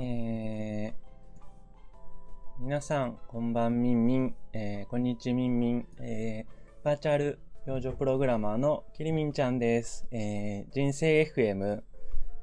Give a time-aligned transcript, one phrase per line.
[0.00, 10.06] えー、皆さん、こんばんみんみん、えー、こんにちみんみん、えー、バーチャル幼女プログラマーのきりみんちゃんです。
[10.12, 11.80] えー、人生 FM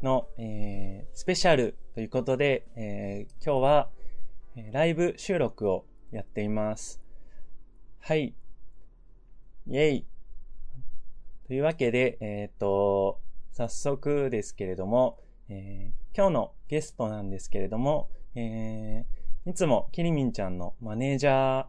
[0.02, 3.90] の、えー、スペシャルということで、えー、今日は、
[4.58, 7.02] え、ライブ収録をやっています。
[8.00, 8.36] はい。
[9.66, 10.06] イェイ。
[11.48, 13.22] というわけで、えっ、と、
[13.54, 21.66] 早速ですけれども、えー、今日のゲストなんですけれども、えー、いつもキリミンちゃんのマネージャ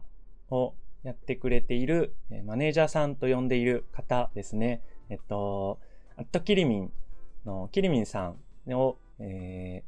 [0.49, 4.81] ーをやってくれている、えー、マネージャーさんと呼んでいる方ですね。
[5.09, 5.79] えっと、
[6.17, 6.91] アットキリミン
[7.45, 8.33] のキリミンさ
[8.67, 9.83] んを、え、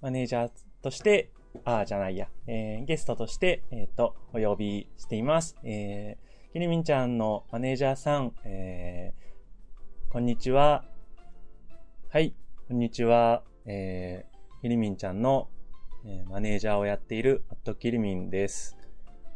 [0.00, 0.50] マネージャー
[0.82, 1.30] として、
[1.64, 5.56] ああ、じゃないや、え、ゲストとして、えっ、と、お呼びしています。
[5.64, 6.18] え、
[6.52, 9.14] キリミンちゃんのマネージャーさん、え、
[10.10, 10.84] こんにちは。
[12.10, 12.34] はい、
[12.72, 13.42] こんにちは。
[13.66, 15.50] えー、キリミンちゃんの、
[16.06, 18.78] えー、マネージャーをやっているアットキリミンです。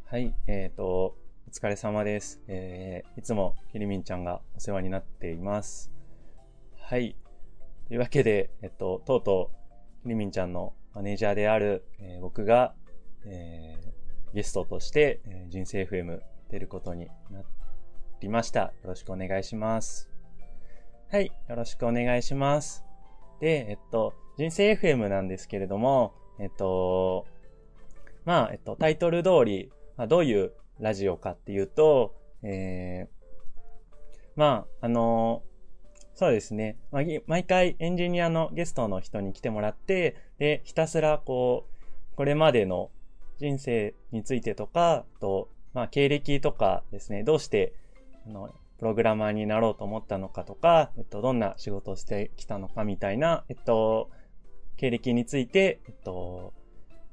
[0.06, 1.14] はい、えっ、ー、と、お
[1.52, 2.40] 疲れ様です。
[2.48, 5.92] えー、いつもキリミンちゃんがお世話になっています。
[6.80, 7.14] はい。
[7.88, 9.50] というわけで、えっと、とうと
[10.00, 12.74] う、キリミンちゃんのマネージャーである、えー、僕が、
[13.26, 17.42] えー、ゲストとして、えー、人生 FM 出ることにな
[18.18, 18.60] りました。
[18.60, 20.10] よろしくお願いします。
[21.10, 22.85] はい、よろしくお願いします。
[23.40, 27.26] で、えっと、人生 FM なんですけれども、えっと、
[28.24, 35.42] まあ、えっと、タイトル通り、まあ、どういうラジオかっていうと、えー、まあ、あの
[36.14, 36.78] そうですね。
[36.92, 42.90] まあ、毎回エンジニアのゲストの人に来てもらって、で、ひたすらこう、これまでの
[43.38, 47.74] 人生についてとか、と、まあ、経歴とかですね、どうして、
[48.26, 54.10] あの、プログラマーになろうと思ったのかとか、えっと、どんな仕事をしてきたのかみたいな、えっと、
[54.76, 56.52] 経歴について、えっと、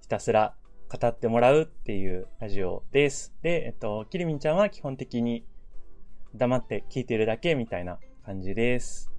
[0.02, 0.56] ひたすら
[0.90, 3.34] 語ってもらうっていうラジオです。
[3.42, 5.46] で、えっと、キリミンちゃんは基本的に
[6.36, 9.10] 黙って聞いてるだけみたいな感じです。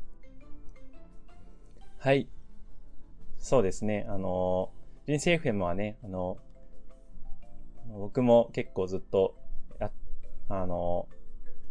[1.98, 2.28] はい。
[3.38, 4.04] そうですね。
[4.08, 4.70] あの、
[5.06, 6.36] 人生 FM はね、あの、
[7.88, 9.34] 僕も結構ずっと、
[10.48, 11.08] あの、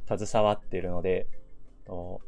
[0.07, 1.27] 携わっているので、
[1.85, 2.21] と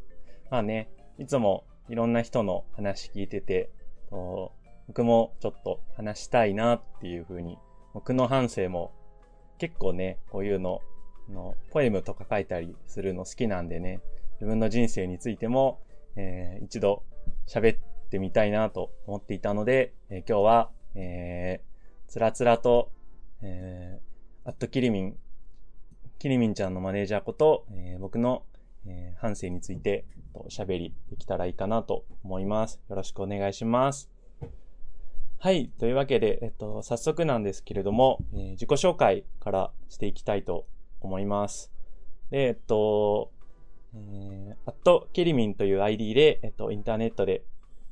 [0.49, 3.69] まあね、いつもいろんな人の話聞いてて、
[4.09, 4.53] と
[4.87, 7.57] 僕もちょっと話したいなっていうふうに、
[7.93, 8.91] 僕の反省も
[9.57, 10.81] 結構ね、こういうの、
[11.29, 14.01] のポエムとか書いたりするの好きなんでね、
[14.35, 15.79] 自分の人生についても、
[16.15, 17.03] えー、一度
[17.47, 17.77] 喋っ
[18.09, 22.91] てみたいなと思っていたので、えー、今日は、えー、つらつらと、
[23.41, 25.17] えー、アットキリミン
[26.17, 28.43] キリミンちゃんのマネージャーこと、えー、僕の、
[28.87, 32.79] えー、反省についておしゃべりできたらいいかなと思います。
[32.89, 34.09] よろしくお願いします。
[35.37, 35.69] はい。
[35.77, 40.65] というわけで、えっと、早速なんですけれども、えー、自己紹介からしていきたいと
[41.01, 41.71] 思います。
[42.31, 43.31] で、えっと、
[43.93, 47.43] えー、アットキリミンという ID で、えっと、インターネットで、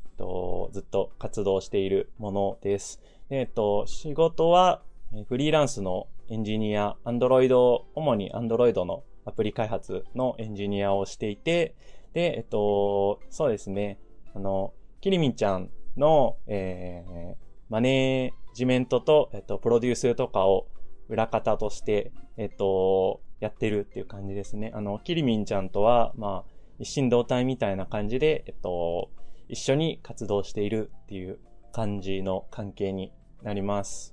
[0.05, 3.01] えっと、ずっと活動しているものです。
[3.29, 4.81] で、えっと、仕事は、
[5.27, 11.75] フリーランスのエンジニア、アンドロイド、主にアンドロイドのアプリ開発のエンジニアをしていて、
[12.13, 13.99] で、えっと、そうですね、
[14.33, 17.35] あの、キリミンちゃんの、えー、
[17.69, 20.67] マネージメントと、えっと、プロデュースとかを
[21.09, 24.71] 裏方として、えっと、やってるっていう感じですね。
[24.73, 29.09] あの、キリミンちゃんとは、まあ、一心同体みたいな感じで、えっと、
[29.49, 31.39] 一緒に活動しているっていう
[31.71, 34.12] 感じの関係になります。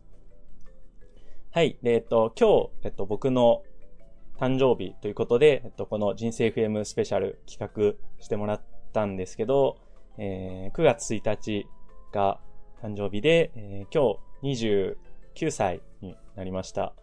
[1.53, 1.77] はい。
[1.83, 3.65] で、えっと、今日、えっと、僕の
[4.39, 8.63] 誕生日ということで、えっと、この人生 FM スペシャル企画してもらっ
[8.93, 9.77] たんですけど、
[10.17, 11.67] えー、9月1日
[12.13, 12.39] が
[12.81, 14.95] 誕生日で、えー、今日
[15.43, 16.95] 29歳になりました。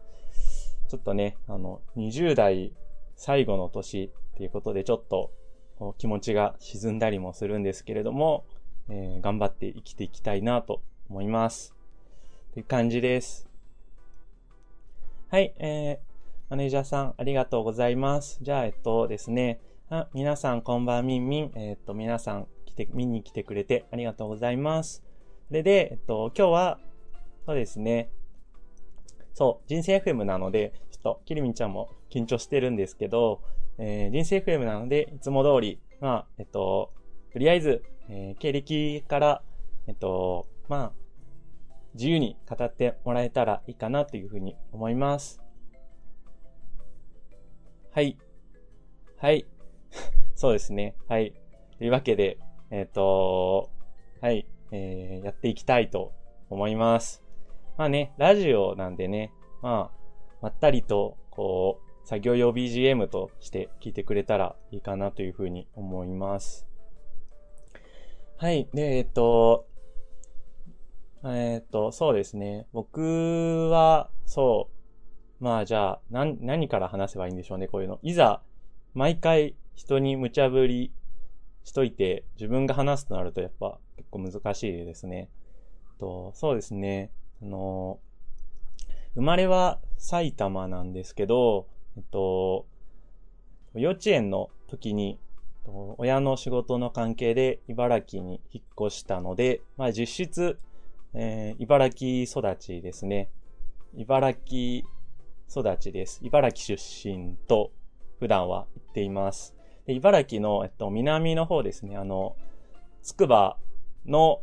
[0.87, 2.71] ちょっとね、あの、20代
[3.17, 5.33] 最後の年っていうことで、ちょっと
[5.97, 8.45] 気持ちが沈んだりもするんですけれども、
[8.87, 11.75] えー、頑張って生きていきたいなと思います。
[12.53, 13.46] という感じです。
[15.29, 18.39] はい、えー、マネージャーさん、ありがとうございます。
[18.41, 19.59] じゃあ、えっとですね、
[19.89, 21.51] あ皆さん、こんばんみんみん。
[21.55, 25.03] えっと、皆さん、来て、見に来てくれてありがとうございます。
[25.49, 26.79] それで、えっと、今日は、
[27.45, 28.09] そうですね、
[29.33, 33.41] そう、人生 FM なので、ちょっと、キリミンちゃんも緊張してるんですけど、
[33.79, 36.93] えー、人生 FM なので、いつも通り、まあ、えっと、
[37.33, 39.41] とりあえず、えー、経歴から、
[39.87, 41.06] えっと、まあ、
[41.97, 45.41] 自由に語ってもらえたらいいかなというふうに思います。
[47.91, 48.17] はい。
[49.17, 49.47] はい。
[50.35, 50.95] そうですね。
[51.07, 51.33] はい。
[51.79, 52.37] というわけで、
[52.69, 53.71] えっ、ー、と、
[54.21, 54.47] はい。
[54.71, 56.13] えー、やっていきたいと
[56.49, 57.23] 思います。
[57.77, 59.33] まあね、ラジオなんでね、
[59.63, 59.97] まあ、
[60.41, 66.67] まったりと、こう、作業用 BGM として聞いてくれたらいいかなというふうに思います。
[68.37, 68.69] はい。
[68.71, 69.65] で、えっと、
[71.25, 72.67] えっと、そうですね。
[72.73, 74.69] 僕は、そ
[75.39, 75.43] う。
[75.43, 77.99] まあじゃあ、何、何から話せばいいんでしょうね、こういうの。
[78.03, 78.41] いざ、
[78.93, 80.91] 毎回人に無茶ぶり
[81.63, 85.29] しといて、自分が話すとなるとやっぱ結構難しいですね。
[85.99, 87.11] と、そうですね。
[87.41, 87.99] あの、
[89.15, 91.67] 生まれは埼玉なんですけど、
[91.97, 92.65] えっと、
[93.73, 95.19] 幼稚園の時に
[95.97, 100.59] 親の仕事の関係で茨城に引っ越したので、まあ実質、
[101.19, 103.31] えー、茨城育ちですね。
[103.95, 104.87] 茨城
[105.49, 106.19] 育ちです。
[106.21, 107.71] 茨城出身と
[108.19, 109.55] 普段は言っています。
[109.87, 111.97] で茨城の、えっと、南の方ですね。
[111.97, 112.35] あの、
[113.01, 113.57] つくば
[114.05, 114.41] の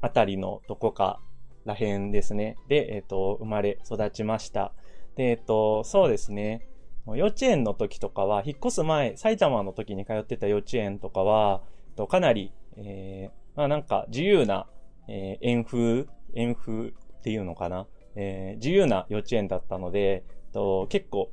[0.00, 1.20] あたりのどこか
[1.64, 2.56] ら辺ですね。
[2.66, 4.72] で、えっと、生まれ育ちました。
[5.14, 6.66] で、えっと、そうですね。
[7.06, 11.62] 幼稚園の時とかは、引っ越す前、埼玉の時に通ってた幼稚園とかは、
[12.08, 14.66] かなり、えー、まあなんか自由な、
[15.06, 16.92] えー、園風、園風っ
[17.22, 21.30] ていうのかな、えー、自由な幼稚園だったので、と結構、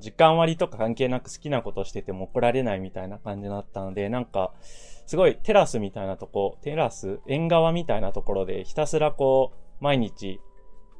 [0.00, 4.52] 時間割とか関係なく好きなことしてても怒られないみたいな感じだったので、なんか、
[5.06, 10.40] すごいテラスみたいなとこ、テラス、縁側みたいなところでひたすらこう、毎日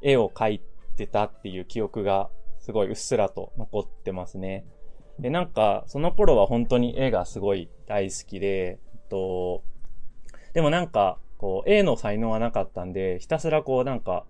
[0.01, 0.61] 絵を描い
[0.95, 2.29] てたっていう記憶が
[2.59, 4.65] すごいうっすらと残ってますね。
[5.19, 8.79] で、なんか、その頃は本当に絵がすごい大好きで、
[9.09, 9.63] と、
[10.53, 14.25] でもなんか、こう、絵の才能はなかったんで、ひたすらこう、なんか、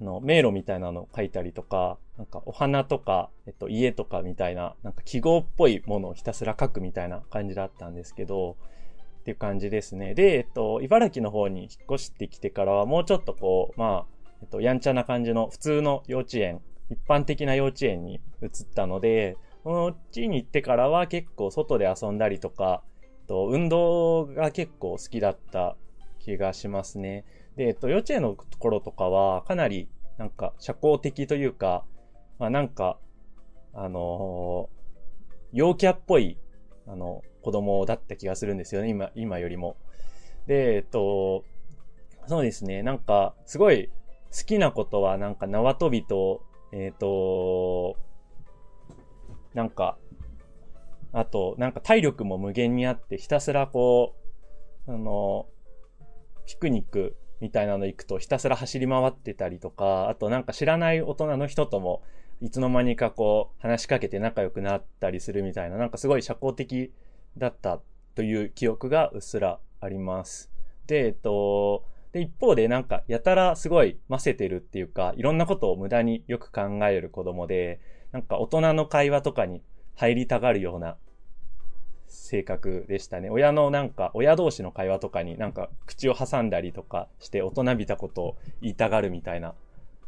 [0.00, 8.56] あの、迷路みたいなのを描いたりとか、なんかお花とか、えっと、家とかみたいな、なんか記号っぽいものをひたすら描くみたいな感じだったんですけど、
[9.20, 10.14] っていう感じですね。
[10.14, 14.06] で、えっと、茨城の方に引っ越してきてからは、もうちょっとこう、まあ、
[14.42, 16.60] えっと、やんちゃな感じの普通の幼稚園
[16.92, 25.76] 一般的な幼稚園に移ったので、この地に行ってからは結構外で遊んだりとか、えっと運動が結構好きだった
[26.24, 27.24] 気がしますね。
[27.56, 29.88] で、えっと、幼稚園の頃とかはかなり
[30.18, 31.84] なんか社交的というか、
[32.38, 32.98] まあなんか、
[33.74, 36.38] あのー、陽キャっぽい、
[36.86, 39.76] あの、子供だった気がするんですよね、今、今よりも。
[40.46, 41.44] で、えっと、
[42.26, 43.88] そうですね、なんか、すごい
[44.30, 46.42] 好きなことはなんか縄跳びと
[46.72, 47.96] えっ、ー、と、
[49.52, 49.98] なんか、
[51.12, 54.14] あと、なんか体力も無限にあって、ひたすらこ
[54.86, 55.46] う、あの、
[56.46, 62.02] ピクニックみたいなの行くとひたすら走り回ってたりとか、あとなんか知らない大人の人とも
[62.40, 66.92] いつの間にかこう話しかけて仲良くなったりするみたいな、なんかすごい社交的
[67.38, 67.80] だった
[68.14, 70.50] という記憶がうっすらあります。
[70.86, 77.80] で、えっと、で、一方でなんか、やたらすごいませてるっていうか、いろんなことを無駄によく考える子供で、
[78.10, 79.62] なんか大人の会話とかに
[79.94, 80.96] 入りたがるような
[82.12, 83.30] 性格でしたね。
[83.30, 89.54] 親のなんか、親同士の会話とかになんか口を挟んだりとかして大人びたことを言いたがるみたいな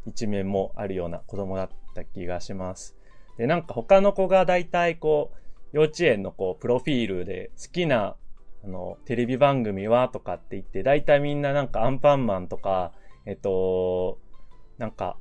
[0.05, 2.95] 一面もあるような子供だった気がします。
[3.37, 5.37] で、なんか他の子が大体こう、
[5.73, 8.15] 幼稚園のこう、プロフィールで好きな
[8.65, 12.93] あの、テレビ番組はとかって言って、大体みんななんかアンパンマンとか、
[13.25, 14.19] えっと、
[14.79, 15.17] なんか、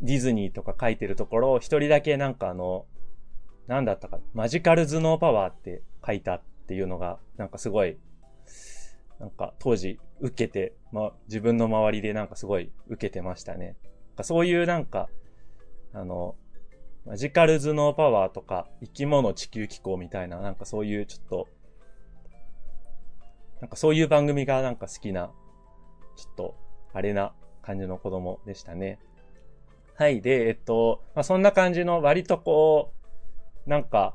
[0.00, 2.86] ディズニーとか書いてるところを一人だけなんかあの、
[3.66, 7.96] なんだったか、マジカル頭脳パワーって書いたっていうのが、なんかすごい、
[9.18, 13.76] なんか当時受けて、まあ自分の周りでなんかすごい受けてましたね。
[14.22, 15.08] そういうなんか、
[15.92, 16.36] あの、
[17.06, 21.48] マジカル頭脳パワーとか、生き物地球気候みたいな、なんかそういうちょっと、
[23.60, 25.32] なんかそういう番組がなんか好きな、
[26.16, 26.54] ちょっと、
[26.92, 28.98] あれな感じの子供でしたね。
[29.96, 30.20] はい。
[30.20, 32.93] で、えっと、まあ、そんな感じの割とこう、
[33.66, 34.14] なんか、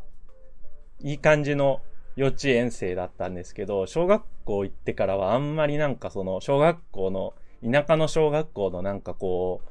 [1.01, 1.82] いい感じの
[2.15, 9.62] 幼稚園生だったんですけど、小学校行ってからはあんまりなんかその、小学校の、田舎の小学校のなんかこ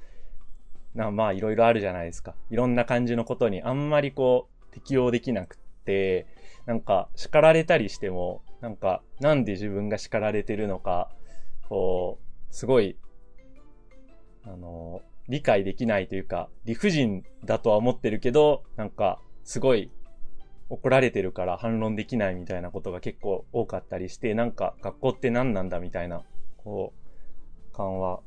[0.94, 2.35] う、なまあいろいろあるじゃないですか。
[2.50, 6.26] いろんな感じのことにあんまりこう、適応できなくって、
[6.66, 11.11] なんか叱られたりしても、なんか、なんで自分が叱られてるのか、
[11.68, 12.97] こう、すごい、
[14.44, 19.90] あの、理解できないというか、理不尽だとは思ってるけど、なんか、すごい
[20.69, 26.23] 怒られてるから反論できないみたいなことが結構多かったりして、なんか学校って何なんだみたいな、
[26.59, 26.93] こ
[27.73, 28.21] う、感話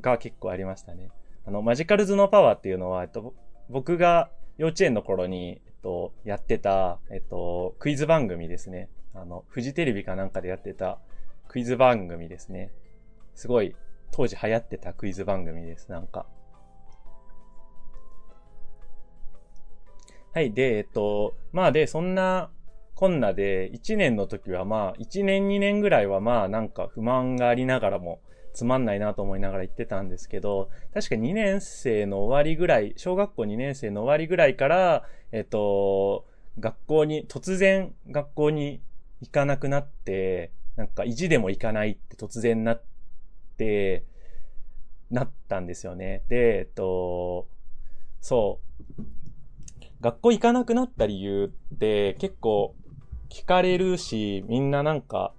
[0.00, 1.10] が結構ありましたね。
[1.44, 3.34] あの、マジカル頭脳パワーっていうのは、えっと、
[3.68, 8.90] 僕が幼稚園の頃に、えっと、やってた、えっと、クイズ番組ですね。
[9.12, 11.00] あの、フジテレビかなんかでやってた
[11.48, 12.70] クイズ番組ですね。
[13.34, 13.74] すごい、
[14.12, 16.26] 当時流行ってたクイズ番組です、なんか。
[20.32, 22.50] はい、で、えっと、まあで、そんな
[22.94, 28.20] こんなで、1年の時はまあ、1年2年ぐらいはまあ、なんか不満がありながらも、
[28.52, 36.26] つまんないなと思いながら言ってたんですけど、確か2年生の終わりぐらい、小学校2年生の終わりぐらいから、えっと、
[36.58, 38.82] 学校に、突然学校に
[39.22, 42.82] 行かなくなって、なんか意地でも行かないって突然なっ
[43.56, 44.04] て、
[45.10, 46.22] なったんですよね。
[46.28, 47.48] で、えっと、
[48.20, 48.60] そ
[48.98, 49.02] う。
[50.00, 52.74] 学校行かなくなった理由って結構
[53.28, 55.32] 聞かれるし、みんななんか、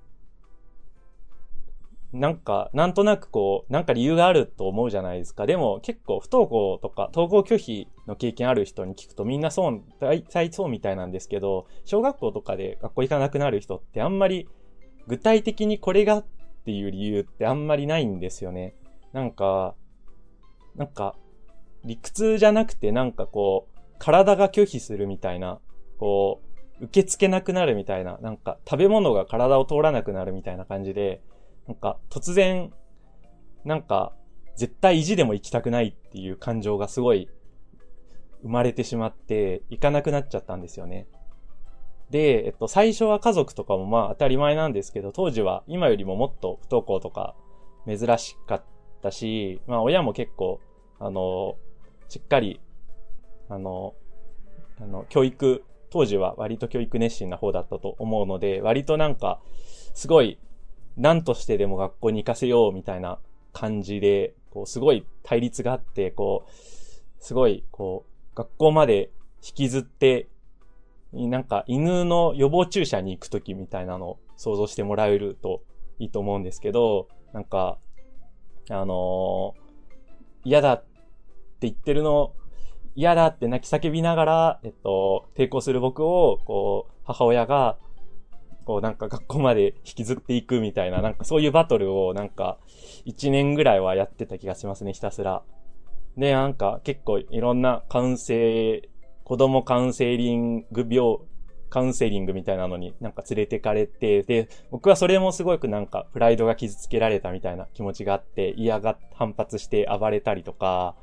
[2.13, 5.45] なんか、なんとなくこう、なんか理由があると思うじゃないですか。
[5.45, 14.47] でも結構不登校とか、登校拒否の経験ある人に聞くとみんなそう、大体そうみたいなんですけど、小学校とかで学校行かなくなる人ってあんまり
[15.07, 16.25] 具体的にこれがっ
[16.65, 18.75] ていう理由ってあんまりないんですよね。
[19.13, 19.75] なんか、
[20.75, 21.15] なんか、
[21.83, 23.70] 理屈じゃなくてなんかこう、
[24.01, 25.59] 体が拒否するみたいな、
[25.99, 26.41] こ
[26.79, 31.21] う、受け付けなくなるみたいな、なんか食べ物が体を通らなくなるみたいな感じで、
[31.67, 32.73] なんか突然、
[33.63, 34.13] なんか
[34.55, 37.29] 絶対意地でも行きたくないっていう感情がすごい
[38.41, 41.07] 生まれてしまって行かなくなっちゃったんですよね。
[42.09, 47.35] で、えっと、最初は家族とかもまあ当たり前なんですけど、当時は今よりももっと不登校とか
[47.85, 48.63] 珍しかっ
[49.03, 50.59] たし、まあ親も結構、
[50.97, 51.55] あの、
[52.09, 52.59] しっかり、
[53.51, 53.93] あの、
[54.79, 59.41] あの、教育、当時は割と教育熱心な方だったと思うので、割となんか、
[59.93, 60.39] すごい
[60.95, 63.19] 何としてでも学校に行かせようみたいな
[63.51, 66.51] 感じで、こう、すごい対立があって、こう、
[67.19, 69.11] すごい、こう、学校まで
[69.45, 70.29] 引きずって、
[71.13, 75.61] なんか犬の予防注射に行くときみたいなのを想像してもらえると
[75.99, 77.77] いいと思うんですけど、なんか、
[78.69, 80.87] あのー、嫌だって
[81.61, 82.33] 言ってるの、
[82.95, 87.77] 嫌だって泣き叫びながら、えっと、抵抗する僕を、こう、母親が、
[88.65, 92.59] こうなんか学校まで引きずっていくみたいな、なんかそういうバトルをなんか
[93.07, 95.41] 1年ぐらいはやってた気がしますね、ひたすら。
[96.15, 98.89] で、なんか結構いろんなカウンセ
[99.23, 101.19] 子供カウンセリング病、
[101.69, 110.95] カウンセリングみたいなのになんか連れてかれて、で、僕はそれもすごくなんかプライドが傷つけられたみたいな気持ちがあって、嫌が反発して暴れたりとか、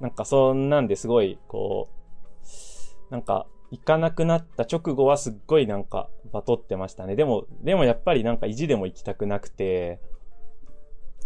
[0.00, 7.16] なんかそんなんですごい、こう、なんか行かなくなった直後はすっごいなんかバトってましたね。
[7.16, 10.00] でも、でもやっぱりなんか意地でも行きたくなくて、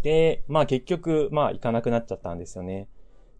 [0.03, 2.87] で、まあ結局、まあ行かなくなっちゃったんですよね。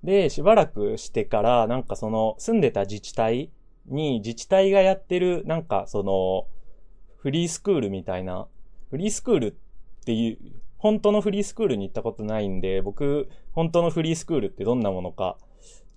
[0.03, 3.51] で、しばらくしてから、なんかその住んでた自治体
[3.87, 6.47] に自治体がやってる、なんかその、
[7.17, 8.47] フリースクールみたいな、
[8.89, 9.53] フリースクールっ
[10.05, 15.37] ていう、本当のフリースクールに行ったことないんで、僕、本当のフリースクールってどんなものか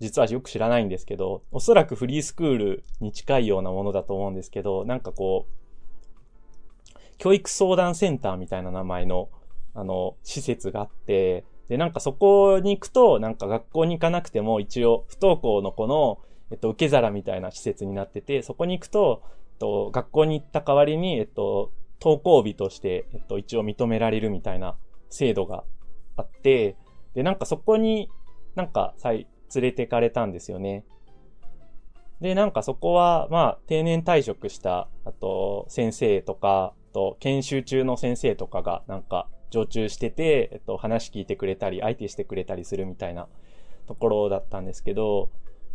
[0.03, 9.29] 実はよく知らないんですけど、おそらくフリースクールに近いようなものだと思うんですけど、なんかこう、教育相談センターみたいな名前の、
[9.75, 16.19] あの、施設があって、で、なんかそこに行くと、なんか学校に行かなくても一応不登校の子の、
[16.51, 21.71] えっと、受け皿みたいな施設になってて、そこに行くと、えっと、学校に行った代わりに、えっと、
[22.03, 24.75] 登校日として、えっと、一応認められるみたいな
[25.09, 25.63] 制度が
[26.17, 26.77] あって、
[27.15, 28.09] で、なんかそこに
[28.57, 30.85] なんか、連れてかれたんですよね。
[32.21, 43.29] で、なんかそこは、まあ、定年退職した、あと、先生とか、あと、研修中の先生とかが、なんか、常駐してて、えっと、話聞いてくれたり、相手してくれたりするみたいな
[43.87, 45.31] ところだったんですけど、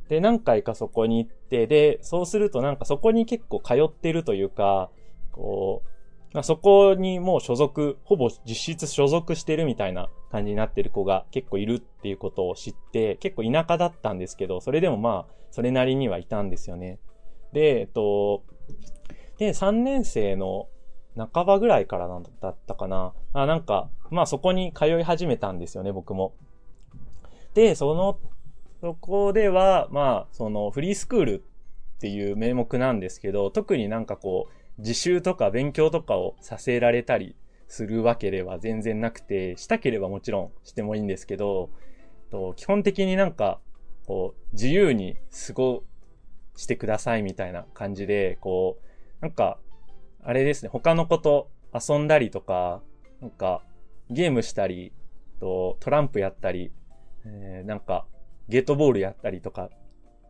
[0.09, 4.89] で、何回かそこに行って、で、そうするとなんかそこに結構通ってるというか、
[5.31, 5.89] こう、
[6.33, 16.99] まあ、そこにもう所属、ほぼ実質所属してるみたいな感じになってる子が結構いるっていうことを知って、結構田舎だったんですけど、それでもまあ、それなりにはいたんですよね。
[17.53, 18.43] で、えっと、
[19.37, 20.67] で、3年生の
[21.15, 23.13] 半ばぐらいからだったかな。
[23.33, 26.33] あ、なんか、まあそこに通い始めたんですよね、僕も。
[27.53, 28.19] で、その、
[28.81, 31.43] そこでは、まあ、そのフリースクール
[31.97, 37.35] っていう名目なんですけど、特になんかこう、自習とか勉強とかをさせられたり
[37.67, 41.69] するわけでは全然なくて、したければもちろんしてもいいんですけど、
[42.29, 43.59] と基本的になんか、
[44.05, 45.17] こう、自由に
[45.47, 45.83] 過ご
[46.55, 49.59] してくださいみたいな感じで、こう、なんか、
[50.23, 52.81] あれですね、他の子と遊んだりとか、
[53.21, 53.63] なんか、
[54.09, 54.93] ゲームしたり、
[55.39, 56.71] とトランプやったり、
[57.25, 58.07] えー、なんか、
[58.47, 59.69] ゲートボールやったりとか、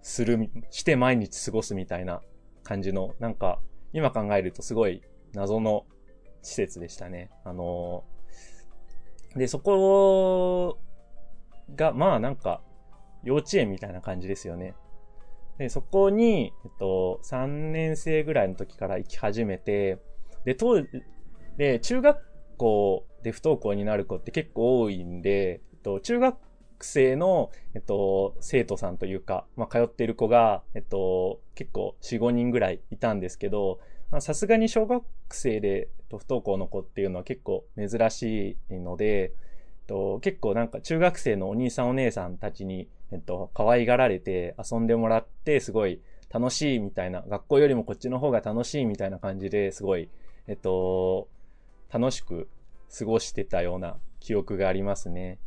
[0.01, 2.21] する、して毎日過ごすみたいな
[2.63, 3.59] 感じの、なんか、
[3.94, 5.01] 今考えるとすごい
[5.34, 5.86] 謎の
[6.41, 7.29] 施設でしたね。
[7.44, 10.79] あのー、で、そこ
[11.75, 12.62] が、まあなんか、
[13.24, 14.75] 幼稚園みたいな感じですよね。
[15.58, 20.00] で、そこに、えっと、3年生ぐらいの時から行き始めて、
[20.46, 20.88] で、当時、
[21.58, 22.20] で、中学
[22.58, 26.38] 校で不登校になる子って結構多いんで、えっと、中学
[26.77, 33.79] 学生の、えっと、生徒さんというか、まあ、通っている子が、えっと、結構4、5人ぐらいいたんですけど、
[34.19, 39.31] さすがに小学生で不登校の子っていうのは結構珍しいので、えっ
[39.88, 50.10] と、結構なんか中学生のお兄さんお姉さんたちに、えっと、可愛がられて遊んでもらって、すごい楽しいみたいな、学校よりもこっちの方が楽しいみたいな感じですごい、
[50.48, 51.27] えっと、
[51.91, 52.48] 楽しく
[52.98, 55.39] 過ごしてたような記憶がありますね。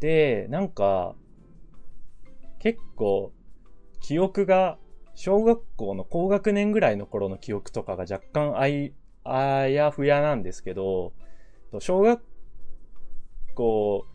[0.00, 1.14] で、なんか、
[2.58, 3.32] 結構、
[4.00, 4.78] 記憶が、
[5.14, 11.12] 小学校の高学年ぐらいの頃の記憶とかが若干あい、あやふやなんですけど、
[11.78, 12.22] 小学
[13.54, 14.06] 校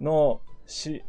[0.00, 1.02] の4、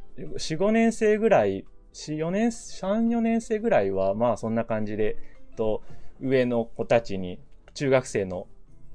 [0.57, 5.17] 5年生ぐらい、4、4年、3、4年生ぐらいは、まあそんな感じで、
[5.55, 5.81] と、
[6.21, 7.39] 上の子たちに、
[7.73, 8.47] 中学生の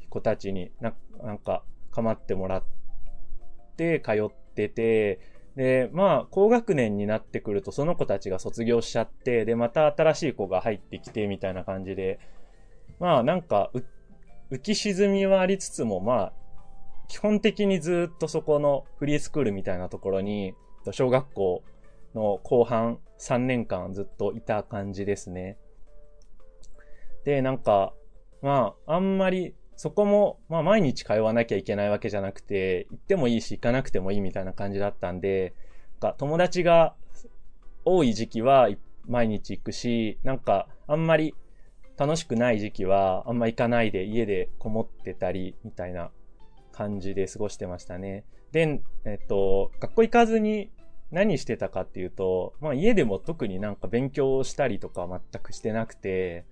[0.09, 2.65] 子たちにな、なんか、構ってもらっ
[3.77, 5.21] て通ってて、
[5.57, 12.19] で、まあ、高学年になってくるとその子たちが卒業しちゃって、で、また新しい子が入ってきてみたいな感じで、
[12.99, 13.71] まあ、なんか、
[14.51, 16.33] 浮き沈みはありつつも、まあ、
[17.09, 20.55] 基本的にずっとそこのフリースクールみたいなところに、
[20.93, 21.63] 小学校
[22.15, 25.59] の後半3年間ずっといた感じですね。
[27.25, 27.93] で、なんか、
[28.41, 35.55] まあ、あんまりそこも、まあ毎日通わなきゃいけないわけじゃなくて、行ってもいいし行かなくてもいいみたいな感じだったんで、
[36.01, 36.95] なんか友達が
[37.85, 38.69] 多い時期は
[39.07, 41.35] 毎日行くし、なんかあんまり
[41.97, 46.11] 楽しくない時期はあんま行かないで家でこもってたりみたいな
[46.73, 48.25] 感じで過ごしてましたね。
[48.53, 50.71] で、えっと、学校行かずに
[51.11, 56.45] 何してたかっていうと、まあ家でも特になんか勉強したりとか全くしてなくて、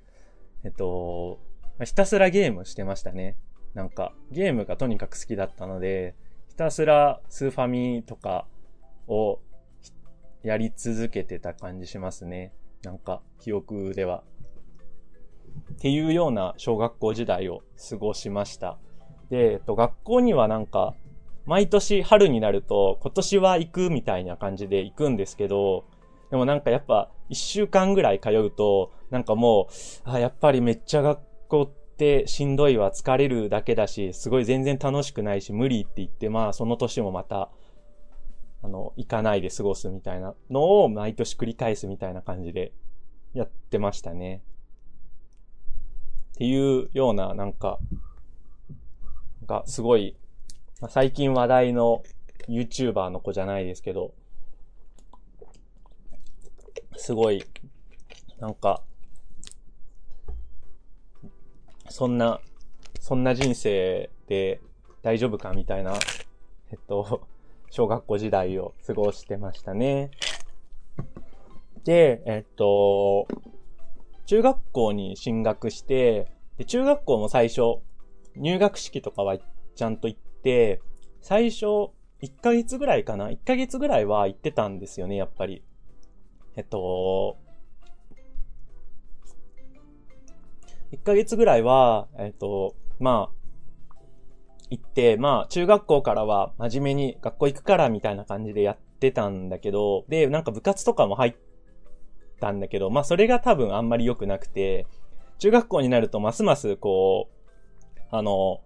[0.64, 1.40] えっと、
[1.84, 3.36] ひたすらゲームしてましたね。
[3.74, 6.14] なんか、ゲームがとにかく好きだったので、
[6.48, 8.46] ひたすらスーファミとか
[9.06, 9.40] を
[10.42, 12.52] やり続けてた感じしますね。
[12.82, 14.22] なんか、記憶では。
[15.74, 18.78] っていうような小学校時代を過ごしました。
[19.30, 20.94] で、えっと、学校にはなんか、
[21.46, 25.84] 毎年春になると、今年は行くみたいな感じで行くんですけど、
[26.30, 29.68] でもなんかやっぱ、一週間ぐらい通うと、なんかも
[30.06, 31.18] う、あ、やっぱりめっちゃ学
[31.50, 37.50] 校ってしんどいわ、疲れるだけだし、すごい全然楽しくないし、無理って言って、まあその年もまた、
[38.62, 42.72] あの、行かないで過ごすみたいなのを毎年繰り返すみたいな感じで
[43.34, 44.42] やってましたね。
[46.34, 47.78] っていうような、なんか、
[49.46, 50.16] がすごい、
[50.80, 52.02] まあ、最近話題の
[52.48, 54.14] YouTuber の子じゃないですけど、
[56.96, 57.44] すごい、
[58.38, 58.82] なんか、
[61.90, 62.40] そんな、
[63.00, 64.60] そんな人生で
[65.02, 65.94] 大丈夫かみたいな、
[66.70, 67.22] えっと、
[67.70, 70.10] 小学校時代を過ごしてましたね。
[71.84, 73.26] で、えっと、
[74.26, 77.80] 中学校に進学して、で中学校も最初、
[78.36, 79.38] 入学式とかは
[79.74, 80.80] ちゃんと行って、
[81.20, 81.90] 最初、
[82.22, 85.64] 1ヶ月ぐらいかな ?1 ヶ月ぐらいは行ってたんですよね、やっぱり。
[86.54, 87.38] えっと、
[90.92, 93.40] 1ヶ月ぐらいは、えっ、と、まあ、
[94.70, 101.34] 行って、まあ、中学校からは真面目に学校行くからみたいな感じでやってたんだけど、で、なんか部活とかも入っ
[102.40, 104.86] たんだけど、まあ、それが多分あんまり良くなくて、
[105.38, 108.60] 中学校になるとますますこう、あの、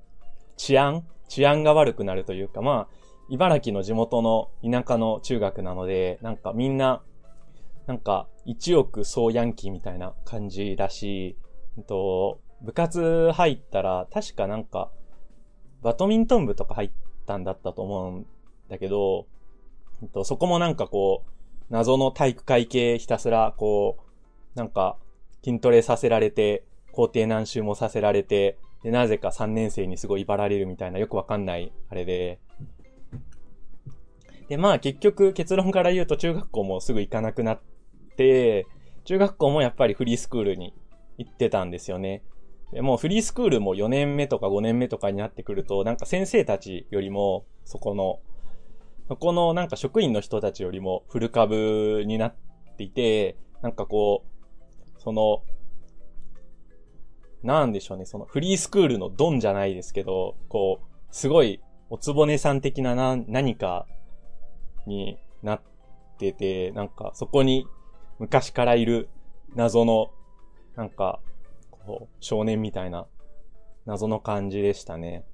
[0.57, 2.95] 治安治安が悪くなるというか、まあ、
[3.29, 7.03] 茨城の地元の田舎の中学なので、なんかみんな、
[7.87, 11.37] なんか一億総ヤンキーみたいな感じだし、
[11.77, 14.91] えっと、部活入ったら、確かなんか、
[15.83, 16.91] バドミントン部とか入っ
[17.27, 18.27] たんだったと思うん
[18.69, 19.27] だけど、
[20.03, 21.31] えっと、そこもなんかこう、
[21.71, 23.99] 謎の体育会系ひたすら、こ
[24.55, 24.97] う、なんか、
[25.45, 32.39] 筋トレさせられて、校庭何周もさせられて、で、なぜか3年生にすごい威張られるみたいなよくわかんないあれで。
[34.49, 37.61] で、まあ結局結論から言うと中学校もすぐ行かなくなっ
[38.17, 38.67] て、
[39.05, 40.75] 中学校もやっぱりフリースクールに
[41.19, 42.23] 行ってたんですよね。
[42.73, 48.21] でもうフリースクールも4年目とか5年目とかになってくると、なんか先生たちよりも、そこの、
[49.09, 52.35] そこのなんか職員の人たちよりもフル株になっ
[52.77, 55.43] ていて、なんかこう、その、
[57.45, 63.87] なんでしょうね、そのフリースクールのドンじゃないですけど、こう、すごい、おつぼねさん的なな、何か
[64.87, 65.61] になっ
[66.19, 67.67] てて、なんかそこに
[68.19, 69.11] 昔からいる
[69.55, 70.11] 謎の、
[70.77, 71.21] なんか、
[71.71, 73.07] こう、少年みたいな
[73.87, 75.25] 謎の感じでしたね。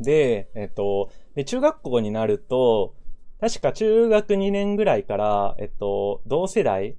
[0.00, 2.94] で、えっと、で、中学校になると、
[3.40, 6.96] 確か中学2年ぐらいから、えっと、同世代、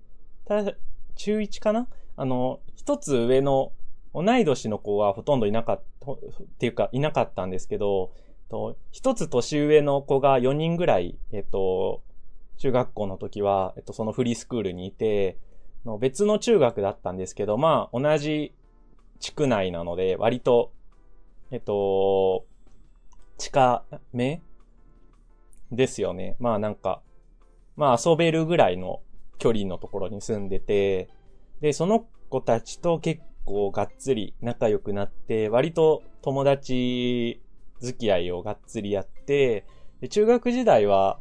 [1.15, 1.87] 中1かな？
[2.15, 3.71] あの、一つ上の
[4.13, 6.17] 同い年の子はほとんどいなかった、っ
[6.57, 8.11] ていうかいなかったんですけど、
[8.91, 12.01] 一つ年上の子が4人ぐらい、えっと、
[12.57, 15.37] 中学校の時は、えっと、そのフリースクールにいて、
[15.85, 18.53] の別の中学だったんですけど、まあ、同じ
[19.19, 20.71] 地区内なので、割と、
[21.51, 22.45] えっと、
[23.37, 24.41] 近め？
[25.71, 26.35] ですよね。
[26.39, 27.01] まあなんか、
[27.75, 29.01] まあ遊べるぐらいの
[29.37, 31.09] 距離のところに住んでて、
[31.61, 37.41] で、その子たちと結構がっつり仲良くなって、割と友達
[37.79, 39.65] 付き合いをがっつりやって、
[40.01, 41.19] で中学時代は、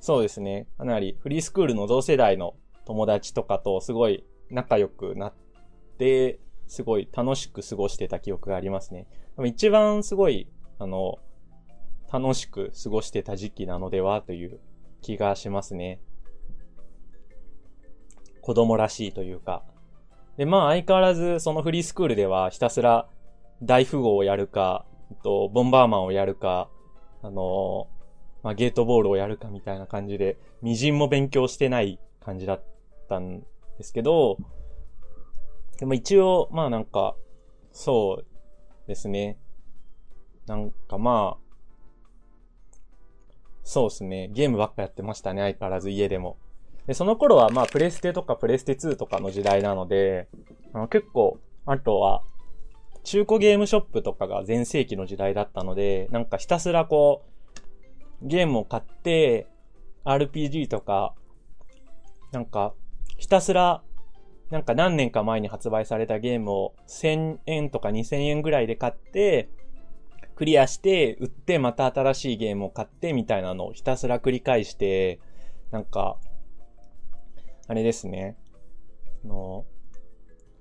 [0.00, 2.54] そうですね、かなりフリースクールの同世代の
[2.86, 5.34] 友達とかとすごい仲良くなっ
[5.98, 9.06] て、すごい楽しく過ごしてた記憶がありますね。
[9.44, 11.18] 一番すごい、あの、
[12.12, 14.60] 楽しく過ごしてた時期なのではという
[15.02, 16.00] 気がしますね。
[18.40, 19.64] 子供らしいというか。
[20.36, 23.08] で、まあ相変わらずそのフリースクールではひたすら
[23.62, 24.86] 大富豪をやるか、
[25.22, 26.68] と、ボンバーマンをやるか、
[27.22, 27.88] あの
[28.42, 32.75] まあ、ゲートボールをやるかみたいな感じで、微塵も勉強してない感じだった
[33.06, 33.46] たんで
[33.82, 34.38] すけど、
[35.78, 37.16] でも一応、まあなんか、
[37.72, 38.26] そう
[38.86, 39.38] ですね。
[40.46, 41.46] なんかまあ、
[43.62, 44.28] そうですね。
[44.28, 46.38] ゲームばっかやってましたね、相変わらず家でも。
[46.86, 50.28] で、その頃はまあプレステとかプレステ2とかの時代なので、
[50.72, 52.22] あの結構、あとは、
[53.02, 57.24] 中古ゲームショップとかが全盛期の時代だったので、なんかひたすらこ
[58.22, 59.46] う、ゲームを買って、
[60.04, 61.14] RPG とか、
[62.32, 62.72] なんか、
[63.16, 63.82] ひたすら、
[64.50, 69.48] なんか何年か前に発売されたゲームを1000円とか2000円ぐらいで買って、
[70.36, 75.18] クリアして、売って、また新しいゲームを買ってみたいなのをひたすら繰り返して、
[75.70, 76.18] なんか、
[77.68, 78.36] あれですね。
[79.24, 79.64] あの、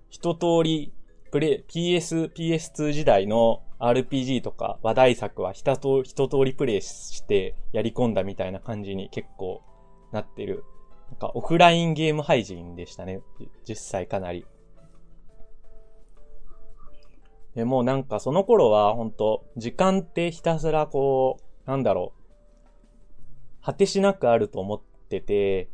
[0.09, 0.93] 一通り、
[1.31, 9.61] プレ、PS、PS2 時代の RPG とか話題作は一通一通りプレイしてやり込んだみたいな感じに結構
[10.13, 10.63] なってる。
[11.09, 13.21] なんかオフラインゲーム配信でしたね。
[13.67, 14.45] 実際かなり。
[17.55, 22.13] でもうなんかその頃は本当時間ってひたすらこう、なんだろ
[23.61, 25.69] う、果てしなくあると思ってて、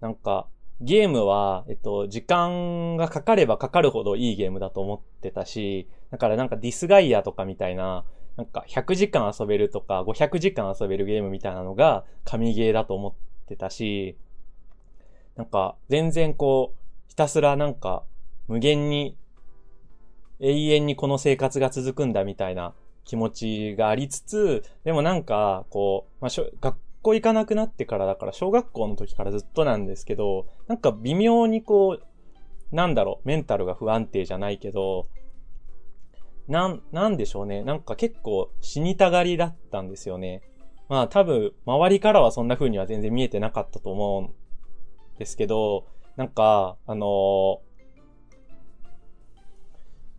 [0.00, 0.48] なんか
[0.80, 8.04] ゲームは、えっと、時間がかかればかかるほどいいゲームだと思ってたし、だからなんかディスガイアとかみたいな、
[8.36, 13.12] なんか100時間遊べるとか500時間遊べるゲームみたいなのが神ゲーだと思っ
[13.46, 14.16] てたし、
[15.40, 18.02] なんか全然こう、ひたすらなんか
[18.46, 19.16] 無限に
[20.38, 22.74] 永遠にこの生活が続くんだみたいな
[23.06, 35.08] 気持ちがありつつ、でもなんか、こう、まあ、学校行かなくなってからだから、小学校の時からずっとなんですけど、なんか微妙にこう、なんだろう、メンタルが不安定じゃないけど、
[36.48, 37.64] なん、なんでしょうね。
[37.64, 40.42] なんか結構死にたがりだったんですよね。
[40.90, 44.39] まあ多分、周りからはそんな風には全然見えてなかったと思う
[45.20, 45.84] ですけど、
[46.16, 47.70] なんか、あのー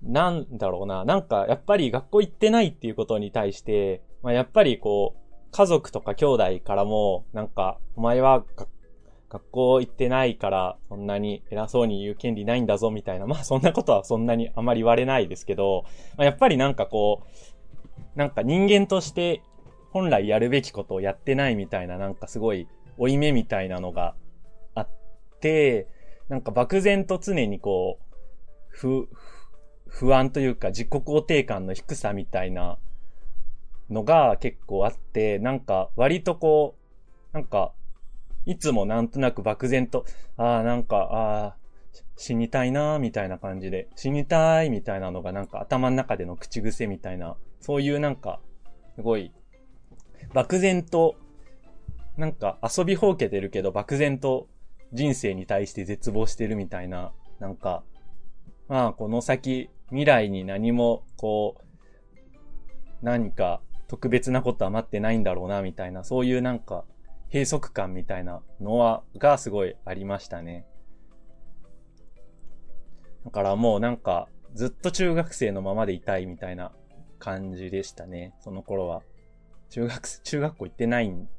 [0.03, 8.43] なんだろうな、なんかやっぱり学校行ってないっていうことに対して、まあ、やっぱりこう、家族とか兄弟からも、なんか、お前は
[9.29, 13.27] 学校行ってないから、そんなに偉そうに言う権利ないんだぞ、みたいな。
[13.27, 15.85] まあそんなことはそんなにあまり言われないですけど、
[16.17, 17.23] まあ、やっぱりなんかこ
[18.15, 19.43] う、なんか人間として
[19.91, 24.15] 本来やるべきことをやってないみたいな、なんかすごい、負い目みたいなのが、
[26.29, 28.15] なんか漠然と常にこう、
[28.69, 29.09] ふ、
[29.87, 32.77] 不安というか自己肯定感の低さみたいな
[33.89, 36.75] のが結構あって、なんか割とこ
[37.33, 37.73] う、なんか、
[38.45, 40.05] いつもなんとなく漠然と、
[40.37, 41.55] ああ、なんか、ああ、
[42.15, 48.39] 死にたいなみたいな感じで、死にたいみたいなのがなんか頭の中での口癖みたいな、そういうなんか、
[48.95, 49.31] すごい、
[50.33, 51.15] 漠然と、
[52.17, 54.47] なんか遊びほうけてるけど漠然と
[54.93, 57.83] 人生に対して絶望してるみたいな、なんか、
[58.67, 61.63] まあこの先未来に何も、こう、
[63.01, 66.85] 何か特別なことは待ってないんだろうな、みたいな、そういうなんか、
[67.31, 70.65] 閉塞感みたいなのは、がすごいありましたね。
[73.25, 76.71] だからもうなんか、ずっと中学生のままでいたいみたいな
[77.19, 79.01] 感じでしたね、その頃は。
[79.69, 81.29] 中学、中学校行ってないん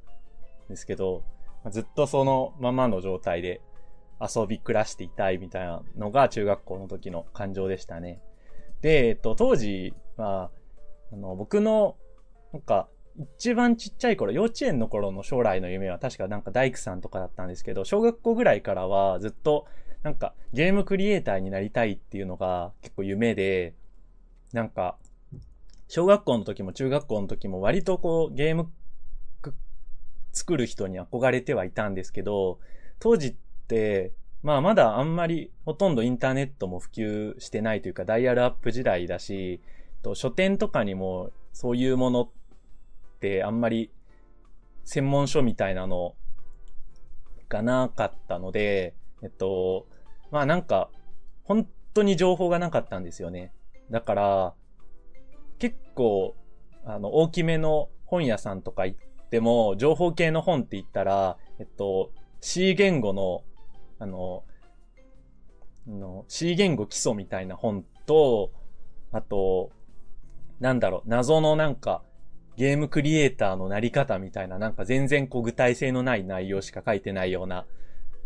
[0.68, 1.24] ですけど、
[1.70, 3.60] ずっとそのままの状態で
[4.20, 8.20] 遊び暮らしていたいみたいなのが中学校の時の感情でしたね。
[8.80, 10.50] で、えっと、当時は、
[11.12, 11.96] あの、僕の、
[12.52, 12.88] なんか、
[13.36, 19.66] 一番ちっちゃい頃、幼稚園の頃の将来の夢は確かなんか大工さんとかだったんですけど、小学校ぐらいからはずっと
[20.02, 23.74] なんかゲームクリエイターになりたいっていうのが結構夢で、
[24.52, 24.96] なんか、
[25.88, 28.70] 小学校の時も中学校の時も割とこうゲーム
[30.32, 32.58] 作る人に憧れてはいたんですけど、
[32.98, 33.34] 当時っ
[33.68, 39.60] て、まあまだあんまりほとんどインターネットも普及してないというかダイヤルアップ時代だし、
[40.02, 42.28] と書店とかにもそういうものっ
[43.20, 43.90] てあんまり
[44.84, 46.14] 専門書みたいなの
[47.48, 49.86] がなかったので、えっと、
[50.30, 50.90] まあなんか、
[51.44, 53.52] 本当に情報がなかったんですよね。
[53.90, 54.54] だから、
[55.58, 56.34] 結構、
[56.84, 58.98] あの、大きめの本屋さんとか行っ
[59.32, 63.44] ても、情報系の本って言ったら、えっと、C 言語の、
[63.98, 64.44] あの、
[65.86, 68.52] の C 言語基礎みたいな本と、
[69.10, 69.70] あと、
[70.60, 72.02] なんだろう、謎のなんか、
[72.58, 77.64] ゲームクリエイターのなり方みたいな、なんか全然こう具体性のない内容しか書いてないような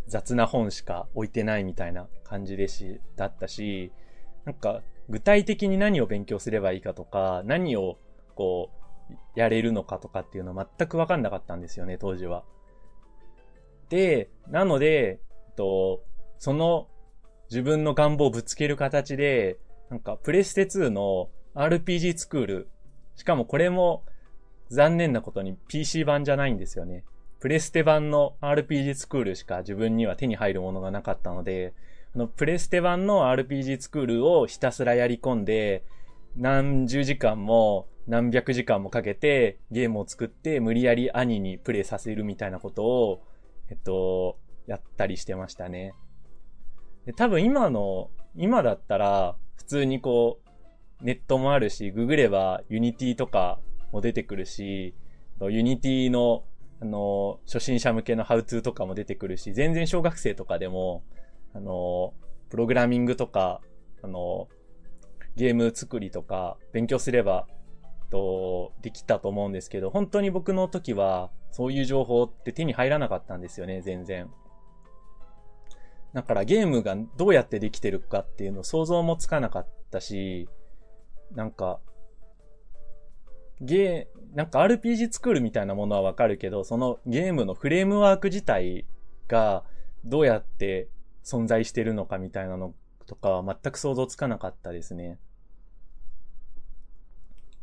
[0.09, 3.93] 雑な本しか置いてないみたいな感じでし、だったし、
[4.45, 7.97] なんか具体的に何を勉強すればいいかとか、何を
[8.35, 8.86] こう、
[9.35, 12.45] やれるのかとかっていうのは全くわかんなかったんですよね、当時は。
[13.89, 16.03] で、なので、えっと、
[16.39, 16.89] その
[17.51, 19.59] 自分の願望をぶつける形で、
[19.91, 22.69] なんかプレステ2の RPG スクール、
[23.15, 24.05] しかもこれも
[24.71, 27.05] 残念なことに PC 版じゃないんですよね。
[27.39, 31.75] プレステ版の RPG スクールしか自分には手に入るものがなかったので、
[32.15, 35.85] あの、プレステ版の RPG スクールをひたすらやり込んで、
[36.37, 43.23] 何十時間も何百時間もかけてゲームを作って無理やり兄にプレイさせるみたいなことを、
[43.69, 45.95] えっと、やったりしてましたね。
[47.05, 50.39] で多分今の、今だったら普通にこ
[51.01, 53.59] う、ネットもあるし、ググればユニティとか
[53.93, 54.95] も出てくるし、
[55.41, 56.45] ユニティの、
[56.81, 61.03] あの、初心者向けのハウツーとかも出てくるし、全然小学生とかでも、
[61.55, 62.15] あの、
[62.51, 63.61] プログラミングとか、
[64.03, 64.49] あの、
[65.37, 67.47] ゲーム作りとか勉強すれば、
[68.11, 74.31] と、できたと思うんですけど、本当に僕の時は、そういう情報って手に入らなかったんですよね、全然。
[76.13, 80.49] だからゲームがどうやってできてるかっていうの想像もつかなかったし、
[81.35, 81.81] なんか、
[83.61, 88.87] ゲー、なんか RPG 作るみたいなものはわかるけど、そのゲームのフレームワーク自体
[89.29, 89.65] が
[90.05, 90.89] どうやって
[91.25, 92.75] 存在してるのかみたいなの
[93.07, 95.19] とか全く想像つかなかったですね。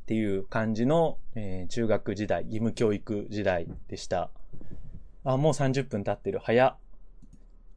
[0.03, 4.29] っていう感じの、えー、中学時代、義務教育時代でした。
[5.23, 6.39] あ、もう30分経ってる。
[6.39, 6.77] 早っ。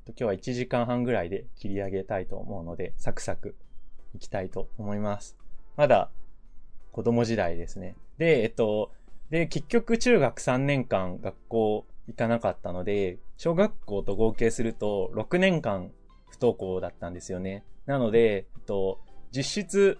[0.08, 3.56] 今日は1時間半ぐらいで切り上げたいと思うので、サクサク
[4.14, 5.36] いきたいと思います。
[5.76, 6.10] まだ
[6.92, 7.96] 子供時代ですね。
[8.18, 8.90] で、えっと、
[9.30, 15.90] で、結局中学3年間学校行かなかったので、小学校と合計すると6年間
[16.38, 17.64] 不登校だったんですよね。
[17.86, 19.00] なので、えっと、
[19.32, 19.98] 実質、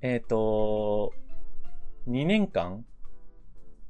[0.00, 1.12] えっと、
[2.08, 2.84] 2年間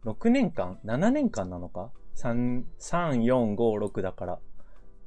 [0.04, 4.38] ?6 年間 ?7 年間なのか ?3、3、4、5、6だから。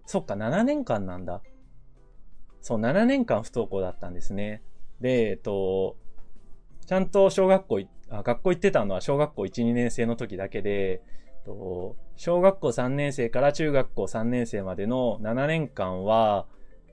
[0.06, 1.42] そっか、7年間なんだ。
[2.62, 4.62] そう、7年間不登校だったんですね。
[5.00, 5.96] で、えっと、
[6.86, 11.02] ちゃんと小学校あ、学校行ってたのは小学校1、2年生の時だけで、
[11.48, 16.46] と小学校3年生から中学校3年生までの7年間は、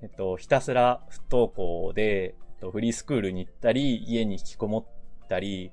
[0.02, 5.72] えっと、ひたすら不登校で、えっと、フリースクールに行ったり、家に引きこもったり、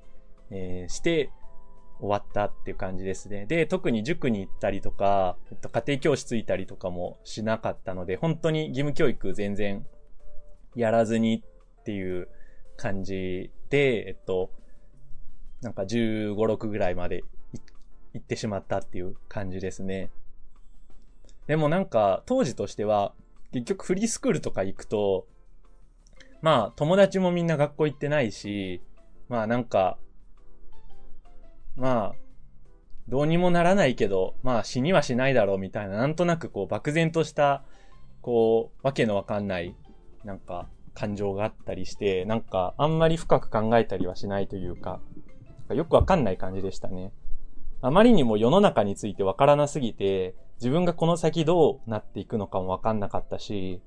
[0.50, 1.30] えー、して
[2.00, 3.46] 終わったっていう感じですね。
[3.46, 9.86] で、特に塾に行ったりとか、えっと、家庭教師ついたりとかもしなかったので、本当に義務教育全然
[10.74, 11.44] やらずに
[11.80, 12.28] っていう
[12.76, 14.50] 感じで、えっと、
[15.60, 17.22] なんか15、6ぐらいまで
[18.14, 20.10] 行ってしまったっていう感じですね。
[21.46, 23.12] でもなんか当時としては
[23.52, 25.26] 結局フリースクールとか行くと、
[26.40, 28.82] まあ友達もみんな学校行ってないし、
[29.28, 29.98] まあなんか、
[31.76, 32.14] まあ、
[33.08, 37.64] どうにもならないけど、まあ死にはしないだろうみたいな、なんとなくこう漠然とした、
[38.20, 39.74] こう、わけのわかんない、
[40.24, 45.00] なんか感情があったりして、なんかあんまり深く考えたりはしないというか、
[45.70, 47.12] よくわかんない感じでしたね。
[47.82, 53.82] あまりにも世の中についてわからなすぎて、自分がこの先どうなっていくのかもわかんなかったし、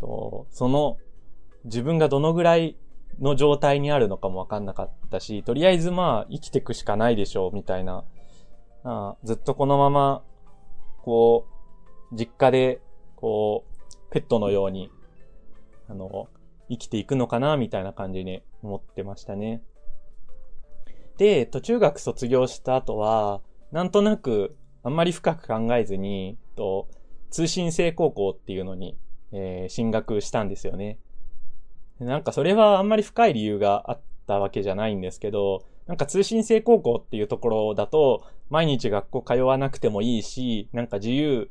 [0.00, 0.98] とその
[1.64, 2.76] 自分がどのぐらい
[3.20, 8.04] の状態にあるのかもわかんなかったし、とりあえずまあ生きていくしかないでしょうみたいな、
[8.84, 10.24] あずっとこのまま、
[11.02, 11.46] こ
[12.12, 12.80] う、実家で、
[13.16, 14.90] こう、ペットのように、
[15.88, 16.28] あの、
[16.68, 19.62] 生きていくのかなみたいな感じに思ってましたね。
[21.18, 26.88] で、途中学卒業した後は、なんとなく、あんまり深く考えずに、と、
[27.30, 28.96] 通信制高校っていうのに、
[29.32, 30.98] えー、進学したんですよね。
[31.98, 41.50] なんかそれはあんまり深い理由があったわけじゃないんですけど、なんか通信制高校っていうところだと、毎日学校通わなくてもいいし、なんか自由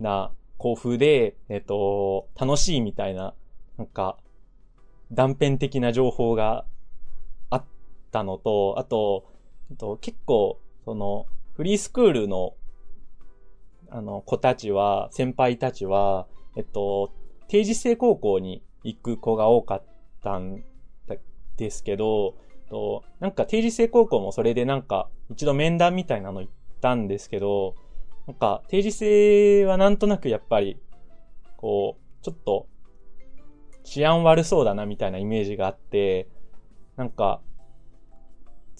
[0.00, 3.34] な校風で、えっと、楽しいみたいな、
[3.78, 4.18] なんか、
[5.12, 6.66] 断片的な情報が
[8.16, 9.26] たのと、あと、
[9.78, 12.54] と結構、その、フリースクールの、
[13.90, 16.26] あの、子たちは、先輩たちは、
[16.56, 17.12] えっと、
[17.48, 19.82] 定時制高校に行く子が多かっ
[20.22, 20.64] たん
[21.56, 22.34] ですけど、
[22.68, 27.76] となんか定時制高校もそれでなんか一度面談みたいなの行ったんですけど、
[28.26, 30.80] なんか定時制はなんとなくやっぱり、
[31.56, 32.66] こう、ちょっと
[33.84, 36.28] 治安悪そうだなみたいなイメージがあって、
[36.96, 37.40] なんか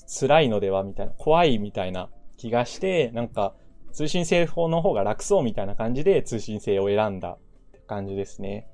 [0.06, 3.54] 辛いのではみたいな、怖いみたいな気がして、なんか
[3.92, 7.38] 通信制法の方が楽そうみたいな感じで通信制を選んだっ
[7.72, 8.68] て感じですね。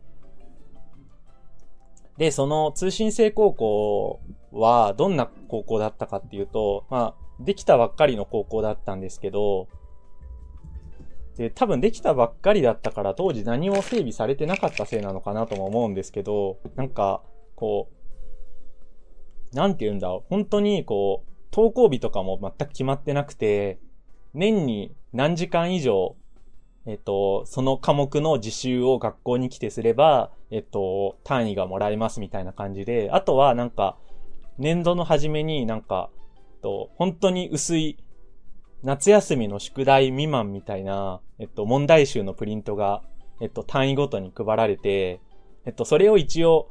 [2.18, 4.20] で、その通信制高校
[4.52, 9.68] はどんな高校だったかっていうと、まあ、できたばっかりの高校だったんですけど、
[11.36, 17.22] で、多分できたばっかりだったから当時何も整備されてなかったせいなのかなとも思うんですけど、なんか、
[17.54, 18.01] こう、
[19.52, 23.78] なんて言うんだろう、本当にこう、登校日とかも全く決まってなくて、
[24.34, 26.16] 年に何時間以上
[26.84, 33.96] えっと、その科目の実習を学校に来てすれば、えっと、単位がもらえますみたいな感じで、あとはなんか、
[34.58, 36.10] 年度の初めになんか、
[36.54, 37.98] えっと、本当に薄い、
[38.82, 43.02] 夏休みの宿題未満みたいな、えっと、問題集のプリントが、
[43.40, 45.20] えっと、単位ごとに配られて、
[45.64, 46.68] えっと、それを一応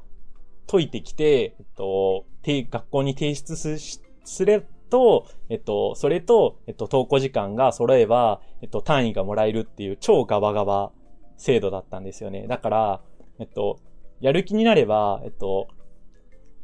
[0.67, 10.91] 解いてきて、えっと、学校に提出すすれと、えっと、それと、えっと、登校時間が揃えば、えっと、単位がもらえるっていう超ガバガバ
[11.37, 12.45] 制度だったんですよね。
[12.47, 13.01] だから、
[13.39, 13.79] えっと、
[14.19, 15.67] やる気になれば、えっと、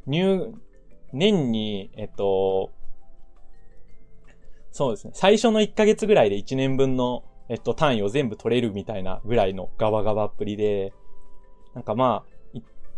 [0.05, 0.53] 入、
[1.13, 2.71] 年に、えっと、
[4.71, 5.11] そうですね。
[5.15, 10.93] 最初の1ヶ月ぐらいで1年分の、えっと、単位を全部取れるみたいなぐらいのガバガバっぷりで、
[11.73, 12.36] なんかまあ、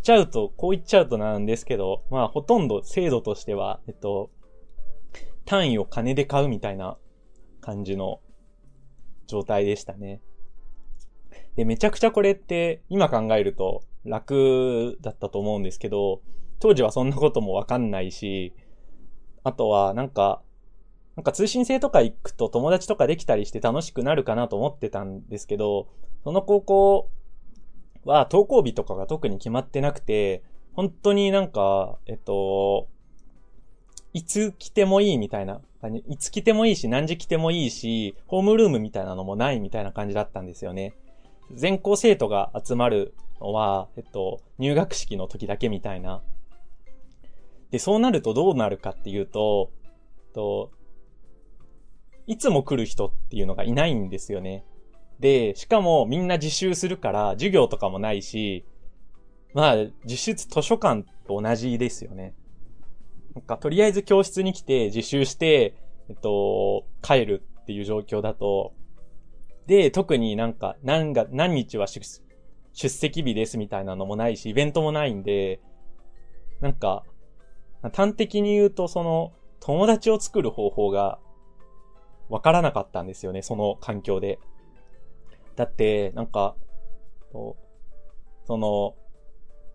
[0.02, 4.30] ちゃうと、こう言っちゃうとなんですけど、まあ、ほとんど制度としては、えっと、
[5.44, 6.96] 単位を金で買うみたいな
[7.60, 8.20] 感じの
[9.26, 10.20] 状態でしたね。
[11.56, 16.22] で、めちゃくちゃこれって今考えると楽だったと思うんですけど、
[16.58, 18.54] 当時はそんなこともわかんないし、
[19.42, 20.42] あとはなんか、
[21.16, 25.88] なんか通信制とか行くと友達とかできたりして楽しくなるかなと思ってたんですけど、
[26.24, 27.10] その高校
[28.04, 32.88] は登校日とかが特に決まってなくて、本当になんか、えっと、
[34.12, 35.60] いつ来てもいいみたいな、
[36.08, 40.94] いつ来てもいいし、何時来てもいいし、ホームルームみたいなのもないみたいな感じだったんですよね。
[41.52, 46.22] 全校生徒が集まるのは、えっと、入学式の時だけみたいな。
[47.70, 49.70] で、そうなるとどうなるかっていうと、
[50.34, 50.70] と、
[52.26, 54.64] いつも来る人っていうのがいないんですよね。
[55.20, 58.64] で、しかもみんな自習するから授業とかもないし、
[59.52, 62.34] まあ、実質図書館と同じですよね。
[63.34, 65.74] なんか、とりあえず教室に来て自習して、
[66.08, 68.72] えっと、帰るっていう状況だと、
[69.66, 72.00] で、特になんか、何が、何日は出
[72.72, 75.60] 席日ですみたいなのもないし、イベントもないんで、
[76.60, 77.04] なんか、
[77.92, 81.18] 端的に言うと、その、友達を作る方法が、
[82.28, 84.38] わからなかったんですよね、その環境で。
[85.60, 86.56] だって、なんか、
[87.32, 88.94] その、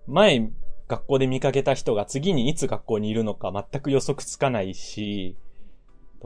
[0.07, 0.49] 前
[0.87, 5.37] 学校で見かけた人が次にいつ学校にいるのか全く予測つかないし、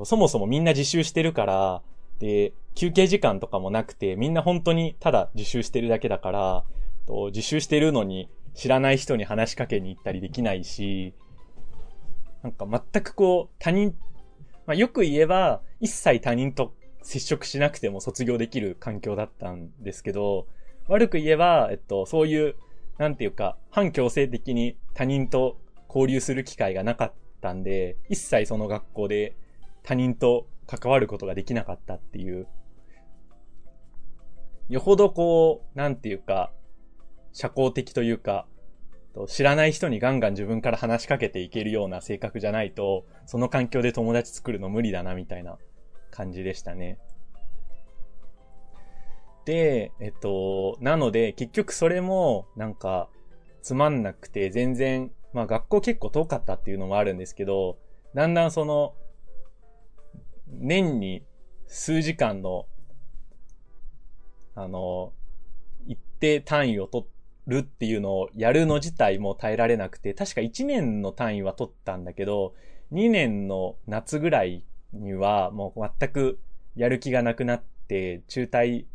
[0.06, 1.82] そもそもみんな自習してるから、
[2.20, 6.64] で、休憩時間とかもなくて、みんな本当にただ自習してるだけだから、
[7.28, 11.14] 自習してるのに知らない人に話しかけに行ったりできないし、
[12.44, 13.94] なんか全くこう、他人、
[14.66, 16.74] まあ、よく言えば、一切他人と
[17.10, 20.46] 接触しなくても卒業できる環境だったんですけど、
[20.88, 22.56] 悪く言えば、えっと、そういう
[23.00, 25.58] なんていうか、反強制的に他人と
[25.88, 29.36] 交流する機会がなかったんで、一切その学校で
[29.82, 32.46] 他人と関わることができなかったっていう、
[34.68, 36.52] よほどこう、なんていうか、
[37.34, 38.46] 社交的というか、
[39.28, 45.58] 知らない人にガンガン自分から話しかけていけるような性格じゃないと、その環境で友達作るの無理だな、みたいな。
[46.12, 47.00] 感じでしたね。
[49.46, 53.10] で、えっと、なので、結局それも、なんか、
[53.62, 57.78] つまんなくて、全然、まあ学校結構遠かったっていうのもあるんですけど、
[58.14, 58.94] だんだんその、
[60.48, 61.24] 年に
[61.68, 62.68] 数時間の、
[64.56, 65.14] あの、
[65.88, 67.06] 一定単位を取
[67.48, 72.54] るっていうのをやるの自体も耐えられなくて、確か1年の単位は取ったんだけど、
[72.92, 74.64] 2年の夏ぐらい
[74.94, 76.40] にはもう全く
[76.76, 78.86] やる気がなくなって中退、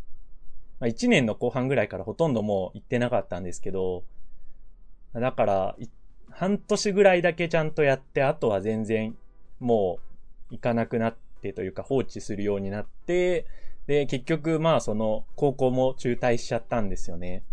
[0.80, 4.04] まあ、1年の後半ぐらいからほとんどもう行ってなかったんですけど、
[5.12, 5.76] だから
[6.30, 9.16] 半年ぐらいだけちゃんとやって、あとは全然
[9.60, 9.98] も
[10.50, 13.46] う行かなくなってというか放置するようになって、
[13.86, 17.44] で、結局まあその高校も中退しちゃったんですよね。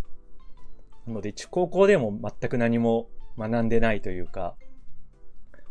[1.06, 4.56] なので、高校でも全く何も学んでないというか、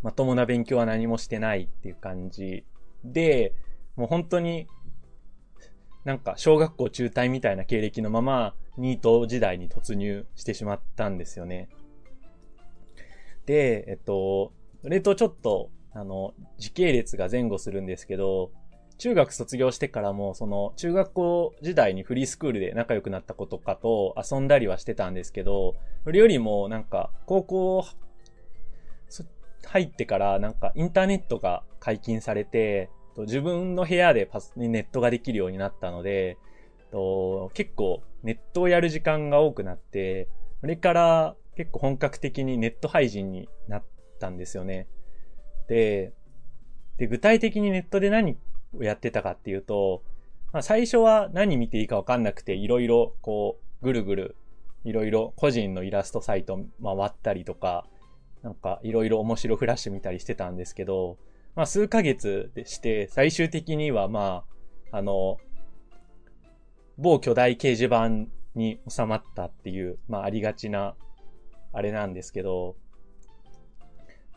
[0.02, 2.64] まともな勉強は何もしてないっていう感じ
[3.04, 3.54] で、
[3.96, 4.66] もう本当に、
[6.04, 11.68] なんか小学校中退みたいな経歴のまま、ニート時代に突入してしまったんですよね。
[13.46, 18.52] で、えっと、それとちょっと、あの、時系列が前後するんですけど、
[18.96, 25.74] 中学卒業してからも、その、中学校時代にフリースクールで仲良くなった子とかと遊んだりはしてたんですけど、
[26.04, 27.84] それよりも、なんか、高校
[29.66, 36.38] 入ってからなんかインターネットが解禁されて、自分の部屋でパスネットができるようになったので、
[37.54, 40.28] 結構ネットをやる時間が多くなって、
[40.60, 43.84] それから結構本格的にネット配信になっ
[44.18, 44.88] たんですよね。
[45.68, 46.12] で、
[46.96, 48.36] で具体的にネットで何
[48.76, 50.02] をやってたかっていうと、
[50.52, 54.36] まあ、最初は何見ていいかわかんなくて、いろいろこう、ぐるぐる、
[54.84, 57.86] いろいろ個人のイラストサイト回ったりとか、
[58.42, 61.18] なんかいろいろ面白フラッシュ見たりしてたんですけど、
[61.54, 64.44] まあ数ヶ月でして、最終的にはま
[64.90, 65.38] あ、あの、
[66.98, 70.94] 某巨大掲示板に収まったっていう、まあありがちな、
[71.72, 72.76] あれなんですけど、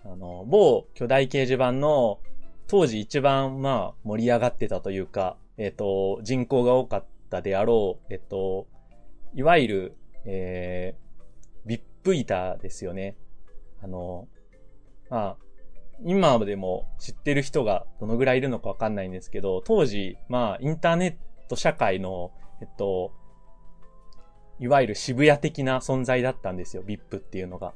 [0.06, 2.20] あの、某巨大掲示板の
[2.68, 8.68] 当時一番まあ盛り上がってたというか、えっ、と、人口が多かったであろう、えっ、と、
[9.34, 13.16] いわゆる、えー、ビップイターですよね。
[13.84, 14.28] あの、
[15.10, 15.38] まあ、
[16.06, 22.32] 今でも知ってる人がどのぐらいいるのかわかんないんですけど、当時、まあ、インターネット社会の、
[22.62, 23.14] えっと、
[24.60, 27.74] いわゆる渋谷的な存在だったんですよ、VIP っていうのが。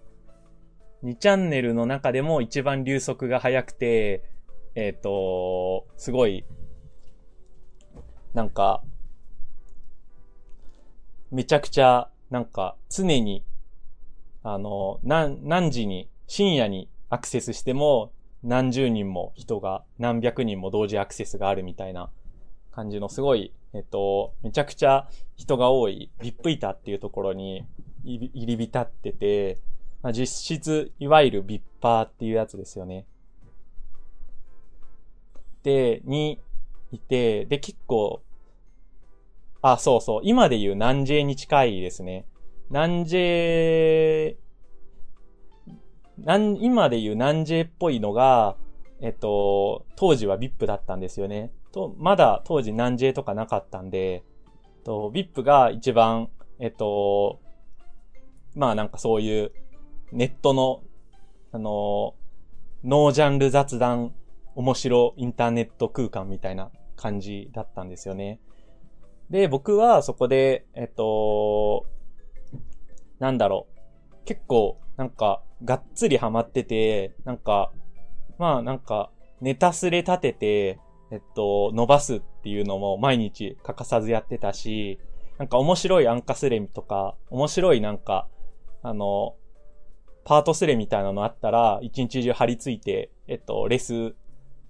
[1.03, 4.23] 2チャンネルの中でも一番流速が速くて、
[4.75, 6.45] えっ、と、すごい、
[8.33, 8.83] なんか、
[11.31, 13.43] めちゃくちゃ、なんか、常に
[14.49, 22.09] あの、何、何時に、深夜にアクセスしても、何十人も人が、何百人も同時アクセスがあるみたいな
[22.71, 27.65] 感じのすごい、えっと、めちゃくちゃ人が多い、ビップイタっていうところに
[28.05, 29.57] 入り浸ってて、
[30.01, 30.27] まあ、実
[30.57, 33.05] 質、いわゆるビッパーっていうやつですよね。
[35.63, 36.39] で、に
[36.93, 38.21] いて、で、結構、
[39.61, 42.23] あ、そうそう、今で言う南 J に近いですね。
[42.69, 44.37] 南 J、
[46.17, 48.57] 南、今で言う南 J っぽいのが、
[48.99, 51.51] えっと、当時は VIP だったんですよね。
[51.71, 54.23] と、まだ当時南 J とかなかったんで、
[54.83, 57.39] と、VIP が一番、えっと、
[58.55, 59.51] まあなんかそういう
[60.11, 60.81] ネットの、
[61.51, 62.15] あの、
[62.83, 64.13] ノージャンル雑談
[64.55, 68.39] 面白インターネット空間みたいな感じだったんですよね。
[69.29, 71.85] で、僕はそこで、えっと、
[73.19, 74.25] なんだろう。
[74.25, 77.71] 結構、なんか、がっつりハマってて、なんか、
[78.37, 79.09] まあなんか、
[79.41, 80.79] ネタスレ立てて、
[81.11, 84.99] えっと、伸ばすっていうのも毎日欠かさずやってたし、
[85.37, 88.27] なんか面白いアンカスレとか、面白いなんか、
[88.83, 89.35] あの、
[90.25, 94.15] パートスレみたいなのあったら、一日中張り付いて、えっと、レス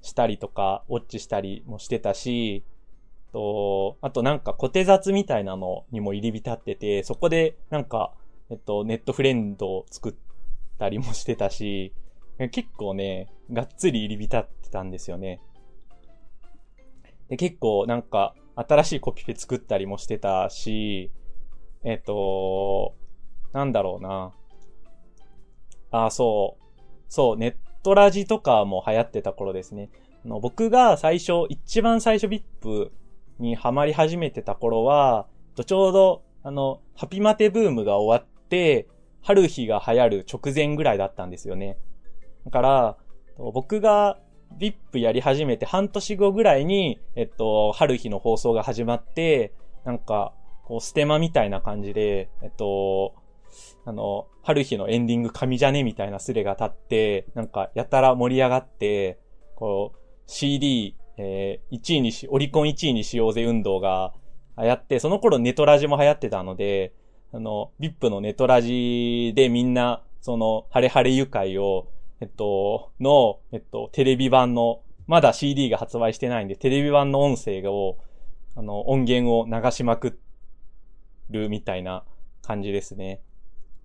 [0.02, 2.64] したりとか、ウォッチしたりもしてたし、
[3.32, 8.14] と、あとなんか小手雑みたいなのにも入り浸ってて、そこでなんか、
[8.50, 10.14] えっと、ネットフレンドを作っ
[10.80, 11.94] たりもしてたし、
[12.52, 15.42] 結構ね、がっつり入り浸ってたんですよね。
[17.30, 21.12] で、結構なんか、新しいコピペ作ったりもしてたし、
[21.84, 22.96] えっと、
[23.54, 24.32] なんだろうな。
[25.92, 26.64] あ、そう。
[27.10, 29.90] そう、ネットラジとかも流行ってた頃ですね。
[30.26, 32.92] あの僕が最初、一番最初 VIP
[33.40, 35.28] にハマり始めてた頃は、
[35.66, 38.37] ちょうどあの、ハピマテブームが終わって、
[39.22, 41.78] 春日が流行る直前ぐらいだったんですよね。
[42.46, 42.98] だから、
[43.38, 44.20] 僕が
[44.58, 49.54] VIP やり始めて半年後ぐらいに、えっと、春日の放送が始まって、
[49.86, 50.34] なんか、
[50.64, 53.16] こう、ステマみたいな感じで、えっと、
[53.86, 59.20] あの、春日のエンディング神じゃねみたいなスレが立って、なんか、やたら盛り上がって、
[59.56, 64.14] こう、CD、えー、1位にし、オリコン1位にしようぜ運動が
[64.58, 66.94] 流行って、その頃ネトラジも流行ってたので、
[67.34, 71.88] あの、VIP のネトラジでみんな、その、ハレハレ愉快を、
[72.20, 77.98] えっと、の、えっと、テレビ版の、まだ CD が発売してないんで、テレビ版の音声を、
[78.56, 80.20] あの、音源を流しまく
[81.30, 82.04] るみたいな
[82.42, 83.22] 感じですね。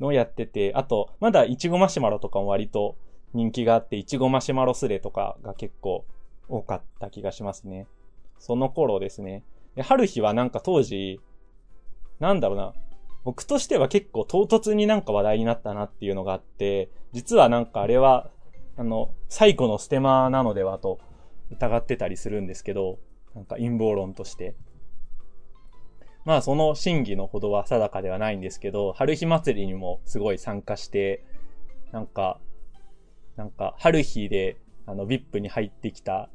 [0.00, 2.96] のやってて、あと、まだイチゴマシュマロとかも割と
[3.34, 6.04] 人気があって、イチゴマシュマロスレとかが結構
[6.48, 7.86] 多かった気がしますね。
[8.38, 9.44] その頃ですね。
[9.74, 11.20] で、春日はなんか当時、
[12.18, 12.74] なんだろうな、
[13.24, 18.30] 僕としては結構唐突になんか話題になったなっていうのがあって、実はなんかあれは、
[18.76, 20.98] あの、最古のステマなのではと
[21.50, 22.98] 疑ってたりするんですけど、
[23.34, 24.54] なんか陰謀論として。
[26.24, 31.24] まあその真偽のほどは定かではないんですけど、春日祭りにもすごい参加して、
[31.92, 32.40] なんか、
[33.36, 34.56] なんか春日で
[34.86, 36.28] あの VIP に入ってきた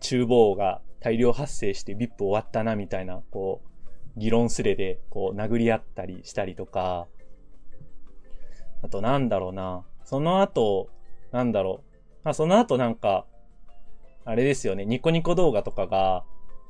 [0.00, 3.68] 厨房が大量発生して VIP 終わったなみたいな、こう、
[4.16, 7.06] 議論すれでこう殴り合ったりしたりとか、
[8.82, 10.88] あとなんだろうな、その後、
[11.32, 13.26] なんだろう、まあその後なんか、
[14.24, 16.24] あれですよね、ニコニコ動画とかが、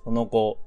[0.04, 0.58] その後、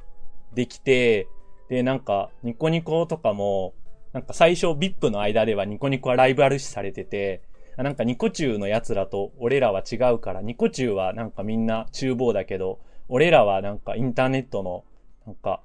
[0.54, 1.28] できて、
[1.70, 3.74] で、なんか、ニコニコとかも、
[4.14, 7.42] なんか最初 VIP の間ではニコニコはライブあるしされてて、
[7.78, 14.84] なんかニコ中の奴らと俺らは違うから、ニコ中はなんかみんな厨房だけど、俺らはなんかインターネットの、
[15.26, 15.62] なんか、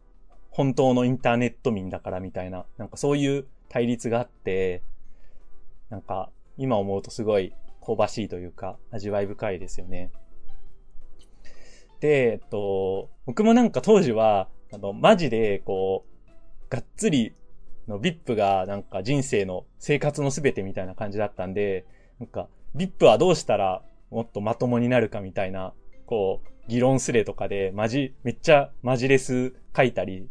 [0.53, 4.82] 本当のインターネット民だからみたいな、なんかそういう対立があって、
[5.88, 10.11] なんか今思うとすごい香ばしいというか、味わい深いですよね。
[12.00, 16.30] で、えっと、僕もなんか当時は、あの、マジで、こう、
[16.68, 17.34] がっつり
[17.88, 21.86] の VIP がなんか人生の生活のすべてみたいな感じだったんで、
[22.18, 25.72] なんか VIP はどうしたらもっとまともになるかみたいな、
[26.07, 30.28] こう、議論スレとかでマジ、めっちゃマジレス書いたり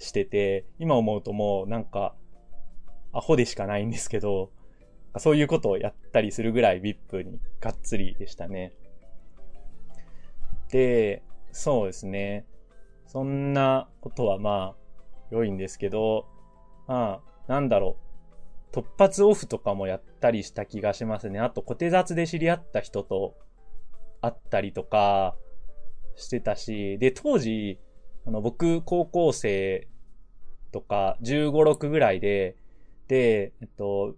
[0.00, 2.16] してて、今思うともうなんか、
[3.12, 4.50] アホでしかないんですけど、
[5.18, 8.72] そういうことをやったりするぐらい VIP にがっつりでしたね。
[10.70, 11.22] で、
[11.52, 12.46] そうですね。
[13.06, 14.76] そんなことはまあ、
[15.30, 16.26] 良いんですけど、
[16.86, 17.96] まあ、なんだろ
[18.72, 18.76] う。
[18.76, 21.40] 突発オフとかもやったりした気がしますね。
[21.40, 23.34] あと、小手雑で知り合った人と
[24.20, 25.36] 会ったりとか
[26.14, 27.80] してたし、で、当時、
[28.26, 29.88] あの、僕、高校生
[30.72, 32.56] とか、15、6ぐらいで、
[33.08, 34.14] で、えっと、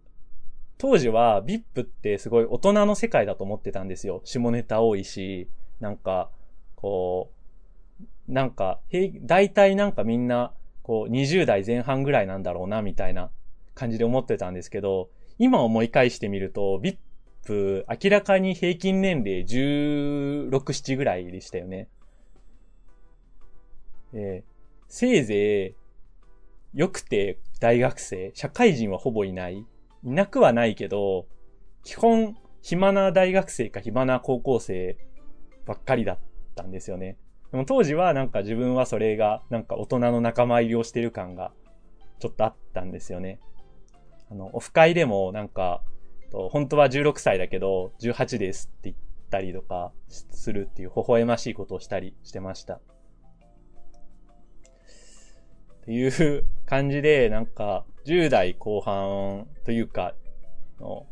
[0.78, 4.20] 当時は VIP ってすごい大人の世界だと思ってたんですよ。
[4.24, 5.48] 下ネタ多いし、
[5.80, 6.30] なんか、
[6.74, 7.30] こ
[8.28, 8.80] う、なんか、
[9.22, 13.30] 大体なんかみんな、こう、20代前半ぐらいなんだろうな、みたいな
[13.74, 21.88] 感じで思ってたんですけど、今思い返してみると、VIP、明らかに平均年齢16、7ぐらいでしたよね。
[24.12, 24.52] えー、
[24.88, 25.74] せいぜい、
[26.74, 29.66] 良くて大学生、社会人はほぼいない。
[30.04, 31.26] いなくはないけど、
[31.84, 34.96] 基本、暇な大学生か暇な高校生
[35.66, 36.18] ばっかりだっ
[36.54, 37.18] たんですよね。
[37.50, 41.52] でも当時はなんか自分はそれがなんか大人の仲間入りをしてる感が
[42.18, 43.40] ちょっとあったんですよね。
[44.30, 45.82] あの、オフ会でもなんか、
[46.50, 48.96] 本当は16歳だけど18ですって言っ
[49.28, 52.80] たりとかするっていう微笑ましいことをしたりしてました。
[55.82, 60.14] っていう感じで、なんか、10代後半というか、
[60.80, 61.06] の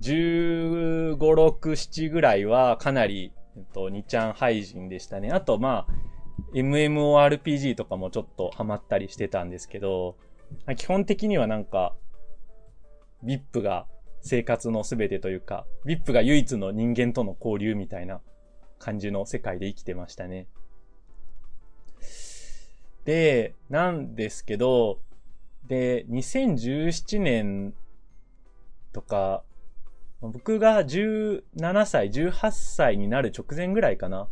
[0.00, 5.30] 15、6、7ぐらいはかなりえっと、2ちゃん廃人でしたね。
[5.30, 5.92] あと、まあ、
[6.54, 10.16] MMORPG とかもちょっとハマったりしてたんですけど、
[10.76, 11.94] 基本的にはなんか、
[13.24, 13.86] VIP が
[14.20, 18.20] 生活の全てというか、VIP が唯一の人間との交流みたいな
[18.78, 20.46] 感じの世界で生きてましたね。
[23.04, 25.00] で、なんですけど、
[25.66, 27.74] で、2017年
[28.92, 29.42] とか、
[30.20, 34.28] 僕が17歳、18歳になる直前ぐらいかな。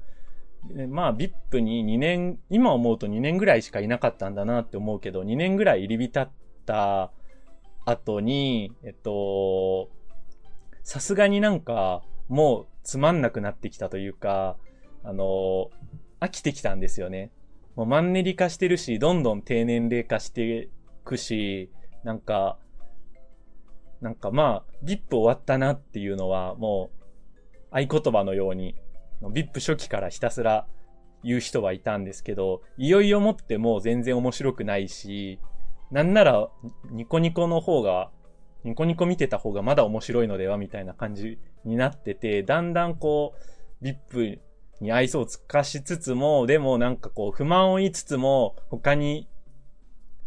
[0.89, 6.31] まあ、VIP に2年、今思うと2年ぐらいしかいなかったんだなって思うけど、2年ぐらい入り浸っ
[6.67, 7.11] た
[7.85, 9.91] 後に、えっと、
[10.83, 14.57] さすがになんか、もうつまんなくなってきたというか、
[15.03, 15.71] あの、
[16.21, 17.31] 飽きてきたんですよね。
[17.77, 20.69] もうマンネリ化してるし、どんどん低年齢化して
[21.05, 21.71] くくし、
[22.05, 22.59] なんか、
[24.01, 27.05] なんかまあ、VIP 終わったなっていうのはもう
[27.71, 28.77] 合言葉のように、
[29.23, 30.67] VIP 初期からひたすら
[31.23, 35.39] 言う人はいたんですけど、いよいよもってもう全然面白くないし、
[35.91, 36.49] なんなら
[36.91, 38.11] ニコニコの方が、
[38.65, 43.35] ニコニコ見てた方がまだ面白いのではみたいな感じになってて、だんだんこ
[43.83, 44.41] う、VIP
[44.81, 49.29] に愛想を尽かしつつも、でもなんかこう不満を言いつつも、他に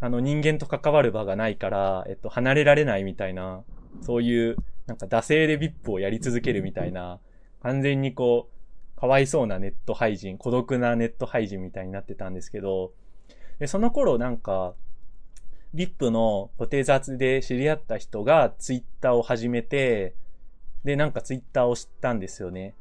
[0.04, 3.64] あの人間と関わる場がないから、えっと、離れられないみたいな、
[4.02, 7.20] そういう、なんか惰性で VIP をやり続けるみたいな、
[7.62, 8.50] 完全にこ
[8.96, 12.92] う、かわいそうなネット廃人、孤独なネット廃人みたいになってたんですけど、
[13.58, 14.74] で、その頃なんか、
[15.74, 20.14] VIP の固定雑で知り合った人がツイッターを始めて、
[20.84, 22.74] で、なんかツイッターを知ったんですよね。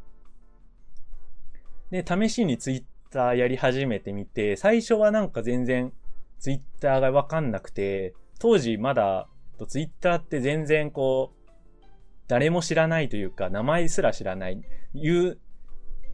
[1.94, 5.94] で、試しにツイッターやり始めてみて、最初はなんか全然
[6.40, 9.30] ツイッターがわかんなくて、当時まだ
[9.68, 11.52] ツイッターって全然こう、
[12.28, 14.60] 誰も知らないというか、名前すら知らない、
[14.96, 15.38] いう、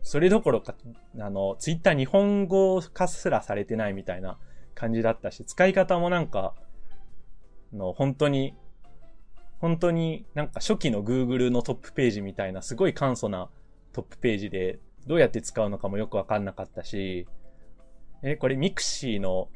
[0.01, 0.75] それどころか、
[1.17, 4.37] あの、ツイッター日本語化すらされてないみたいな
[4.75, 6.55] 感じだったし、使い方もなんか、
[7.71, 8.53] の、本当に、
[9.59, 13.49] 本当になんか初期の Google のトップページみたいなすごい簡素な
[13.93, 14.79] トップページで
[15.09, 17.27] どうやって使うのかもよくわかんなかったし、
[18.23, 19.49] え、これミクシーの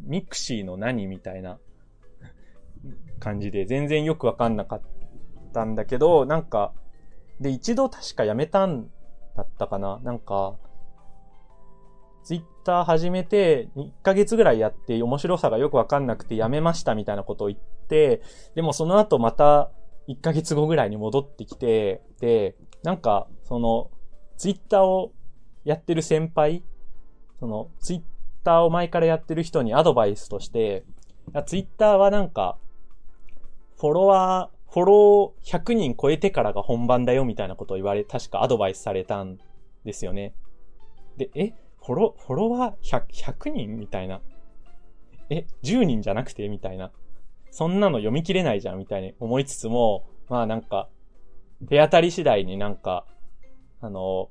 [0.00, 1.58] ミクシーの何みたいな
[3.20, 4.82] 感じで、全然よくわかんなかっ
[5.52, 6.72] たんだけど、なんか、
[7.40, 8.90] で、一度確かやめたん
[9.36, 10.00] だったかな。
[10.02, 10.56] なんか、
[12.22, 17.58] ツイッター始めて、1ヶ月ぐらいやって面白さがよくわかんなくてやめましたみたいなことを言っ
[17.88, 18.22] て、
[18.54, 19.70] でもその後また
[20.08, 23.90] 1ヶ月後ぐらいに戻ってきて、で、なんか、その、
[24.36, 25.12] ツイッターを
[25.64, 26.62] やってる先輩、
[27.38, 28.02] その、ツイッ
[28.44, 30.84] ターを前からやってる人にアドバイスとして、
[31.46, 32.58] ツイッターはなんか、
[33.78, 39.38] フォロワー、フォロー100人超えてからが本番だよみたいなことを言われ、確かアドバイスされたん
[39.84, 40.34] ですよね。
[41.16, 41.52] で、え、
[41.84, 44.20] フォロ、フォロワー 100, 100人みたいな。
[45.30, 46.90] え、10人じゃなくてみたいな。
[47.50, 50.88] そんなの読み切れないじゃんみたいに思いつつも、まあなんか、
[51.68, 53.06] 手当たり次第になんか、
[53.80, 54.30] あの、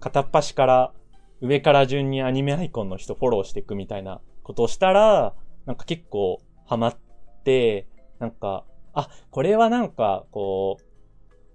[0.00, 0.92] 片っ端から
[1.40, 5.34] 上から順にアニメアイコンの人フォローしていくみたいなことをしたら、
[5.66, 6.96] なんか結構ハマっ
[7.44, 7.86] て、
[8.18, 10.78] なんか、あ、これはなんか、こ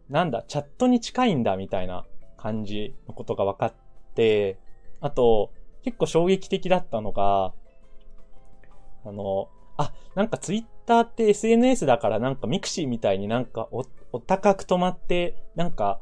[0.10, 2.06] う、なんだ、チャットに近いんだみたいな
[2.38, 3.74] 感じのことが分かっ
[4.14, 4.60] て、
[5.00, 5.52] あと、
[5.84, 7.54] 結構衝撃的だったのが、
[9.04, 16.00] あの、あ、なんかツイッターって SNS だからなんか mixi みたいになんかお、お高く止まって、なんか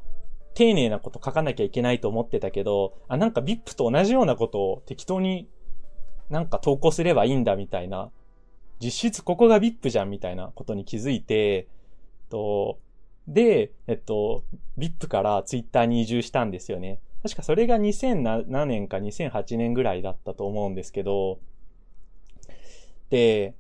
[0.54, 5.48] 丁寧なこと書かなきゃいけないと思ってたけど、あ、なんか VIP と同じようなことを適当に
[6.30, 8.12] なんか投稿すればいいんだみたいな、
[8.82, 11.68] 実質ここが VIP じゃんみたいなことに気づいて、
[12.30, 12.80] と、
[13.28, 14.44] で、えっと、
[14.78, 17.00] VIP から Twitter に移住したんですよね。
[17.22, 21.40] 確かそれが2007年か2008年ぐらいだったと思うんですけど、
[23.10, 23.56] で、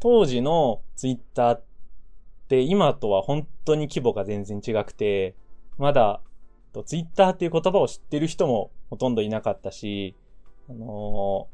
[0.00, 1.62] 当時の Twitter っ
[2.48, 5.34] て今とは本当に規模が全然違くて、
[5.78, 6.20] まだ、
[6.84, 10.16] ツイッターっていう言葉を知ってる人もほとんどいなかったし、
[10.68, 11.48] あの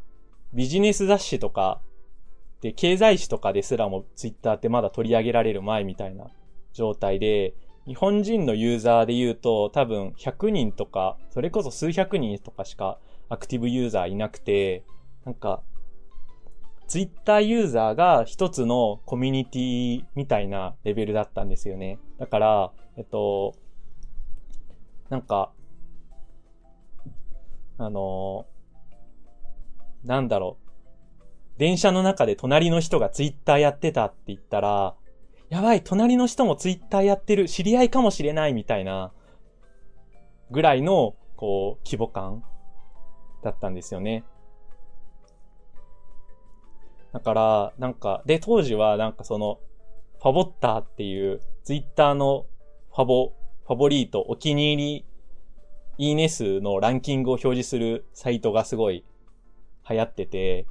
[0.52, 1.80] ー、ビジネス雑誌とか、
[2.60, 6.26] で、経済誌とかですらもツイッターってまだ取り上げられる前みたいな
[6.72, 7.54] 状態で、
[7.86, 12.98] 日本人のユーザーで言うと多分100人とか、それこそ数百人とかしか
[13.28, 14.84] アクティブユーザーいなくて、
[15.24, 15.62] なんか、
[16.86, 21.98] ツイッターユーザーが一つのコミュニティみたいなレベルだったんですよね。
[22.18, 23.54] だから、えっと、
[25.10, 25.52] なんか、
[27.78, 31.58] あのー、なんだろう。
[31.58, 34.94] 電車の中で隣の人がツイッターやってたって言ったら、
[35.50, 39.12] やばい、隣の人もツイッターやってる、知り合いかもしれないみたいな、
[40.50, 42.42] ぐらいの、こう、規模感
[43.42, 44.24] だったんですよね。
[47.12, 49.60] だから、なんか、で、当時はなんかその、
[50.20, 52.46] ファボッターっていう、ツイッターの
[52.92, 53.32] ファボ
[53.66, 55.04] ファボリート、お気に入り、
[55.96, 59.04] いいね数のランキングを表示するサイトがすごい
[59.88, 60.66] 流行ってて、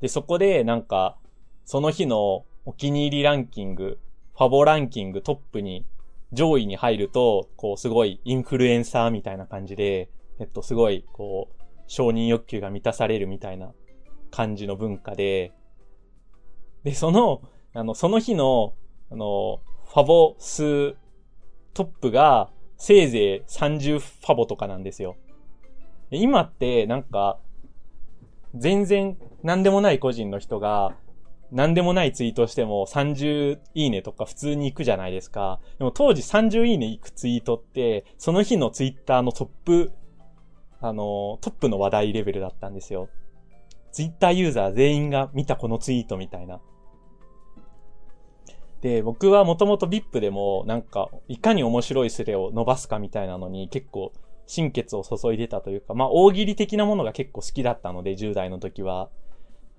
[0.00, 1.16] で、そこでなんか、
[1.64, 3.98] その日のお気に入りランキング、
[4.36, 5.84] ファボランキングトップに、
[6.32, 13.72] 上位に入ると、こう、すごいインフルエンサーみたいな感じで、えっと、すごい、こう、承認欲求が満たされるみたいな
[14.30, 15.52] 感じの文化で、
[16.84, 17.42] で、その、
[17.74, 18.74] あの、その日の、
[19.10, 20.96] あの、ファボ数
[21.76, 22.48] トップが
[22.78, 25.16] せいぜい30ファボとかなんですよ。
[26.10, 27.38] 今ってなんか、
[28.54, 30.96] 全然何でもない個人の人が、
[31.52, 35.60] 何でもないツイートしても30いいねとか普通に行くじゃないですか。
[35.76, 39.92] でも当時30いいね行くツイートって、その日のツイッターのトップ、
[40.80, 43.10] あの、トップの話題レベルだったんですよ。
[43.92, 46.58] ツイッターユーザー全員が見たこのツイートみたいな。
[48.86, 54.12] で、僕はもともと VIP でもなんか、いかに面白いスレを伸ばすかみたいなのに結構
[54.46, 59.08] 心血を注いでたというか、まあ大喜利的なものが結構好きだったので、10代の時は。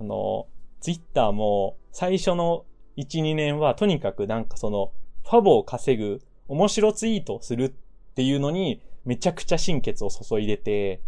[0.01, 0.47] あの、
[0.82, 2.66] ツイッターも最初の
[2.97, 4.91] 1、2年はとにかくなんかその、
[5.24, 7.70] ファボを稼ぐ、面白ツイートするっ
[8.14, 10.99] ていうのにめちゃくちゃ心血を注いでて、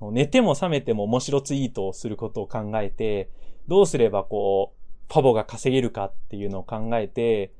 [0.00, 3.28] 寝ても覚めても面白ツイートをすることを考えて、
[3.66, 4.79] どうすればこう、
[5.10, 7.52] ファボが稼げるかっていうのを考えて、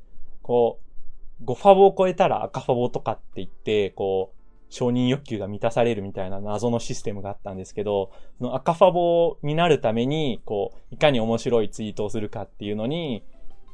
[0.43, 0.81] こ
[1.41, 13.25] う、5ファボを超えたら赤ファボとかって言って、こう、承認欲求が満たされるみたいな謎のシステムがあったんですけど、その赤ファボになるために、こう、いかに面白いツイートをするかっていうのに、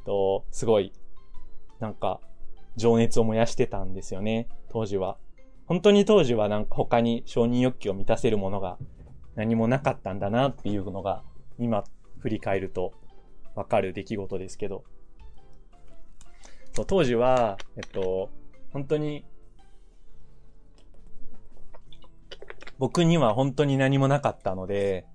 [0.07, 0.93] と、すごい、
[1.79, 2.21] なんか、
[2.77, 5.19] 情熱を燃やしてたんですよね、当時は。
[5.67, 8.79] 本当に当時はなんか他に承認欲求を満たせるものが
[9.35, 11.23] 何もなかったんだなっていうのが、
[11.59, 11.85] 今
[12.21, 12.93] 振り返ると
[13.57, 14.85] わかる出来事ですけど。
[16.87, 18.31] 当時は、えっと、
[18.71, 19.25] 本当に
[22.79, 25.07] 僕には本当に何もなかったので、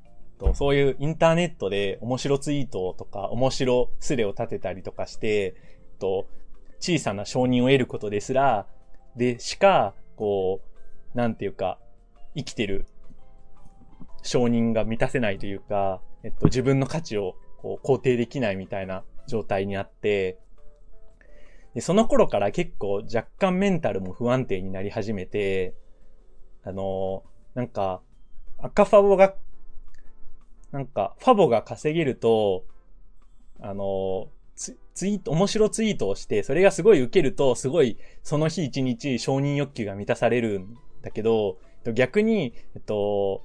[0.56, 5.56] そういうインターネットで面白ツイートとか面白スレを立てたりとかして、
[6.80, 8.66] 小さな承認を得ることですら、
[9.16, 10.62] でしか、こ
[11.14, 11.78] う、なんていうか、
[12.36, 12.88] 生きてる
[14.24, 20.40] 承認が満たせないというか、えっと、自分の価値をこう肯定できないみたいな状態にあって、
[21.74, 25.74] で、その頃から結構若干メンタルも不安定になり始めて、
[26.64, 28.02] あの、なんか、
[28.58, 29.36] 赤ファボが、
[30.72, 32.66] なんか、ファボが稼げると、
[33.60, 41.58] あの、ツツイート、面白ツイートをして、それがすごい受けると、すごい、その日一日承認欲求が満たされるんだけど、
[41.94, 43.44] 逆に、えっと、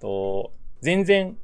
[0.00, 1.36] と、全然、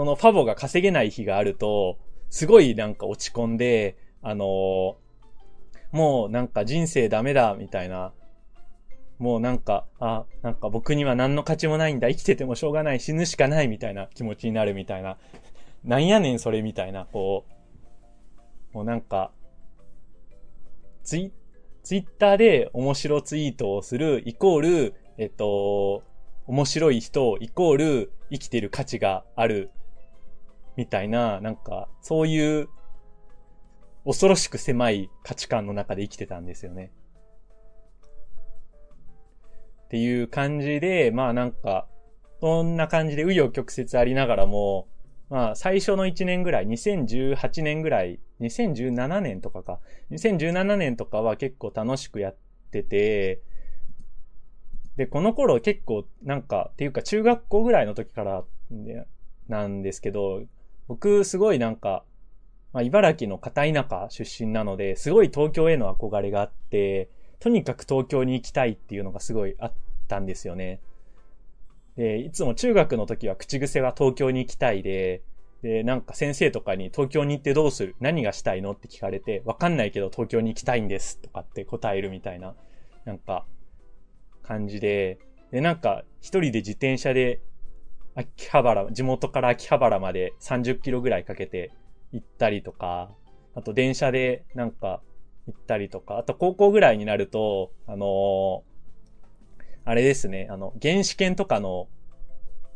[0.00, 1.98] そのファボが稼げない日があると、
[2.30, 4.96] すごいなんか落ち込んで、あの
[5.92, 8.14] もうなんか人生ダメだ、みたいな
[9.18, 15.18] もうなんか、あ、なんか僕には何の価値もないんだ、生きててもしょうがない、死ぬしかないみたいな気持ちになるみたいな。
[15.84, 17.44] なんやねんそれみたいな、こ
[18.72, 19.32] う、もうなんか、
[21.04, 21.32] ツイ、
[21.82, 26.04] ツイッターで面白ツイートをするイコール、えっと、
[26.46, 29.70] 面白い人イコール生きてる価値がある
[30.76, 32.68] みたいな、なんか、そういう
[34.04, 36.92] 恐ろしく狭い価値観の中で生きてたんですよね。
[39.84, 41.88] っていう感じで、まあなんか、
[42.40, 44.88] そんな感じで紆余曲折ありながらも、
[45.28, 52.36] まあ最初の1年ぐらい、2018年ぐらい、2017年とかか、2017年とかは結構楽しくやっ
[52.70, 53.42] てて、
[54.96, 58.44] で、この頃結構なんか、っていうか中学校ぐらいの時から
[59.48, 60.42] なんですけど、
[60.90, 62.02] 僕すごいなんか、
[62.72, 69.72] まあ、茨城の片田舎出身なので、すごい東京への憧れがあって、とにかく東京に行きたいっていうのがすごいあっ
[70.08, 70.80] たんですよね。
[71.96, 75.22] で、いつも中学の時は口癖は東京に行きたいで、
[75.62, 82.56] で、なんか先生とかに東京に行ってどうする何がしたいのって聞かれて、わかんないけど東京に行きたいんですとかって答えるみたいな、
[83.04, 83.46] なんか、
[84.42, 85.20] 感じで、
[85.52, 87.40] で、なんか一人で自転車で
[88.20, 91.72] 秋葉原、地元から秋葉原まで30キロぐらいかけて
[92.12, 93.10] 行ったりとか、
[93.54, 95.00] あと電車でなんか
[95.46, 98.60] 行ったりとか、あと高校ぐらいになると、あのー、
[99.84, 101.88] あれですね、あの、原始圏とかの、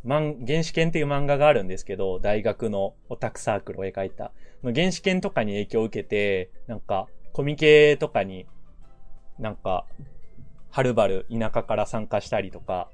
[0.05, 4.33] 漫、原始圏っていう漫画があるんですけど、大学のオタクサークルを描いた。
[4.63, 8.47] 原始圏とかに影響を受けて、なんか、コミケとかに、
[9.39, 9.87] なんか、
[10.71, 12.89] はるばる田舎から参加したりとか、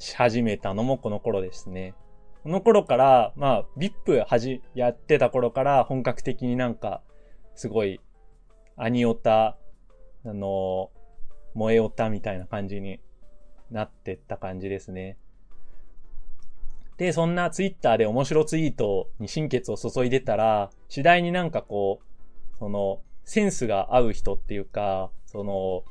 [0.00, 1.94] し始めたのもこの頃ですね。
[2.42, 7.02] この頃から、まあ、VIP はじ、やってた頃から本格的になんか、
[7.54, 8.00] すごい
[8.76, 9.58] アニオタ、
[10.24, 10.90] あの、
[11.52, 12.98] 萌えオタみたいな感じに
[13.70, 15.18] なってった感じですね。
[16.96, 25.84] で、そんなツイッターで面白ツイートに心血を注いでたら、次第になんかこう、その、センスが合う人っていうか、その、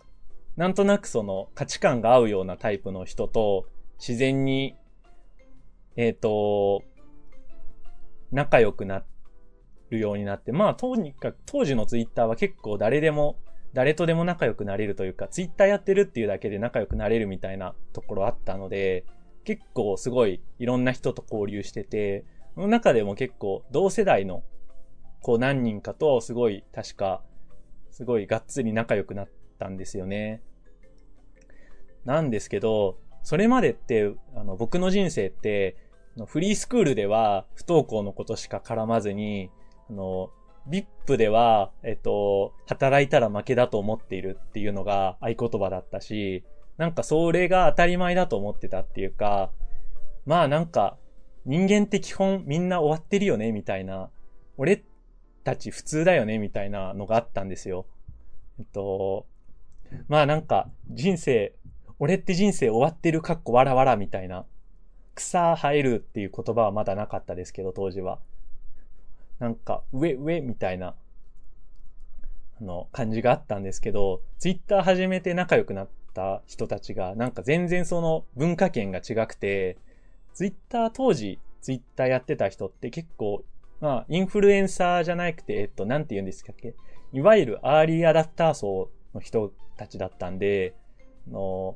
[0.57, 3.67] なんとなくその価値観が合うようなタイプの人と
[3.99, 4.75] 自然に、
[5.95, 6.83] えっ、ー、と、
[8.31, 9.03] 仲良くな
[9.89, 13.37] るようになって、まあ、とにかく当時のツイッターは結構誰でも、
[13.73, 19.05] 誰とでも仲良くなれるというか、ツイッターやってるっていうだけで仲良くなれるみたいなところあったので、
[19.43, 22.25] 結構すごいいろんな人と交流してて、
[22.55, 24.43] その中でも結構同世代の
[25.21, 27.21] こう何人かとすごい確か
[27.91, 30.41] すごいがっつり仲良くなったんですよね。
[32.05, 35.75] なんですけど、それまでって、あの、僕の人生って、
[36.27, 39.49] フリースクールでは不登校のことしか絡まずに、
[39.89, 40.31] あの、
[40.67, 46.43] VIP では、えっと、働いたら負けだと思っているっていうのが合言葉だったし、
[46.77, 49.51] なんかそれが当たり前だと思ってたっていうか、
[50.25, 50.97] まあなんか、
[51.45, 54.09] 人間って基本みんな終わってるよね、みたいな。
[54.57, 54.83] 俺
[55.43, 57.85] たち普通だよね、みたいなのがあったんですよ。
[58.59, 59.25] えっと、
[60.07, 61.55] まあなんか、人生、
[61.99, 64.45] 俺って人生終わってるかっこわらわらみたいな。
[65.15, 68.19] 草生えるっていう言葉はまだなかったですけど、当時は。
[69.39, 70.95] なんか、上、上みたいな、
[72.61, 79.77] あの、感じがあったんですけど、ツイッター始めて仲良くなった人たちが、なんか全然その文化圏が違くて、
[80.33, 83.43] ツイッター当時、ツイッターやってた人って結構、
[83.81, 86.75] まあ、インフルエンサーじゃなくて、えっと、なんて言うんですかっけ？
[87.11, 90.75] いわゆるアーリーアダプター層の人たちだったんで、
[91.29, 91.75] の、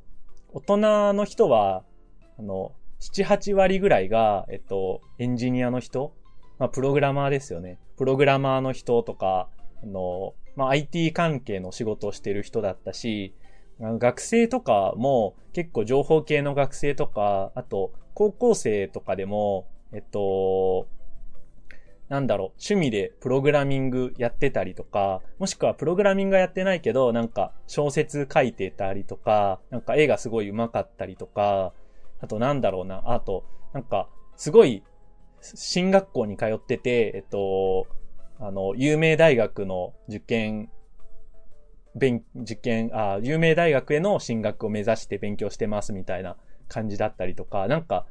[0.53, 1.83] 大人の人は、
[2.37, 6.13] あの、7、8割ぐらいが、えっと、エンジニアの人、
[6.59, 7.79] まあ、プログラマーですよね。
[7.97, 9.49] プログラマーの人とか、
[9.81, 13.33] あの、まあ、IT 関係の仕事をしてる人だったし、
[13.79, 20.87] 学生とかも結構情報系の学生とか、あと高校生とかでも、えっと、
[22.09, 31.73] なんだろう、趣味でプログラミングやってたりとか、もしくはプログラミングやってないけど、なんか小説書いてたりとか、なんか絵がすごい上手かったりとか、
[32.19, 34.83] あとなんだろうな、あと、なんか、すごい、
[35.41, 37.87] 進学校に通ってて、えっと、
[38.39, 40.69] あの、有名大学の受験、
[41.95, 46.37] 勉、受験、あ、有名大学への進学を目指して勉強してますみたいな
[46.67, 48.05] 感じだったりとか、なんか、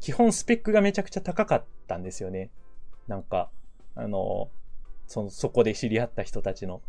[0.00, 2.50] 基本スペックがめちゃくちゃ高かったんですよね。
[3.08, 3.50] なんか、
[3.94, 4.48] あの、
[5.06, 6.82] そ、そこで知り合った人たちの。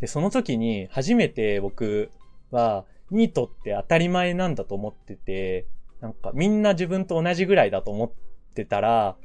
[0.00, 2.10] で、その時に初めて僕
[2.50, 5.66] は、ニートって当たり前なんだと思ってて、
[6.00, 8.10] なんかみんな自分と同じぐらいだと思っ
[8.54, 9.16] てたら、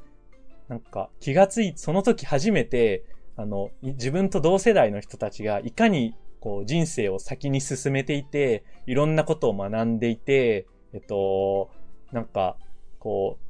[0.69, 3.03] なんか気がつい、その時初めて、
[3.35, 11.69] あの、自分と同世代の人たちがいかにこう人生を先に進めていて、いろんなことを学んでいて、えっと、
[12.11, 12.57] なんか、
[12.99, 13.42] こう、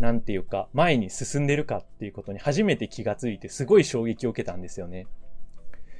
[0.00, 5.06] なんていうか、前に進んでるかっていうことに初めて気がついて、すごい衝撃を受けたんですよね。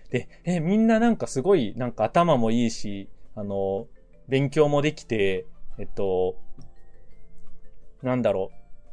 [0.08, 3.88] で、え、みんななんかすごい、なんか頭もいいし、あの、
[4.26, 5.46] 勉強もできて、
[5.78, 6.36] えっと、
[8.02, 8.50] なんだろ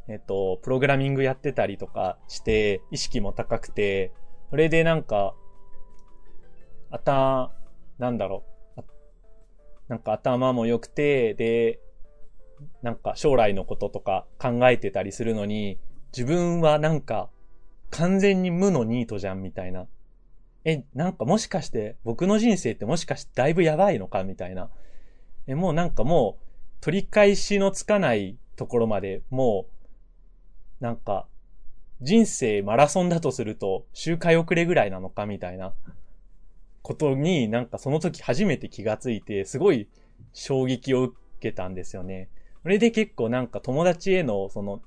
[0.09, 4.11] う、えっと、プログラミングやってたりとかして、意識も高くて、
[4.49, 5.33] それでなんか、
[6.91, 7.53] あた、
[7.97, 8.43] なんだろ
[8.75, 8.81] う、
[9.87, 11.79] なんか頭も良くて、で、
[12.81, 15.77] なんか将来のこととか考えてたりするのに、
[16.11, 17.29] 自分はなんか
[17.89, 19.87] 完全に無のニートじゃんみたいな。
[20.65, 24.69] え、なんかもしかして僕の人生ってもしかしてだいぶやばいのかみたいな。
[25.47, 26.43] え、もうなんかもう
[26.81, 29.67] 取り返しのつかないところまでも
[30.81, 31.27] う、なんか、
[32.01, 35.73] 人生マラソンだとすると周回遅れぐらいなのかみたいな
[36.83, 39.87] ことになんかその時初めて気がついて、すごい
[40.33, 42.29] 衝撃を受けたんですよね。
[42.67, 44.81] それで結構なんか友達へのその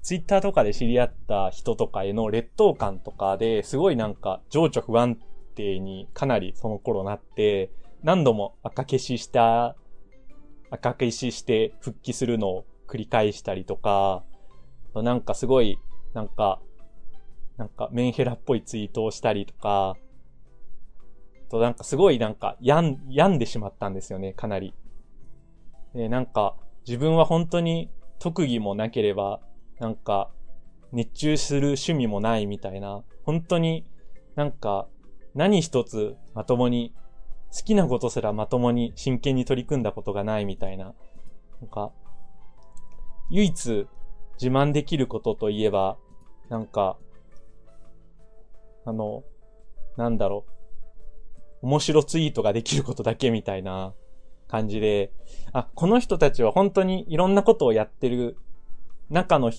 [0.00, 5.18] ツイッターとかで知り合った人とかへの劣等感とかですごいなんか情緒不安
[5.56, 7.72] 定にかなりその頃なって、
[8.04, 9.74] 何度も赤消しした
[10.70, 14.22] 赤消しして復帰するのを繰り返したりとか、
[14.94, 15.80] なんかすごい、
[16.14, 16.60] なんか、
[17.56, 19.96] なんかメンヘラっぽいツイートをしたりとか、
[21.50, 24.74] となんかすごいなんか病ん、病んでしまったんですよね、かなり。
[25.92, 26.54] で、なんか
[26.86, 29.40] 自分は本当に特技もなければ、
[29.80, 30.30] なんか
[30.92, 33.84] 熱中する趣味もないみたいな、本当に
[34.36, 34.86] なんか
[35.34, 36.94] 何一つまともに
[37.52, 40.94] 好きなことすらまともに真剣に取り組んだことがないみたいな。
[41.60, 41.92] なんか、
[43.30, 43.86] 唯一
[44.40, 45.96] 自慢できることといえば、
[46.48, 46.98] なんか、
[48.84, 49.24] あの、
[49.96, 50.44] なんだろ
[51.62, 51.66] う。
[51.66, 53.94] 面白ツイートができることだけみたいな
[54.48, 55.12] 感じで、
[55.52, 58.36] あ、この人たちは本当にいろんなことをやってる
[59.10, 59.52] 中の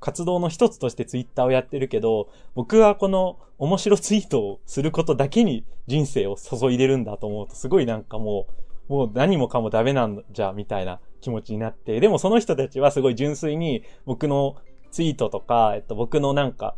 [0.00, 8.46] 活動の一つとしてツイッターをやってるけど、僕はこの面白ツイートをすることだけに人生を注いでるんだと思うと、すごいなんかも
[8.88, 14.56] う、もう何もかもダメなんじゃ、みたいな気持ちになって、でもその人たちはすごい純粋に僕の
[14.90, 16.76] ツイートとか、えっと僕のなんか、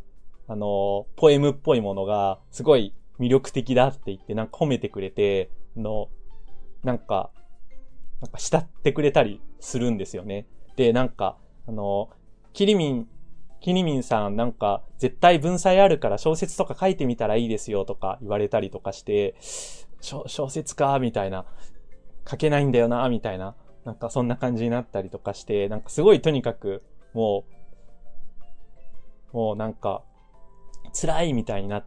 [0.49, 6.09] あの、ポエムっぽいものがすごい魅力的だって言ってなんか褒めてくれて、の、
[6.85, 7.31] なんか、
[8.21, 10.47] なんか慕ってくれたりするんですよね。
[10.77, 11.37] で、なんか、
[11.67, 12.11] あの、
[12.53, 13.09] キリミン
[13.61, 19.35] キニミンさんなんか絶対文才あるから小説とか書いてみたらいいですよとか言われたりとかして、
[20.01, 21.47] 小説かみたいな。
[22.29, 23.55] 書けないんだよなみたいな。
[23.85, 26.83] なんかそんな感じになったりとかして、なんかすごいとにかく
[27.15, 27.45] も
[29.33, 30.03] う、もうなんか
[30.93, 31.87] 辛いみたいになっ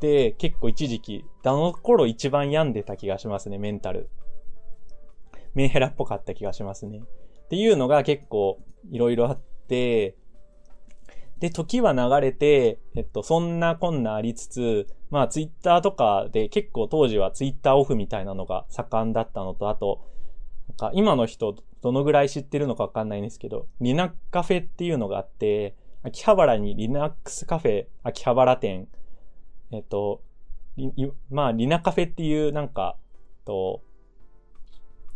[0.00, 4.10] て、結構一時期、あの頃一番病んでた気がしますね、メンタル。
[5.54, 6.98] メンヘラっぽかった気がしますね。
[6.98, 8.58] っていうのが結構
[8.90, 10.16] いろいろあって、
[11.40, 20.04] で、時は流れて、えっと、そんなこんなありつつ、まあ、ツイッターとかで結構当時はツイッターオフみたいなのが盛んだったのと、あと、
[20.68, 28.88] なんか今の人どのぐらい知ってるのかわかんないんですけど、リナカフェっていうのがあって、秋葉原にリナックスカフェ秋葉原店、
[29.70, 30.22] えっと、
[31.30, 32.96] まあ、リナカフェっていうなんか、
[33.44, 33.82] と、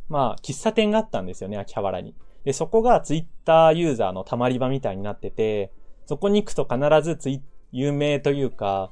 [0.08, 2.14] まあ、喫茶店があったんですよね、秋葉原に。
[2.44, 5.72] で、そこがツイッターユーザーの溜まり場みたいになってて、
[6.06, 7.42] そこに行くと必ずツイ
[7.72, 8.90] 有名というか、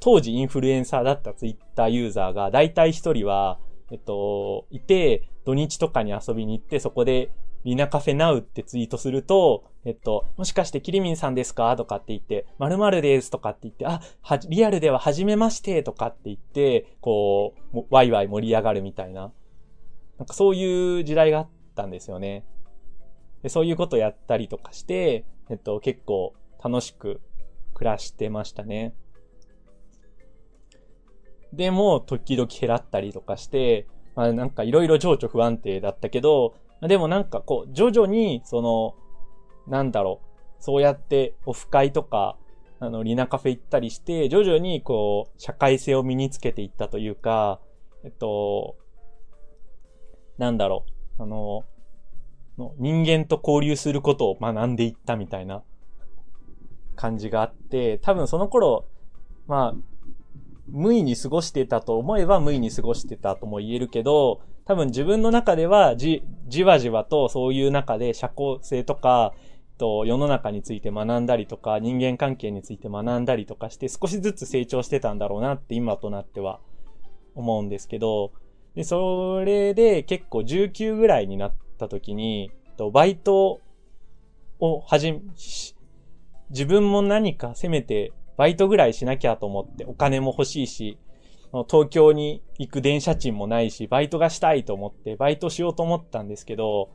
[0.00, 3.58] 当時インフルエンサーだったツイッターユーザーが、だいたい一人は、
[3.90, 7.30] えっと、いて、土日とかに遊びに行って、そこで、
[7.64, 11.74] リナカフェナウってツイートすると、えっと、もしかしてキリミンさんですか？
[11.76, 19.32] とかって言って、〇〇ですとかって言って、あ、は、リアルでは初めましてとかって言って、こう、ワイワイ盛り上がるみたいな。
[20.18, 22.44] なんかそういう時代があったんですよね。
[23.42, 27.20] でそういうことやったりとかして、えっと、結構楽しく
[27.74, 28.94] 暮らしてましたね。
[31.52, 33.86] でも、時々減らったりとかして、
[34.16, 38.94] まあなんかいろいろ情緒不安定だったけど、でもなんかこう、徐々に、その、
[39.66, 42.36] なんだろう、そうやってオフ会とか、
[42.80, 47.60] あの、リナカフェ行ったりして、徐々にこう、社会性を身につけていったというか、
[48.04, 48.76] えっと、
[50.38, 50.84] なんだろ
[51.18, 51.64] う、あの、
[52.78, 55.62] 人間と交流することを学んでいったみたいな
[56.96, 58.86] 感じがあって、多分その頃、
[59.46, 60.04] まあ、
[60.68, 69.34] 無意に過ごしてたと思えば無意に過ごしてたとも言えるけど、多分自分の中ではじ、じわじわとそういう中で社交性とか、
[69.76, 76.60] と世の中について学んだりとか、人間関係について学んだりとかして少しずつ成長してたんだろうなって今となっては
[77.34, 78.32] 思うんですけど、
[78.74, 82.50] で、それで結構19ぐらいになった時に、
[82.92, 83.60] バイト
[84.58, 85.20] を始め、
[86.50, 90.98] 自分も何かせめてバイトぐらいしなきゃと思ってお金も欲しいし、
[91.68, 96.90] 東京に行く電車賃もないし、バイトがしたいと思ってバイトしようと思ったんですけど、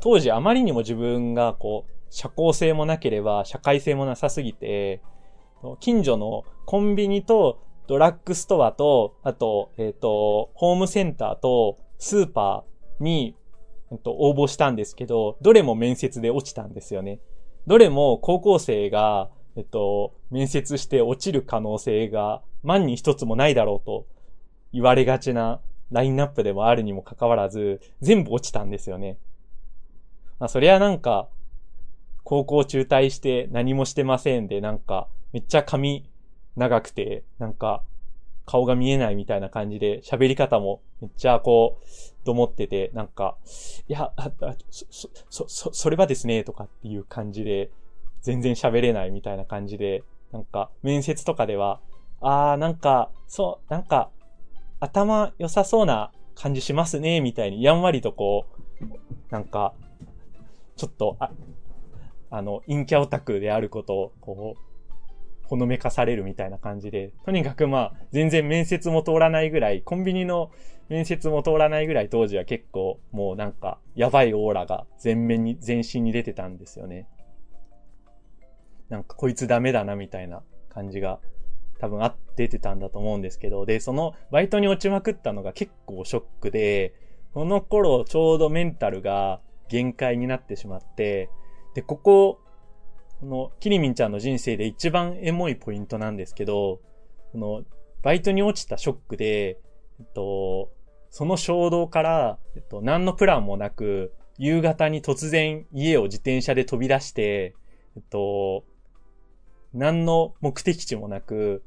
[0.00, 5.02] 当時あまりにも自分がこう、社交性もなければ社会性もなさすぎて、
[5.80, 13.36] 近所のコンビニとドラッグストアと、あと、えっ、ー、と、ホームセンターとスーパーに、
[13.90, 17.20] えっと、応募したんですけど、どれも面接で落ちたんですよね。
[17.66, 24.06] どれも高校生が、えっと、面接して落ちる可能性が万に一つもないだろうと
[24.72, 25.60] 言われがちな
[25.90, 29.18] ラインナップでもあるにもかかわらず、全部落ちたんですよね。
[30.38, 31.28] まあ、そりゃなんか、
[32.24, 36.08] 高校中退して何もしてませんで、なんか、めっちゃ髪
[36.56, 37.82] 長くて、なんか、
[38.44, 43.36] 顔が見えないみたいな感じで、喋り方もめっちゃこう、と思ってて、なんか、
[43.88, 44.12] いや、
[44.70, 44.86] そ、
[45.30, 47.70] そ、そ、それはですね、とかっていう感じで、
[48.20, 51.80] 全然喋れないみたいな感じで、なんか、面接とかでは、
[52.20, 54.10] あー、なんか、そう、なんか、
[54.80, 58.46] 頭良さそうな感じしますね、みたいに、やんわりとこ
[58.80, 58.84] う、
[59.30, 59.74] なんか、
[60.76, 61.30] ちょっと、あ、
[62.30, 64.71] あの、陰キャオタクであることを、こう、
[65.52, 70.50] ほのめかされるみたいな感じで、とにかくまあ、全然面接も通らないぐらい、コンビニの
[70.88, 77.06] 面接も通らないぐらい当時は結構、もうなんか、やばいオーラが全面に、全身に出てたんですよね。
[78.88, 81.20] なんか、こいつダメだな、みたいな感じが、
[81.80, 86.94] 多分あって出てたんだと思うんですけど、で、その、バイトに落ちまくったのが結構ショックで、
[87.34, 91.28] この頃ちょうどメンタルが限界になってしまって、
[91.74, 92.38] で、ここ
[93.22, 96.80] この、キリミンちゃんの人生で一番エモいポイントなんですけど、
[97.30, 97.62] この、
[98.02, 99.60] バイトに落ちたショックで、
[100.00, 100.72] えっと、
[101.08, 107.54] その衝動から、えっと、何のプランもなく、夕方に突然家を自転車で飛び出して、
[107.94, 108.64] えっと、
[109.72, 111.62] 何の目的地もなく、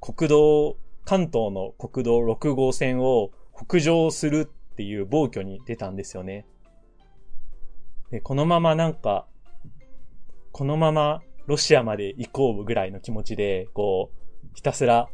[0.00, 6.46] 国道、関東の国道6号線を北上するっていう暴挙に出たんですよね。
[8.12, 9.26] で、このままなんか、
[10.52, 15.08] このままロシアまで行こうぐらいの気持ちで、こう、ひたすら、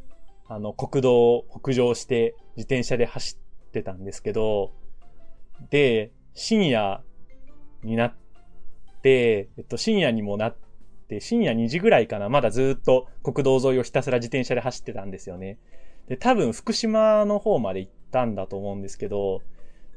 [0.49, 4.73] あの、国道を北上して自転車で走ってたんですけど、
[5.71, 7.03] で、深夜
[7.83, 8.15] になっ
[9.03, 10.57] て、えっと、深夜にもなっ
[11.09, 15.59] て、深夜2時ぐらいかな、まだずっと国道沿いをひたすら自転車で走ってたんですよね。
[16.09, 19.43] で、多分福島の方まで行ったんだと思うんですけど、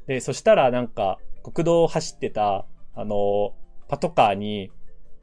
[0.08, 2.66] で、そしたらなんか、国道を走ってた、
[2.96, 3.54] あの、
[3.88, 4.72] パトカーに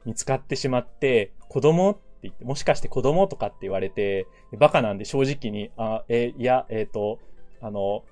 [0.07, 4.25] 見つかってしまって、子供って言って、もしかして子供とかって言われて、
[4.57, 7.19] バカなんで正直に、あ、え、いや、えっ、ー、と、
[7.61, 8.05] あの、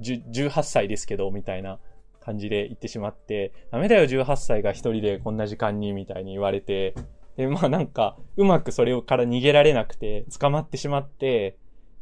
[0.00, 1.78] 18歳ですけど、みたいな
[2.20, 6.96] 感じで言ってしまって、ダメだよ18歳が一人でこんな時間に、みたいに言われて、
[7.36, 11.56] で、まあなんか、うまくそれから逃げられなくて、捕まってしまって、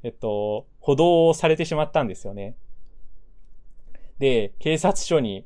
[0.04, 2.56] えっと、補導されてしまったんですよね。
[4.18, 5.44] で、警察署に、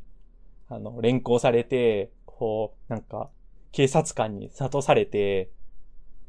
[0.68, 3.28] あの、連行されて、こう、なんか、
[3.72, 5.50] 警察官に諭されて、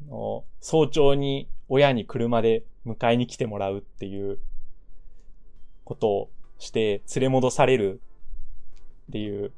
[0.08, 4.38] の早朝に親に車で迎えに来てもらうっていう
[5.84, 8.00] ことをして連れ戻される
[9.08, 9.52] っていう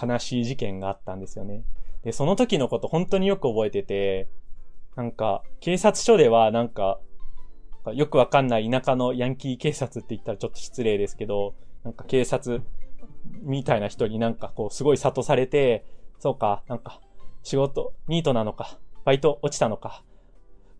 [0.00, 1.64] 悲しい事件があったんですよね。
[2.04, 4.28] で、その時のこと本当によく覚えてて、
[4.96, 7.00] なんか、警察署ではなんか、
[7.94, 11.54] よくわかんない田舎のヤンキー警察って言ったらちょっと失礼ですけど、
[11.84, 12.62] なんか警察
[13.42, 15.84] みたいな人になんかこうすごい諭されて、
[16.20, 17.00] そうか、なんか
[17.42, 20.04] 仕事、ニートなのか、バイト落ちたのか。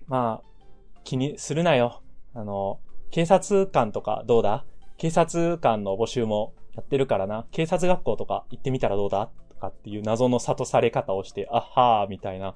[0.06, 0.64] まあ、
[1.02, 2.02] 気にするなよ。
[2.34, 2.78] あの、
[3.10, 4.64] 警察官とかどうだ？
[4.98, 7.46] 警察官の募集もやってるからな。
[7.50, 9.30] 警察学校とか行ってみたらどうだ？
[9.48, 12.54] とかっていう謎の諭され方をして、あはーみたいな。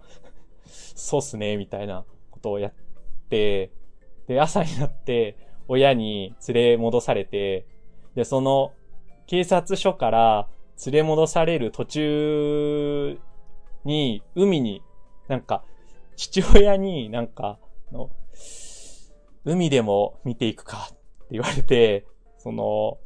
[0.67, 2.73] そうっすね、みたいなことをやっ
[3.31, 3.73] て、
[4.29, 5.37] で、朝になって
[5.69, 7.67] 親に連れ戻されて、
[8.15, 8.73] で、その
[9.27, 10.49] 警察署から
[10.87, 13.19] 連れ戻される途中
[13.85, 14.83] に海に
[15.29, 15.65] なんか
[16.17, 17.59] 父親になんか
[17.93, 18.11] の
[19.45, 20.97] 海でも見ていくかって
[21.33, 22.07] 言われて、
[22.39, 22.99] その、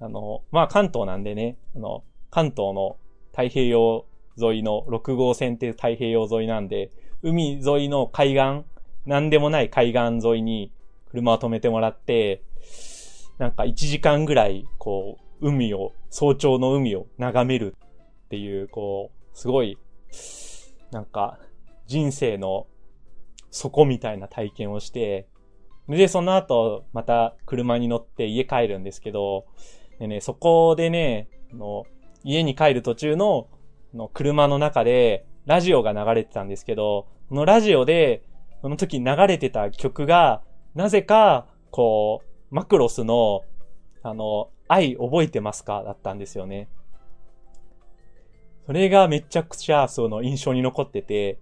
[0.00, 2.96] あの、まあ関東なんでね、あの、関東の
[3.32, 4.06] 太平洋
[4.40, 6.90] 沿いの6号線って太平洋沿いなんで、
[7.22, 8.64] 海沿いの海岸
[9.06, 10.72] なんでもない海岸沿いに
[11.10, 12.42] 車を止めてもらって、
[13.38, 17.76] なんか1時間ぐらい、こう、海を、早朝の海を眺める
[18.26, 19.76] っていう、こう、すごい、
[20.92, 21.38] なんか、
[21.86, 22.66] 人生の
[23.50, 25.26] 底みたいな体験をして、
[25.88, 29.46] で、その後、また車に乗って家帰るんですけど、
[29.98, 31.84] でね、そこでね、あの、
[32.22, 33.48] 家に帰る途中の、
[33.92, 38.22] の車の中で、ラジオが流れてたんですけど、このラジオで、
[38.60, 40.42] その時流れてた曲が、
[40.74, 43.42] なぜか、こう、マクロスの、
[44.02, 45.82] あの、愛覚えてますか？
[45.82, 46.68] だったんですよね。
[48.64, 51.38] それがめちゃくちゃ、その印象に残ってて、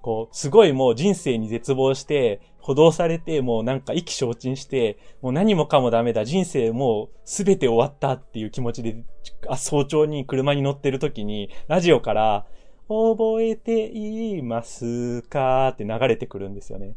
[0.00, 9.02] こう、すごいもう人生に絶望して、補導されて、もうなんか意気消沈して、もう何もかもダメだ、人生もうすべて終わったっていう気持ちで、
[9.48, 12.46] あ、早朝に車に乗ってる時に、ラジオから、
[12.88, 15.68] 覚えていますか？
[15.68, 16.86] って流れてくるんですよね。
[16.86, 16.92] い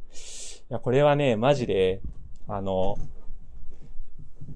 [0.70, 2.02] や、これはね、マジで、
[2.48, 2.96] あの、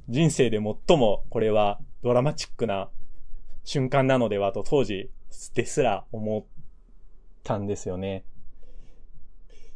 [0.10, 2.90] 人生で最もこれはドラマチックな
[3.64, 5.10] 瞬間なのではと当時
[5.54, 6.44] ですら思っ
[7.44, 8.24] たんですよね。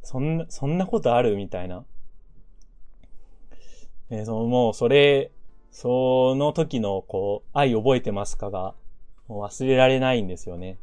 [0.01, 1.85] そんな、そんなことあるみたいな。
[4.09, 5.31] えそのもうそれ、
[5.71, 8.73] その時のこう、愛覚えてますかが、
[9.27, 10.77] もう忘れられないんですよね。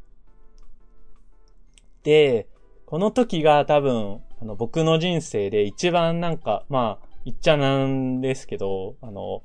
[2.03, 2.47] で、
[2.87, 9.43] この時が多分、あの、僕の人生で一番なんか、まあ、言っちゃなんですけど、あの、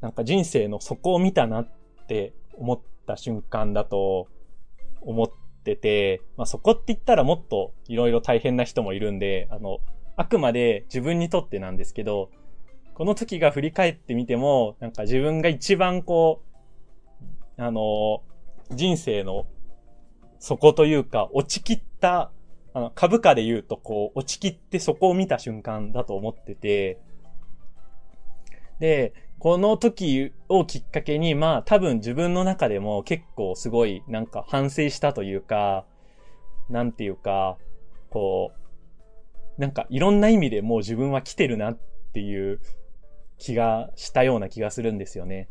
[0.00, 1.68] なんか人生の底を見たなっ
[2.06, 4.28] て思った瞬間だと
[5.00, 5.28] 思っ
[5.64, 9.80] てて、まあそこって言ったらもっといろいろ大変な人もいるんで、あの、
[10.14, 12.30] あくまで自分にとってなんですけど、
[12.94, 16.40] この時が振り返ってみても、なんか自分が一番こ
[17.58, 18.22] う、あの、
[18.70, 19.48] 人生の
[20.38, 22.30] そこというか、落ちきった、
[22.76, 27.00] あの、株価で言うと、こう、落ちきってそこを見た瞬間だと思ってて、
[28.80, 35.86] で、この時をきっかけに、まあ多分自分の中でも結構すごいなんか反省したというか、
[36.68, 37.56] なんていうか、
[38.10, 38.52] こ
[39.56, 41.78] う、なんかいろんな意味でもう自分は来てるなっ
[42.12, 42.60] ていう
[43.38, 45.48] 気がしたような気がするんですよね。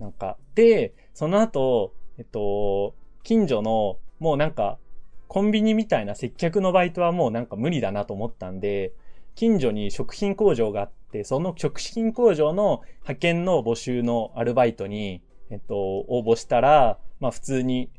[0.00, 4.80] なんか、で、その後、えっと、近所の、もうなんか、
[5.28, 8.92] コンビニみたいな接客のバイトはもうなんか無理だなと思ったんで、
[9.34, 17.90] 近所に食品工場があって、その食品工場の派遣の募集のアルバイトに、えっと、応募したら、まあ普通に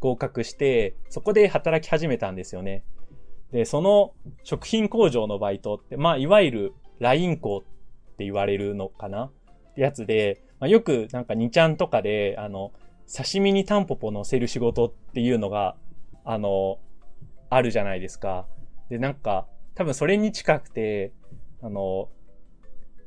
[0.00, 2.82] 合格して、そこで働き始めたんですよね。
[3.52, 4.12] で、その
[4.42, 7.60] 食品工場のバイトって、まあいわゆるライン工っ
[8.16, 9.30] て言われるのかな？
[9.70, 12.72] ってやつで、まあ、よくなんか2ちゃんとかで、あの、
[13.12, 15.76] 刺身にタンポポ乗せる仕事っていうのが、
[16.24, 16.78] あの、
[17.48, 18.46] あるじゃないですか。
[18.88, 21.12] で、なんか、多分それに近くて、
[21.62, 22.08] あの、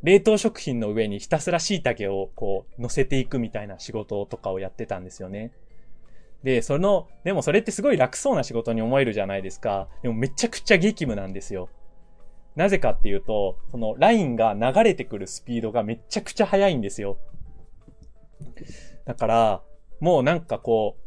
[0.03, 5.51] 冷凍食品の上にひたすら椎茸をこう乗せていくみたいな仕事とかをやってたんですよね。
[6.43, 9.87] で、その、でもそれってすごい楽そうな仕事に思えるじゃないですか。
[10.01, 11.69] でもめちゃくちゃ激務なんですよ。
[12.55, 17.17] なぜかっていうと、そのラインが流れてくるスピードがめちゃくちゃ速いんですよ。
[19.05, 19.63] だから、
[20.01, 21.02] もうなんかこう、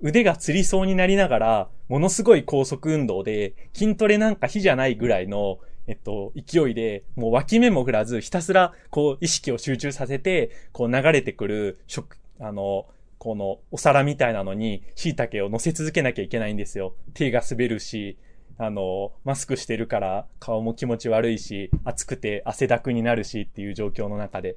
[0.00, 12.86] 腕がつりそうになりながら、ものすごい高速運動で、筋トレなんか火じゃないぐらいの、えっと、勢いで、もう脇目も振らず、ひたすら、こう、意識を集中させて、こう流れてくる、食、あの、
[13.18, 16.94] この、お皿みたいなのに、椎茸を乗せ続けなきゃいけないんですよ。
[17.12, 18.16] 手が滑るし、
[18.56, 24.56] あの、マスクしてるから顔も気持ち悪いし、暑くて汗だくになるしっていう状況の中で。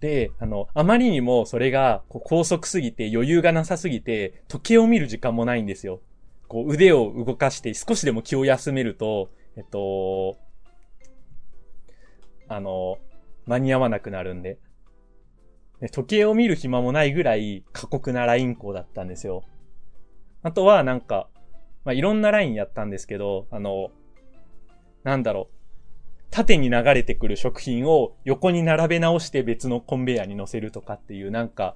[0.00, 6.00] で、あの、あまりにもそれがこう高速すぎて余裕がなさすぎて、時計を見る時間もないんですよ。
[6.46, 10.38] こう腕を動かして少しでも気を休めると、えっと、
[12.48, 12.98] あの、
[13.46, 14.58] 間に合わなくなるんで。
[15.80, 19.44] で時計を見る暇もないぐらい過酷なライン校だったんですよ。
[20.42, 21.28] あとはなんか、
[21.84, 23.90] まあ、いろんなラインやったんですけど、あの、
[25.04, 25.57] なんだろう。
[26.30, 31.74] 縦に流れてくる食品を横に並べ直して別のコンベヤーに乗せるとかっていうなんか、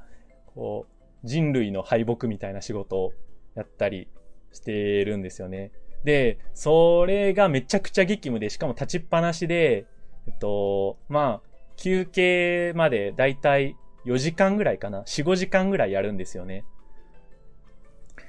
[0.55, 3.13] こう、人類の敗北みたいな仕事を
[3.55, 4.09] やったり
[4.53, 5.73] してるんですよね。
[6.05, 9.87] で、それがめちゃくちゃ激務で、しかも立ちっぱなしで、
[10.27, 16.65] えっと、まあ、休憩までだいたい4時間ぐらいかな？4、5時間ぐらいやるんですよね。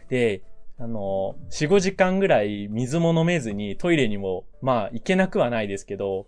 [0.10, 0.42] で、
[0.84, 6.28] あの、4、5時間ぐらい水も飲めずにトイレにも、まあ行けなくはないですけど、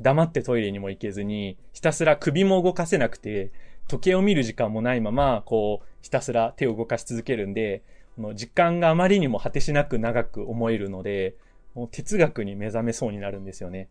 [0.00, 3.52] 黙ってトイレにも行けずに、ひたすら首も動かせなくて、
[3.86, 7.84] 時計を見る時間もないまま、こう、ひたすら手を動かし続けるんで、
[8.18, 11.36] の時間があまりにも果てしなく長く思えるので、
[11.74, 13.88] もう哲学に目覚めそうになるんですよね。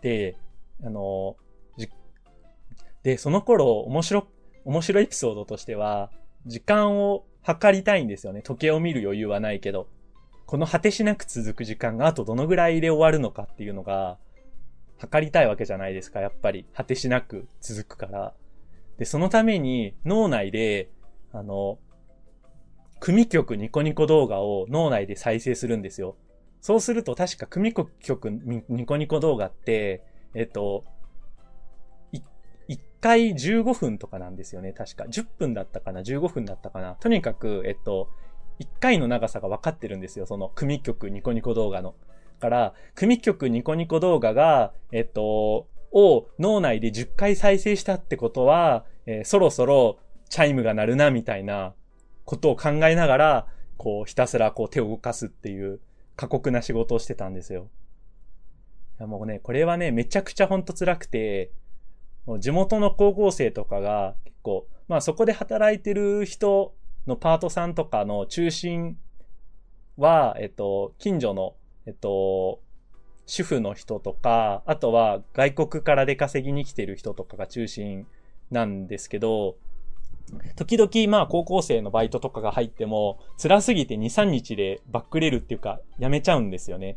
[0.00, 0.36] で、
[0.84, 1.34] あの、
[3.02, 4.28] で、その頃、面白、
[4.64, 6.12] 面白エピソードとしては、
[6.46, 8.42] 時間を測りたいんですよね。
[8.42, 9.88] 時計を見る余裕はないけど。
[10.46, 14.16] この果てしなく続く時間があとどのぐらいで終わるのかっていうのが、
[14.96, 16.66] 測りたいわけじゃないですか、やっぱり。
[16.74, 18.34] 果てしなく続くから。
[18.96, 20.90] で、そのために脳内で、
[21.32, 21.78] あの、
[22.98, 26.16] 組曲ニコニコ動画を脳内で再生するんですよ。
[26.60, 30.02] そうすると確か組曲ニコニコ動画って、
[30.34, 30.84] えっと、
[32.68, 35.04] 1回15分とかなんですよね、確か。
[35.04, 38.10] 10分だったかな ?15 分だったかなとにかく、えっと、
[38.60, 41.94] 1回の長さが分かってるんですよ、その組曲ニコニコ動画の。
[42.38, 51.74] から、組曲ニコニコ動画が、えっと、を脳内で10回再生したってことは、えー、そろそろチャイムが鳴るな、みたいな
[52.24, 53.46] ことを考えながら、
[53.76, 55.80] こう、ひたすらこう手を動かすっていう
[56.16, 57.68] 過酷な仕事をしてたんですよ。
[58.98, 61.52] もうね、これはね、めちゃくちゃほんと辛くて、
[62.38, 66.74] 地元の高校生とかが結構、まあそこで働いてる人
[67.06, 68.98] のパートさんとかの中心
[69.96, 71.54] は、えっと、近所の、
[71.86, 72.60] えっと、
[73.26, 78.06] 主婦の人とか、あとは外国から出稼ぎに来てる人とかが中心
[78.50, 79.56] なんですけど、
[80.56, 86.96] 時々まあ高校生のバイトとかが入っても、辛すぎて2、3日でバックレるっていうか、やめちゃうんですよね。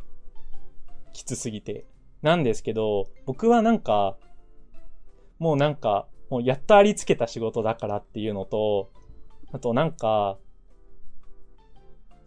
[1.13, 1.85] きつすぎて。
[2.21, 4.17] なんですけど、僕はなんか、
[5.41, 8.91] もうなんか、もうやっとありつけた仕事だからっていうのと、
[9.51, 10.38] あとなんか、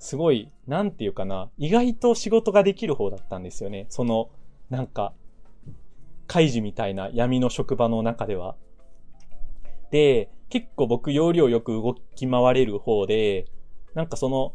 [0.01, 3.87] すごい、なんていうかな、意外と仕事ができる方だったんですよね。
[3.89, 4.31] その、
[4.69, 5.13] なんか、
[6.27, 8.57] 開示みたいな闇の職場の中では。
[9.93, 13.47] で、結構僕容量よく動き回れる方で、
[13.95, 14.55] なんかその、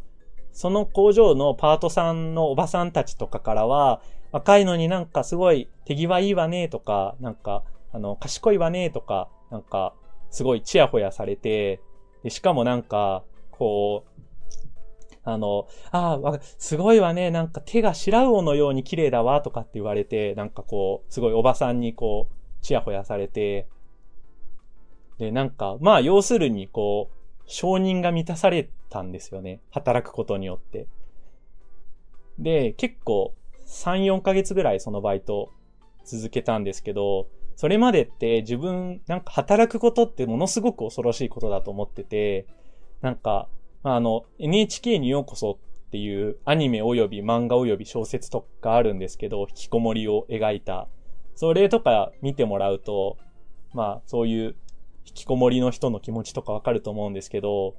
[0.51, 4.01] その工場のパートさんのおばさんたちとかからは、
[4.33, 9.93] 若いのになんかすごい手際いいわねとか、なんかあの、賢いわねとか、なんか、
[10.29, 11.81] すごいチヤホヤされて、
[12.23, 14.21] で、しかもなんか、こう、
[15.23, 23.67] あの、ああ、すごいわね、なんか手が白魚のように綺麗だわ、とかって言われて、なんかこう、すごいおばさんにこう、チヤホヤされて、
[25.17, 29.59] で、なんか、まあ、要するにこう、承認が満たされたんですよね。
[29.71, 30.87] 働くことによって。
[32.37, 33.33] で、結構、
[33.67, 35.51] 3、4ヶ月ぐらいそのバイト
[36.05, 37.27] 続けたんですけど、
[37.59, 42.47] それまでって自分、なんか働くことってものすごく恐ろしいことだと思ってて、
[43.01, 43.49] なんか、
[43.83, 50.87] あの、NHK にようこそっていうアニメ及び漫画及び小説とかあるんですけど、引きこもりを描いた、
[51.35, 53.17] それとか見てもらうと、
[53.73, 54.55] まあ、そういう
[55.05, 57.75] 引きこもりの人の気持ちとかわかると思うんですけど、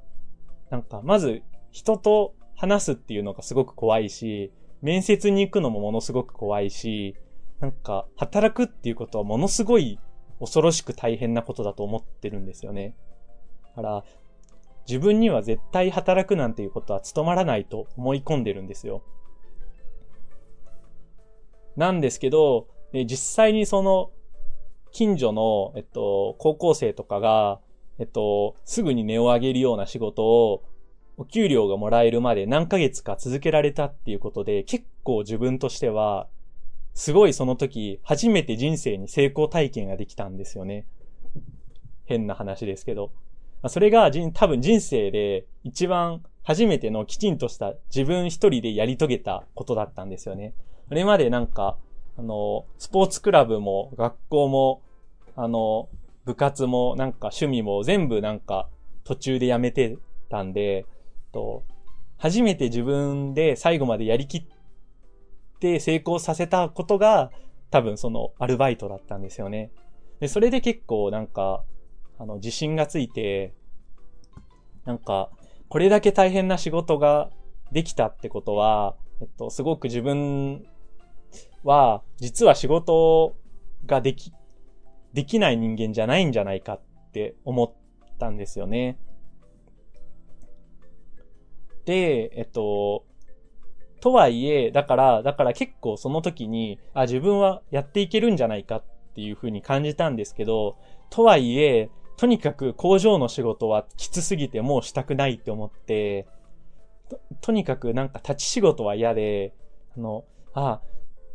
[0.68, 1.42] なんか、まず、
[1.72, 4.52] 人と話すっていうのがすごく怖いし、
[4.82, 7.16] 面接に行くのもものすごく怖いし、
[7.60, 9.98] なんか、働くっていうことはものすごい
[10.40, 12.96] 恐ろしく大変なことだと思ってるんですよね。
[13.76, 14.04] だから、
[14.88, 19.02] 自分には絶対働くなんていうことは務まらないと思い込んでるんですよ。
[21.76, 24.10] なんですけど、実際にその、
[24.90, 27.60] 近所の、えっと、高校生とかが、
[27.98, 30.64] えっと、すぐに値を上げるような仕事を、
[31.16, 36.26] お給料がもらえるまで何ヶ月か続けられたっていうことで、結構自分としては、
[36.94, 40.86] すごいその時、初めて人生に成功体験ができたんですよね。
[42.04, 43.12] 変な話ですけど。
[43.68, 50.54] それが多分人生で一番初めてのきちんとした自分一人でやり遂げたことだったんですよね。
[50.88, 51.76] それまでなんか、
[52.16, 54.82] あの、スポーツクラブも学校も、
[55.36, 55.88] あの、
[56.24, 58.68] 部活もなんか趣味も全部なんか
[59.04, 59.96] 途中でやめて
[60.28, 60.86] たんで、
[61.32, 61.62] と、
[62.18, 64.44] 初めて自分で最後までやりきっ
[65.60, 67.30] て成功させたことが
[67.70, 69.70] 多分そのアルバイトだったんですよね。
[70.18, 71.64] で、それで結構なんか、
[72.18, 73.54] あの、自信がついて、
[74.84, 75.30] なんか、
[75.68, 77.30] これだけ大変な仕事が
[77.70, 80.66] できたってことは、えっと、すごく自分
[81.62, 83.36] は、実は仕事
[83.86, 84.32] ができ、
[85.12, 86.80] できない人間じゃないんじゃないかっ
[87.12, 87.72] て思っ
[88.18, 88.98] たんですよね。
[91.84, 93.04] で、えっと、
[94.00, 100.76] とはいえ、だから、だから結構その時に、あ、自分はやっていけるんじゃないかっていうふうに感じたんですけど、
[101.10, 106.26] とはいえ、とにかく工場の仕事はきつすぎてもうしたくないって思って、
[107.08, 109.54] と、とにかくなんか立ち仕事は嫌で、
[109.96, 110.24] あの、
[110.54, 110.80] あ、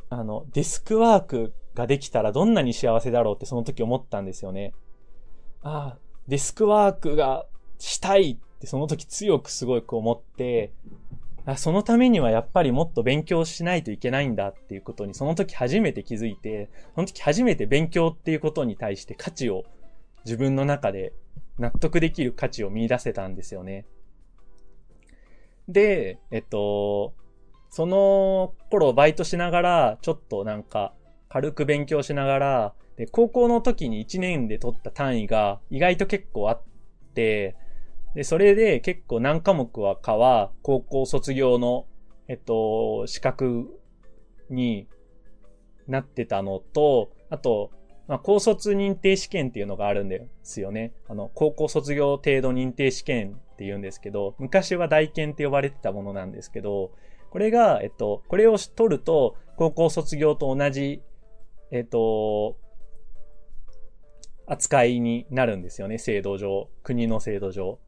[0.10, 4.74] あの、デスクワークができたらどんなに幸せだろうってその時思ったんですよね。
[5.62, 5.98] あ、
[6.28, 7.46] デスクワークが
[7.78, 10.72] したいってその時強くすごく思って、
[11.58, 19.64] そのためにはやっぱりもっと勉強しないといけないんだっていうことにその時初めて気づいて、その時初めて勉強っていうことに対して価値を
[20.26, 21.14] 自分の中で
[21.60, 23.86] 納得できる価値を見出せたんですよね。
[25.68, 27.14] で、えっと、
[27.70, 30.94] その頃バイトしながら、ちょっとなんか、
[31.30, 36.62] 軽く勉強しながら、で、高校の時に1年で取った単位が意外と結構あっ
[37.14, 37.56] て、
[38.16, 41.86] で、それで結構何科目はかは、高校卒業の、
[42.28, 43.70] えっと、資格
[44.50, 44.88] に
[45.88, 47.72] なってたのと、あと、
[48.08, 50.94] まあ、高卒認定試験っていうのがあるんですよね。
[51.10, 56.92] あの、高校卒業程度認定試験って言うんですけど、昔は大検って呼ばれてたものなんですけど、
[57.32, 61.02] これが、えっと、これを取ると、高校卒業と同じ、
[61.72, 62.58] えっと、
[64.48, 66.70] 扱いになるんですよね、制度上。
[66.84, 67.80] 国の制度上。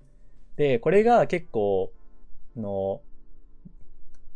[0.58, 1.92] で、これが結構、
[2.56, 3.02] の、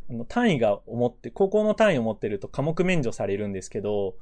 [0.09, 4.15] あの単位が思って、高校の単位を持ってると科目免除されるんですけど、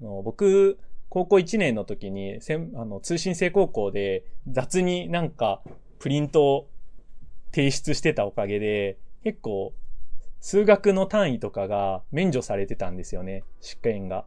[0.00, 0.78] の僕、
[1.08, 2.40] 高校1年の時に、
[2.74, 5.62] あの通信制高校で雑になんか
[6.00, 6.68] プリントを
[7.52, 9.72] 提出してたおかげで、結構
[10.40, 14.26] 数学の単位とかが免除されてたんですよね、試験が。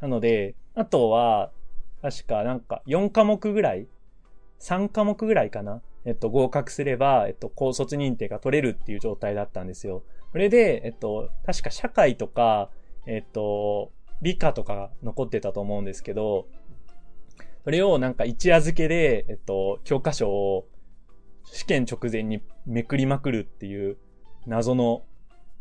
[0.00, 1.50] なので、あとは、
[2.02, 3.88] 確かなんか4科目ぐらい
[4.60, 10.04] ?3 科目ぐらいかなえっと、合格すれば、えっと、高卒認定が取れるっていう状態だったんですよ。
[10.30, 12.70] それで、えっと、確か社会とか、
[13.06, 13.90] えっと、
[14.22, 16.46] 理科とか残ってたと思うんですけど、
[17.64, 20.68] それをなんか一夜漬けで、えっと、教科書を
[21.44, 23.96] 試験直前にめくりまくるっていう
[24.46, 25.02] 謎の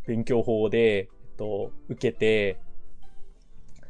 [0.05, 2.59] 勉強法で、えっと、受けて、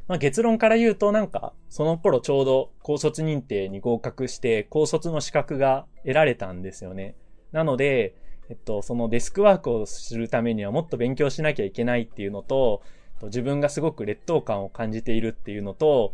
[0.08, 7.16] まあ、結論から言うとなんか、その頃ちょうど高卒認定に合格して、高卒の資格が得られたんですよね。
[7.52, 8.16] なので、
[8.50, 12.84] えっと、そのデスクワークをするためにはもっと勉強しなきゃいけないっていうのと、
[13.24, 16.14] 自分がすごく劣等感を感じているっていうのと、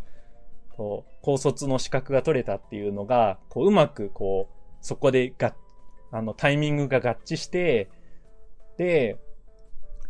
[1.22, 5.54] 高卒の資格が取れたっていうのが、こう、うまくこう、そこでが、
[6.12, 7.90] あの、タイミングが合致して、
[8.78, 9.18] で、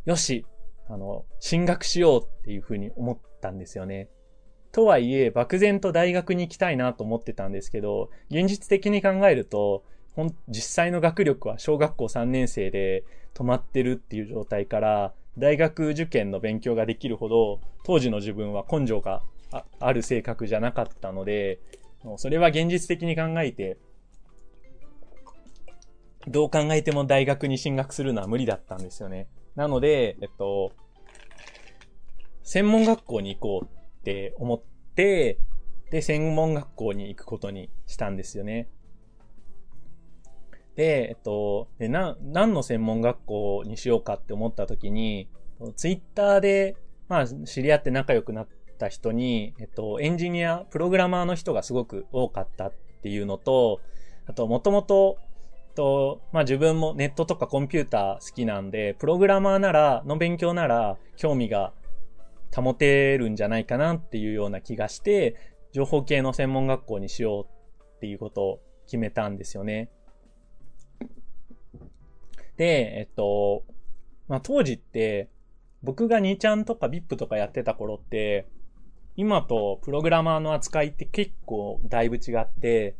[0.06, 0.45] よし、
[0.88, 4.07] あの、進学しようっていうふうに思ったんですよね。
[4.72, 9.84] とはいえ、漠然と大学に行きたいなと思ってたんですけど、現実的に考えると、
[10.47, 13.03] 実際の学力は小学校3年生で
[13.34, 19.22] 止まってるっていう状態から、大学受験の勉強ができるほど、当時の自分は根性が
[19.80, 21.59] ある性格じゃなかったので、
[22.18, 23.77] それは現実的に考えて、
[26.27, 29.27] どう考えても大学に進学するのは無理だったんですよね。
[29.55, 30.72] なので、えっと、
[32.43, 33.69] 専門学校に行こう
[34.01, 34.61] って思っ
[34.95, 35.38] て、
[35.91, 38.69] で、専門学校に行くことにしたんですよね。
[40.76, 45.30] で、えっと、でな、何の専門学校にしようかって思った時に、
[45.76, 46.76] ツイッターで、
[47.07, 48.47] まあ、知り合って仲良くなっ
[48.80, 52.73] た人に、えっと、エンジニア、プログラマーの人がすごく多かったっ
[53.03, 53.81] ていうのと、
[54.27, 55.18] あと、もともと、
[55.76, 61.73] と、まあ自分もネットとかコンピューター好きなんで、プログラマーなら、の勉強なら興味が
[62.56, 65.36] 保てるんじゃないかなっていうような気がして、
[65.72, 69.90] 情報系の専門学校にしようっていうことを決めたんですよね。
[72.57, 73.64] で、えっと、
[74.28, 75.30] まあ当時って、
[75.84, 78.48] 僕が2ちゃんとか VIP とかやってた頃って、
[79.15, 82.95] 今とプログラマーの扱いって結構だいぶ違って、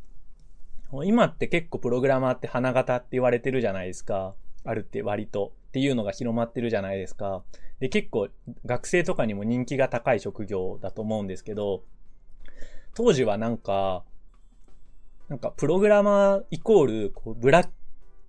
[1.06, 4.36] 今って結構プログラマーって花形って言われてるじゃないですか。
[4.64, 5.54] あるって割と。
[5.72, 7.44] っていうのが広まってるじゃないですか。
[7.80, 8.28] で、結構
[8.66, 11.84] 学生とかにも人気が高い職業だと思うんですけど、
[12.94, 14.04] 当時はなんか、
[15.30, 17.70] なんかプログラマーイコール、こう、ブラッ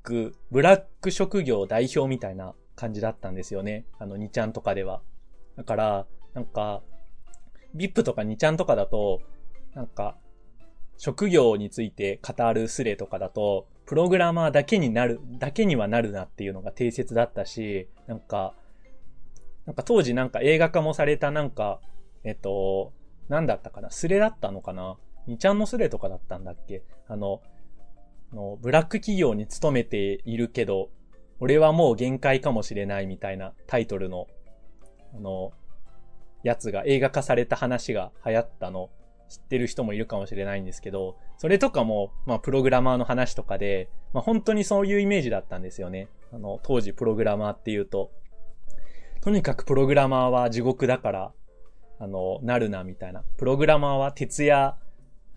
[0.04, 3.86] ク、ブラック職業代表みたいな感じだったんですよね。
[3.98, 5.02] あの、2ちゃんとかでは。
[5.56, 6.80] だから、なんか、
[7.74, 9.20] VIP とか2ちゃんとかだと、
[9.74, 10.16] なんか、
[10.98, 18.54] 職業について語るスレとかだと、プログラマーだけになる、だけにはなるなっていうのが定説だったし、なんか、
[19.66, 21.80] なんか当時なんか映画化もされたなんか、
[22.24, 22.92] えっと、
[23.28, 24.96] なんだったかなスレだったのかな
[25.28, 26.82] ?2 ちゃんのスレとかだったんだっけ？
[27.08, 27.42] あの、
[28.32, 30.90] の、ブラック企業に勤めているけど、
[31.40, 34.26] 俺はもう限界かもしれないみたいなタイトルの、
[35.14, 35.52] あの、
[36.42, 38.90] やつが映画化された話が流行ったの
[39.32, 46.08] 知ってる人もいるかもしれないんですけど、それとかも、まあ、プログラマーの話とかで、まあ、本当にそういうイメージだったんですよね。
[46.32, 48.10] あの、当時プログラマーっていうと。
[49.22, 51.32] とにかくプログラマーは地獄だから、
[51.98, 53.22] あの、なるな、みたいな。
[53.38, 54.76] プログラマーは徹夜、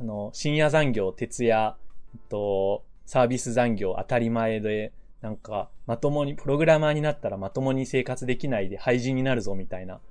[0.01, 1.77] あの、深夜残業、徹夜、
[2.13, 4.91] えっと、サービス残業当たり前で、
[5.21, 10.01] なんか、まともに、プログラマーになったらまともに生活できないで廃人になるぞ、みたいな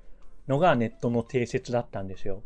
[0.49, 2.43] のがネットの定説だったんですよ。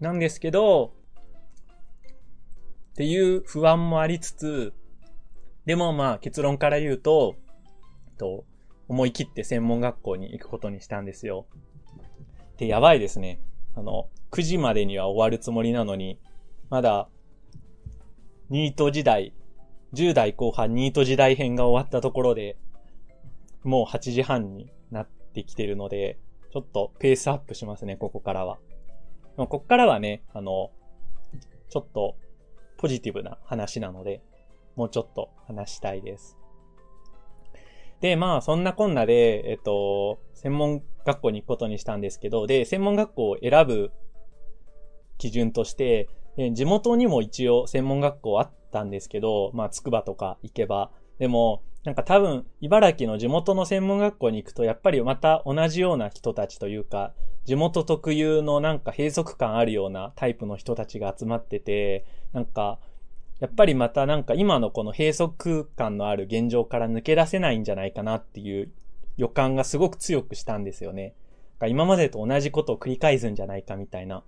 [0.00, 0.94] なんですけど、
[2.92, 4.74] っていう不安もありつつ、
[5.66, 7.36] でもまあ結論から言うと、
[8.16, 8.44] と
[8.88, 11.46] 思い切って専門学校に行くことにしたんですよ。
[12.56, 13.40] で、やばいですね。
[13.76, 16.18] あの、9時までには終わるつもりなのに、
[16.70, 17.08] まだ、
[18.50, 19.34] ニート時代、
[19.94, 22.56] 10代後半ニート時代編が終わったところで、
[23.62, 26.18] もう8時半になってきてるので、
[26.52, 28.58] ちょっとペースアップしますね、ここからは。
[29.46, 30.70] こっからはね、あの、
[31.68, 32.16] ちょっと
[32.78, 34.22] ポジティブな話なので、
[34.76, 36.36] もうちょっと話したいです。
[38.00, 43.90] で、まあ、そんなこんなで、えっと、専門学校に行くことにしたんですけど、で、専門学校を選ぶ
[45.18, 46.08] 基準として、
[46.52, 57.14] 地元にも一応専門学校あったんですけど、まあ、筑波とか行けば、でも、なんか多分、茨城の地元の専門学校に行くと、やっぱりまた同じような人たちというか、
[57.46, 62.04] 地元特有のなんか閉塞感あるようなタイプの人たちが集まってて、
[62.34, 62.78] なんか、
[63.40, 65.30] やっぱりまたなんか今のこの閉塞
[65.76, 68.70] 感のある現状から抜け出せないんじゃないかなっていう
[69.16, 71.14] 予感がすごく強くしたんですよね。
[71.68, 74.24] 今までと同じことを繰り返すんじゃないかみたいな。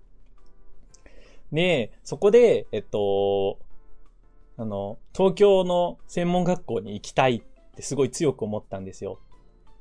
[1.53, 3.59] で、そこで、えっと、
[4.61, 7.50] あの、東京の専門学校に行きたいっ
[7.81, 9.19] てすごい強く思ったんですよ。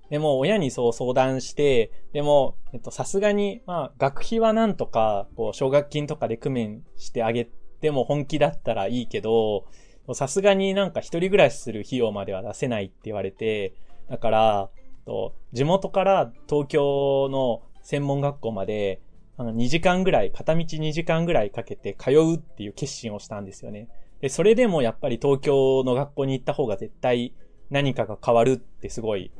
[0.10, 7.48] でも、親にそう相談して、でも、えっと、さすがに、まあ、学費はなんとか、こう、奨学金とかで工面してあげ
[7.80, 9.66] ても本気だったらいいけど、
[10.14, 13.76] さすがになんか一人暮らしする費用までは出せないって言われて、
[14.10, 14.70] だから、
[15.06, 19.02] と地元から東京の専門学校まで、
[19.38, 23.88] あの、2時間ぐらい、片道2時間ぐらいかけて通うっていう決心をしたんですよね。
[24.22, 27.34] で、それでもやっぱり東京の学校に行った方が絶対
[27.70, 29.32] 何かが変わるってすごい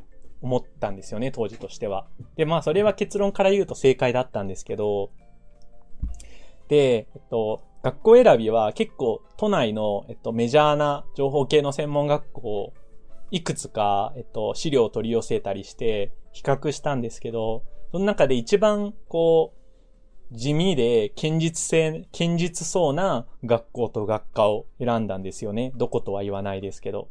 [0.42, 2.06] 思ったんですよね、当時としては。
[2.36, 5.10] で、まあ、それは結論から言うと正解だったんですけど、
[6.68, 12.72] で、えっと、学校選びは結構都内の、えっと、メジャーな情報系の専門学校、
[13.30, 19.60] いくつか、えっと、資料を取り寄せたりして比較したんですけど、その中で一番、こう、
[20.32, 25.72] 地味で堅実性、堅実そうな学校と学科を選んだんですよね。
[25.74, 27.08] どことは言わないですけど。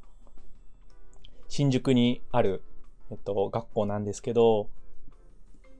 [1.49, 2.63] 新宿にある
[3.11, 4.69] えっと、学校なんですけど、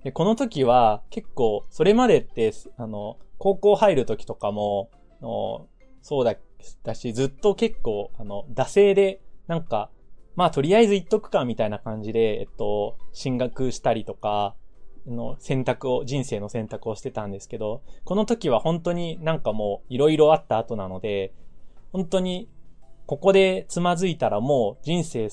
[0.04, 4.90] で、この時は結構、それまでって、あの、高校入る時とかも、
[5.22, 5.68] の
[6.02, 6.36] そうだ、
[6.84, 9.92] だし、ずっと結構、あの、惰性で、なんか、
[10.36, 14.56] まあ、とりあえず行っとくか、みたいな感じで、えっと、進学したりとか、
[15.06, 21.34] の選択を、人生の選択をしてたんですけど、この時は本当になんかもういろいろあった後なので、
[21.92, 22.48] 本当に
[23.06, 25.30] ここでつまずいたらもう人生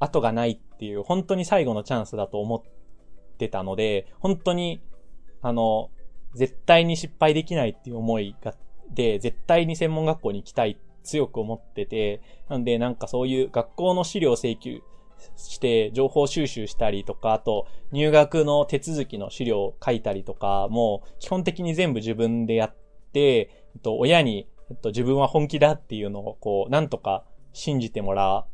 [0.00, 4.82] 後がないっていう本当に最後のチャンスだと思ってたので、本当に
[5.42, 5.90] あの、
[6.34, 8.54] 絶対に失敗できないっていう思いが、
[8.90, 14.80] で、絶対に専門学校に行きたい強く思ってて、なんでなんかそういう学校の資料請求
[15.36, 22.74] して情報収集したりとか、あと入学の手続きの資料を書いたりとか、もう基本的に全部自分でやっ
[23.12, 23.20] て、
[23.74, 28.46] えっと、親に、えっと、自分は本気だっていうのをこう、なんとか信じてもら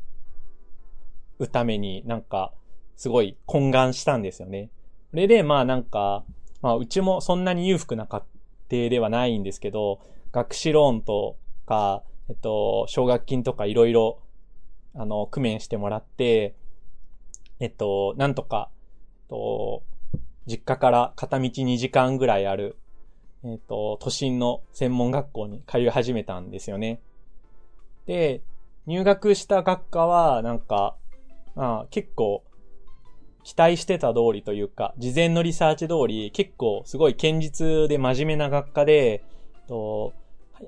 [1.39, 2.53] うためになんか、
[2.95, 4.69] すごい懇願したんですよね。
[5.11, 6.23] それで、まあなんか、
[6.61, 8.23] まあうちもそんなに裕福な家
[8.69, 9.99] 庭ではないんですけど、
[10.31, 14.19] 学士ローンとか、えっと、奨学金とかいろいろ、
[14.95, 16.55] あの、工面してもらって、
[17.59, 19.83] えっと、なんとか、えっと、
[20.45, 22.77] 実家から片道2時間ぐらいある、
[23.43, 26.99] えっと、都心の専門学校に通い始めたんですよね。
[28.05, 28.41] で、
[28.85, 30.95] 入学した学科は、なんか、
[31.57, 32.43] まあ、結構、
[33.43, 39.23] 期待してた通りというか、事前のリサーチ通り、結構すごい堅実で真面目な学科で、
[39.67, 40.13] と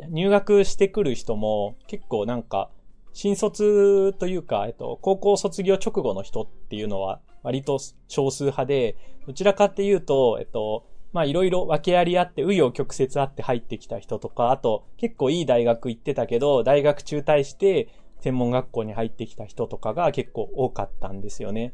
[0.10, 2.72] 入学してくる人も結構なんか、
[3.14, 8.96] 新卒というか、えっと、高校卒業直後の人っていうのは割と少数派で、
[9.28, 17.90] どちらかっていうと、えっと、まあいろいろ訳ありあって、紆余曲折あって入ってきた人とか、あと結構いい大学行ってたけど、大学中退して
[18.20, 21.74] 専門学校に入ってきた人とかが結構多かったんですよね。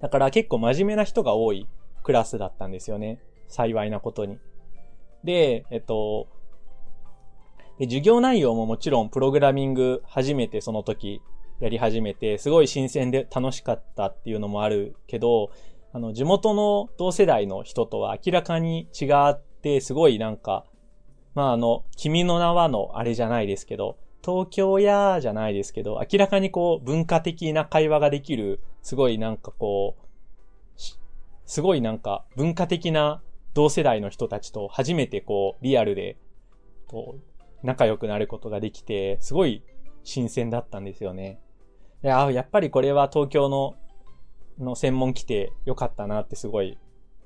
[0.00, 1.66] だから結構真面目な人が多い
[2.02, 3.20] クラスだったんですよね。
[3.48, 4.38] 幸いなことに。
[5.24, 6.28] で、えっと、
[7.78, 11.22] で授業内容ももちろんプログラミング初めてその時
[11.60, 15.50] やり始めて、すごい新鮮で楽しかったっていうのもあるけど、
[15.92, 20.64] あの、地元の同世代の人とは明らかに違って、すごいなんか、
[21.34, 30.04] まああの、君の名はのあれじゃないですけど、東京やじゃないですけど、明らかにこう文化的な会話ができる、すごいなんかこう、
[31.46, 33.22] すごいなんか文化的な
[33.54, 36.16] 同世代の人たちと初めてこうリアルで、
[36.86, 39.62] こう、仲良くなることができて、すごい
[40.04, 41.40] 新鮮だったんですよね。
[42.02, 43.74] いや、やっぱりこれは東京の、
[44.58, 46.78] の専門来てよかったなってすごい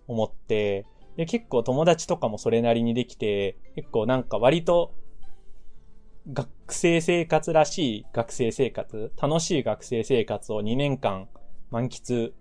[0.06, 4.94] 思って、で、結構友達とかもそれなりにできて、結構なんか割と
[6.32, 11.28] 学生生活らしい学生生活、楽しい学生生活を2年間
[11.70, 12.32] 満喫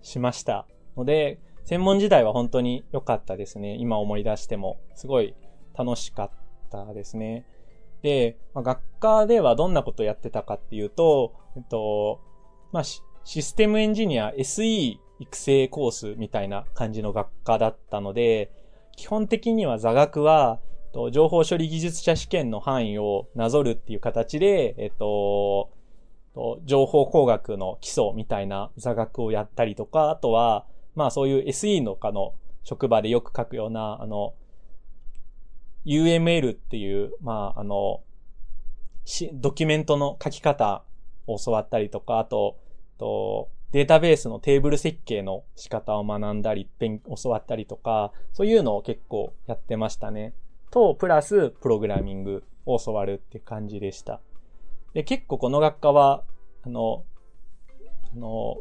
[0.00, 3.76] しましたので、専門時代は本当に良かったですね。
[3.78, 4.80] 今思い出しても。
[4.94, 5.34] すごい
[5.76, 6.30] 楽しかっ
[6.70, 7.44] たですね。
[8.00, 12.22] で、まあ、学科ではどんなことやってたかっていうと、えっと、
[12.72, 13.02] まあ、シ
[13.42, 18.50] ステムエンジニア SE 育成コースみたいな感じの学科だったので、
[18.96, 20.60] 基本的には座学は、
[20.92, 25.70] と、情報処理技術者試験の範囲をなぞるっていう形で、えっと、
[26.64, 32.34] 情報工学の基礎みたいな座学をやったりとか、あとは、まあそういう SE の科の
[32.64, 34.34] 職場でよく書くような、あの、
[35.84, 38.02] UML っていう、まああの、
[39.32, 40.84] ドキュメントの書き方
[41.26, 42.58] を教わったりとか、あと、
[42.98, 46.68] とデータベースのテーブル設計の仕方を学んだり、
[47.22, 50.32] 教わったりとか、そういうのを結構やってましたね。
[50.70, 54.20] と、プラス、プログラミングを教わるって感じでした。
[54.94, 56.24] で、結構この学科は、
[56.62, 57.04] あの、
[58.14, 58.58] あの、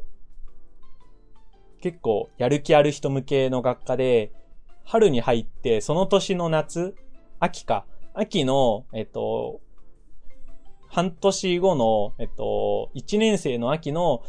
[1.82, 4.32] 結構やる気ある人向けの学科で、
[4.84, 6.96] 春に入って、その年の夏、
[7.40, 9.60] 秋か、秋の、えっと、
[10.90, 14.24] 半年後の、えっと、1年生の秋の、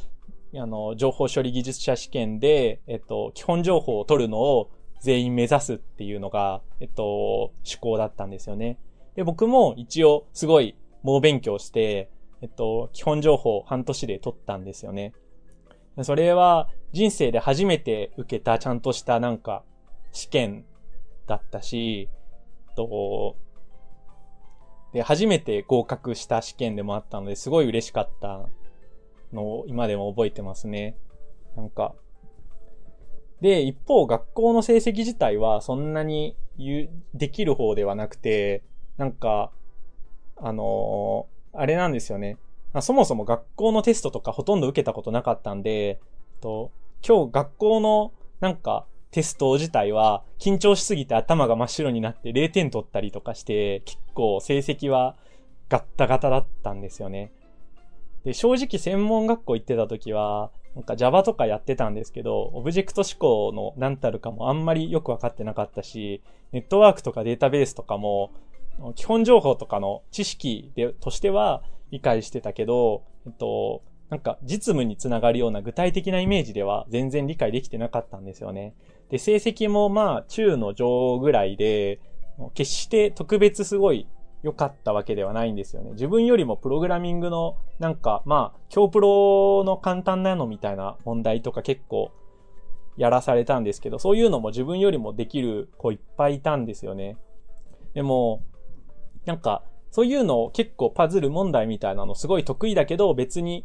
[0.55, 8.79] あの、情報処理技術者試験で、えっと、基本情報を取るのを全員目指すっていうのが、えっと、趣向だったんですよね。
[9.15, 12.11] で、僕も一応すごい猛勉強して、
[12.41, 15.13] えっと、基本情報半年で取ったんですよね。
[16.03, 19.65] それは人生で初めて受けたちゃんとしたなんか
[20.13, 20.65] 試験
[21.27, 22.09] だったし、
[22.69, 23.37] えっと、
[24.93, 28.47] で、初めて合格した試験でもあったので、すごい嬉しかった
[29.33, 30.97] のを今でも覚えてますね。
[31.57, 31.95] なんか、
[33.41, 36.37] で、一方、学校の成績自体はそんなに
[37.15, 38.63] できる方ではなくて、
[38.97, 39.51] なんか、
[40.37, 42.37] あのー、あれなんですよね。
[42.81, 46.01] そもそも学校のテストとかほとんど受けたことなかったんで、
[46.41, 46.71] と
[47.07, 55.17] 今日学校のなんかテスト自体は緊張しすぎて頭が真っ白になって0点取ったりとかして結構成績は
[55.69, 57.33] ガッタガタだったんですよね。
[58.25, 66.23] で、正直専門学校行ってた時は、なんか Java とかやってたんですけど、オブジェクト思考の何たるかもあんまりよくわかってなかったし、
[66.53, 68.31] ネットワークとかデータベースとかも、
[68.95, 78.75] 基本情報とかの知識で、としては理解してたけど、えっと、なんか実務につながるような具体的なイメージでは全然理解できてなかったんですよね。
[79.11, 82.01] で、成績もまあ中の上ぐらいで、
[82.55, 84.07] 決して特別すごい
[84.43, 85.91] 良かったわけではないんですよね。
[85.93, 92.13] 自分よりもプログラミングのなんかまあ、強プロの簡単なのみたいな問題とか結構
[92.97, 97.17] やらされたんですけど、そういうのも自分よりもできる子いっぱいいたんですよね。
[97.95, 98.43] でも、
[99.25, 103.65] なんか、そういうのを結構パズル問題みたいなのすごい得意だけど、別に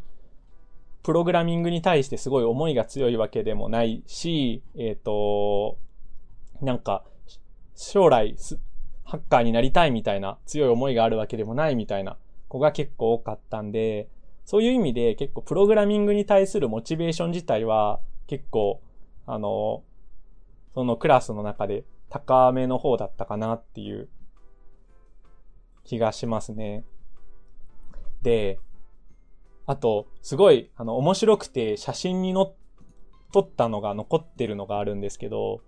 [1.02, 5.78] プログラミングに対してすごい思いが強いわけでもないし、えっ、ー、と、
[6.62, 7.04] なんか、
[7.74, 8.34] 将来
[9.04, 12.16] ハッカーになりたいみたいな強い思いがあるわけでもないみたいな
[12.48, 14.08] 子が結構多かったんで、
[14.44, 18.80] そういう意味で結構プログラミングに対するモチベーション自体は結構、
[19.26, 19.82] あの、
[20.74, 24.08] そのクラスの中で高めの方だったかなっていう
[25.84, 26.84] 気がしますね。
[28.22, 28.58] で、
[29.66, 32.54] あと、すごい、あの、面白くて写真にの
[33.32, 35.60] 撮ったのが残ってるのがあるんですけど、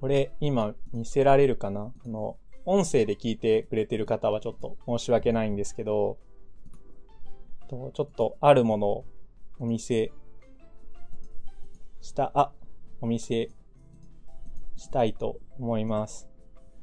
[0.00, 1.92] これ今見せられるかな？
[2.04, 6.18] あの、音声で聞いてくれてる方はちょっと申し訳ないんですけど、
[7.68, 9.04] ちょっとあるものを
[9.58, 10.12] お見せ
[12.00, 12.52] した、あ、
[13.00, 13.50] お見せ
[14.76, 16.28] したいと思います。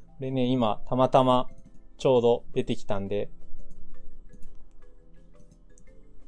[0.08, 1.48] これね、今たまたま
[1.98, 3.30] ちょうど出てきたんで、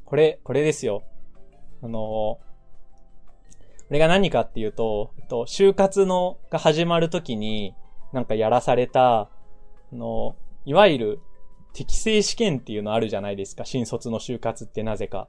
[0.06, 1.03] これ、これですよ。
[1.82, 2.40] あの
[3.88, 7.76] これが何かっていうと、えっと、就活の、が始まるときに、
[8.14, 9.30] なんかやらされた、あ
[9.91, 10.36] の、
[10.66, 11.20] いわゆる
[11.74, 13.66] 適正試験っていうのあるじゃないですか。
[13.66, 15.28] 新卒の就活ってなぜか。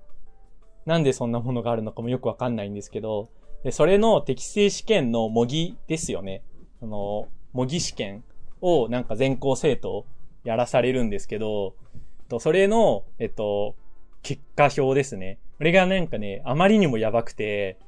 [0.87, 3.28] なんでそんなものがあるのかもよくわかんないんですけど、
[3.65, 6.43] で、それの適正試験の模擬ですよね。
[6.81, 8.24] あの、模擬試験
[8.61, 10.07] をなんか全校生徒
[10.45, 11.74] やらされるんですけど、
[12.28, 13.74] と、それの、えっと、
[14.23, 15.39] 結果表ですね。
[15.59, 17.78] これがなんかね、あまりにもやばくて、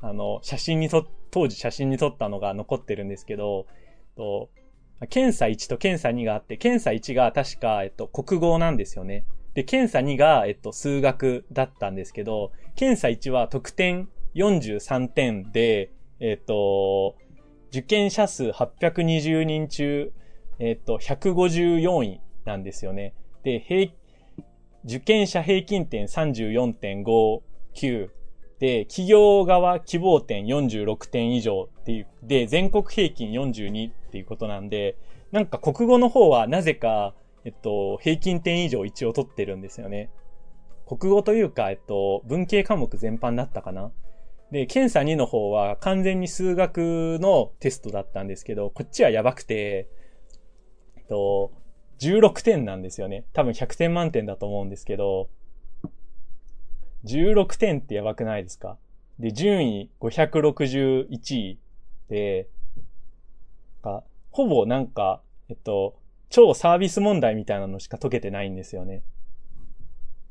[0.00, 3.66] あの、写真にと、当時写真に撮ったのが残ってるんですけど、
[4.16, 4.50] と、
[5.08, 9.24] 検査1と検査2があって、検査1が確か、えっと、国語なんですよね。
[9.54, 15.90] で、検査2が、えっと、数学だったんですけど、検査1は得点43点で、
[16.20, 17.16] えっと、
[17.70, 20.12] 受験者数820人中、
[20.58, 23.14] えっと、154位なんですよね。
[23.42, 23.64] で、
[24.84, 28.10] 受験者平均点34.59、
[28.60, 34.96] 企業側希望点46点以上っていう、で、全国平均42っていうことなんで、
[35.32, 37.14] なんか国語の方はなぜか、
[37.44, 40.10] えっと、平均点以上一応取ってるんですよね。
[40.86, 43.92] 国語というか、えっと、文系科目全般だったかな。
[44.50, 49.88] で、検査2の方は完全に数学のテストだったんですけど、こっちはやばくて、
[50.96, 51.52] えっと、
[52.00, 53.24] 16点なんですよね。
[53.32, 55.28] 多分100点満点だと思うんですけど、
[57.04, 58.76] 16点ってやばくないですか？
[59.18, 61.06] で、順位561
[61.36, 61.58] 位
[62.08, 62.48] で、
[63.82, 65.96] か、ほぼなんか、えっと、
[66.28, 69.02] 超サービス問題みたいなのしか解けてないんですよね。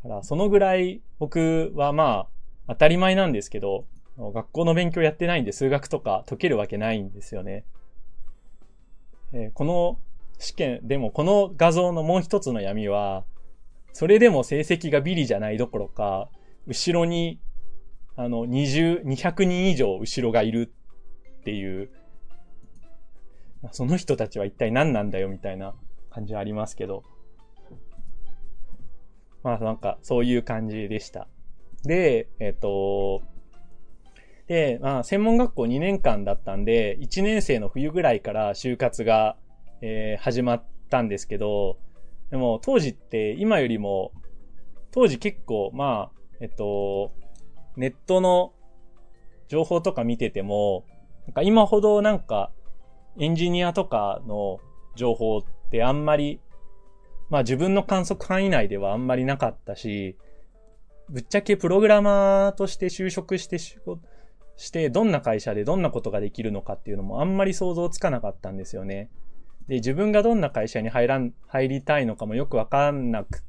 [0.03, 2.27] だから、そのぐらい僕はま
[2.67, 3.85] あ、当たり前なんですけど、
[4.17, 7.63] 学校の勉強やってないんで数学とか解けるわけないんですよね。
[9.33, 9.99] えー、この
[10.39, 13.23] 試験、でもこの画像のもう一つの闇は、
[13.93, 16.29] それでも成績がビリじゃないどころか、
[16.69, 17.39] 後ろに、
[18.15, 20.71] あの、20、200人以上後ろがいる
[21.41, 21.89] っていう、
[23.71, 25.73] その人たちは一体何なんだよみたいな
[26.11, 27.03] 感じはありますけど。
[29.41, 31.27] まあなんかそういう感じでした。
[31.83, 33.23] で、えっ、と、
[34.47, 39.37] で、まあ専門学校2年間だったんで、1年生の冬ぐらいから就活が、
[39.81, 41.79] えー、始まったんですけど、
[42.29, 44.11] でも当時って今よりも、
[44.91, 47.11] 当時結構まあえっと、
[47.75, 48.53] ネットの
[49.47, 50.85] 情報とか見てても、
[51.25, 52.51] なんか今ほどなんか
[53.19, 54.59] エンジニアとかの
[54.95, 55.41] 情報っ
[55.71, 56.39] てあんまり、
[57.29, 60.17] まあ自分の観測範囲内ではあんまりなかったし、
[61.09, 69.09] ぶっちゃけプログラマーとして就職してして、どんな会社でどんなことができるのかっていうのもあんまり想像つかなかったんですよね。
[69.67, 73.43] で、自分がどんな会社に入らん、入りたいのかもよくわかんなく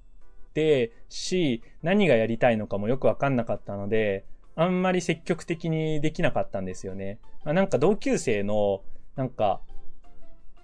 [0.52, 4.24] てし、何がやりたいのかもよくわかんなかったので、
[4.56, 7.18] あんまり積極的にできなかったんですよね。
[7.44, 8.82] まあ、なんか同級生の、
[9.16, 9.60] なんか、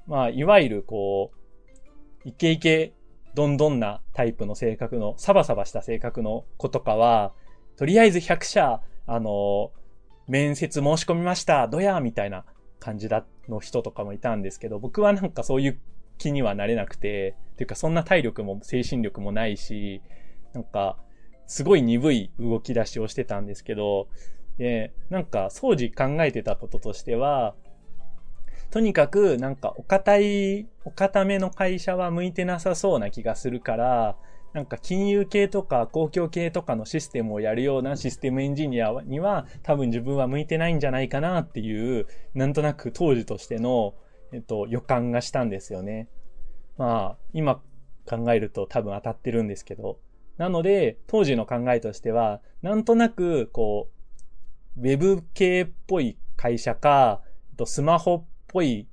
[0.07, 2.93] まあ、いわゆるこう、イケイケ
[3.35, 7.33] どんどんなタイプの性格の、サバサバした性格の子とかは、
[7.77, 9.73] とりあえず100社、あの、
[10.27, 12.45] 面接申し込みました、どやみたいな
[12.81, 15.81] 感じだ、の人とかもいたんですけど、僕はなんかそういう
[16.19, 20.03] 気にはなれなくて、っていうかそんな体力も精神力もないし、
[20.53, 20.97] なんか、
[21.47, 24.09] すごい鈍い動き出しをしてたんですけど、
[24.59, 27.55] で、なんか、当時考えてたこととしては、
[28.71, 34.17] とにかく、なんか、お堅い、お堅めの会社は向いてなさそうな気がするから、
[34.57, 43.95] なんか金融系とか公共系とかのシステムをやるようなシステムエンジニアには多分自分は向いてないんじゃないかなっていう、なんとなく当時としての、
[44.33, 46.09] えっと、予感がしたんですよね。
[46.77, 47.61] まあ、今
[48.07, 49.99] 考えると多分当たってるんですけど。
[50.37, 53.89] なので、当時の考えとしては、なんとなく、こ
[54.77, 57.23] う、ウェブ系っぽい会社か、
[57.65, 58.87] スマホっぽい、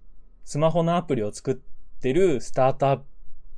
[0.45, 1.55] スマホのアプリを作っ
[1.99, 3.01] てるスタートアッ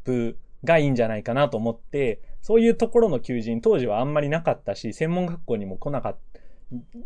[0.03, 6.39] プがいいんじゃないかなと思って、そういうところの求人当時はあんまりなかったし、専門学校にも来なかった、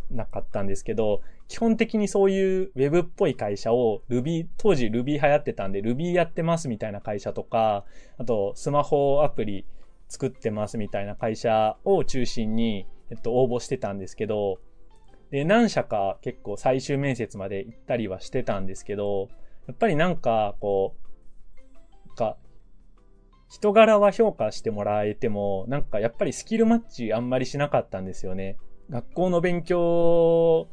[0.10, 7.86] なかったんですけど、基本的にそういうウェブっぽい会社を Ruby、当時 Ruby 流行ってたんで Ruby やってますみたいな会社とか、
[8.20, 9.66] あとスマホアプリ
[10.08, 14.60] 作ってますみたいな会社を中心に、えっと、応募してたんですけど、
[15.32, 19.30] で、何社か結構最終面接まで行ったりはしてたんですけど、
[19.68, 20.96] やっぱりなんか、こ
[22.12, 22.38] う、か、
[23.50, 28.58] 人柄は評価してもらえても、なんかやっぱりスキルマッチあんまりしなかったんですよね。
[28.90, 30.70] 学校の勉強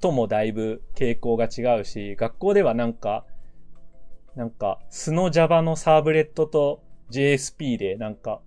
[0.00, 3.24] ともだいぶ傾向が違うし、学校ではなんか、
[4.34, 8.40] なんか、素の Java のサーブレットと JSP でなんか、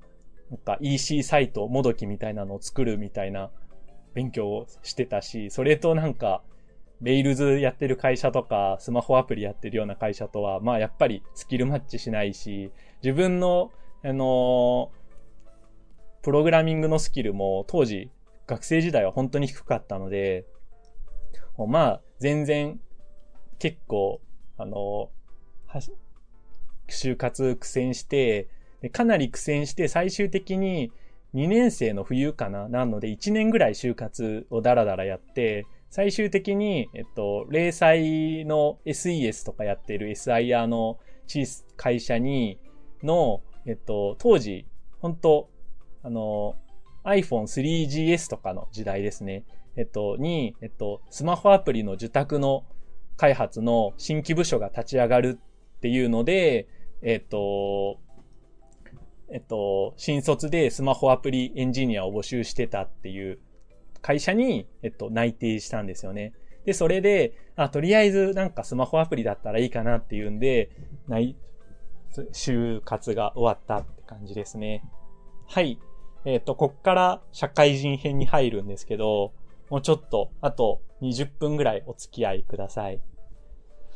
[0.50, 3.52] なんか EC サイト、もどきみたいなのを作るみたいな
[4.14, 6.44] 勉強をしてたし、それとなんか、
[7.02, 12.72] メイルズやってる会社とか、スマホアプリやってるような会社とは、まあやっぱりスキルマッチしないし、
[13.02, 13.72] 自分の、
[14.04, 14.92] あの
[16.22, 18.12] プログラミングのスキルも当時、
[18.48, 20.46] 学生時代は本当に低かったので、
[21.68, 22.80] まあ、全然、
[23.60, 24.22] 結構、
[24.58, 25.10] あの
[26.88, 28.48] 就活苦戦して、
[28.92, 30.92] かなり苦戦して最終的に
[31.34, 40.98] 2年生の冬かななので1年ぐらい就活をダラダラやって、最終的に、えっと、零細の SES とかやってる SIR の
[41.76, 42.60] 会社に、
[43.04, 44.66] の、えっと、当時、
[45.00, 45.50] 本当
[46.04, 46.56] あの、
[47.04, 49.44] iPhone3GS とかの時代ですね。
[49.80, 52.66] えっと、に、えっと、スマホアプリの受託の
[53.16, 55.40] 開発の新規部署が立ち上がる
[55.78, 56.68] っていうので、
[57.02, 57.98] えっと、
[59.32, 63.40] えっと、新卒でスマホアプリエンジニアを募集してたっていう
[64.02, 66.34] 会社に、えっと、内定したんですよね。
[66.66, 70.72] で、それで、あ、とりあえずなんかスマホアプリだったらいいかなっていうんで、
[71.08, 71.38] 内、
[72.34, 74.84] 就活が終わったって感じですね。
[75.48, 75.80] はい。
[76.26, 79.32] えっ、と、こっから社会人編に入るんですけど、
[79.70, 83.02] もうちょっと、あと20分ぐらいお付き合いください。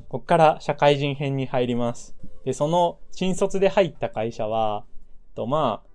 [0.10, 2.16] こっから社会人編に入ります。
[2.46, 4.86] で、その新卒で入った会社は、
[5.36, 5.94] と、まあ、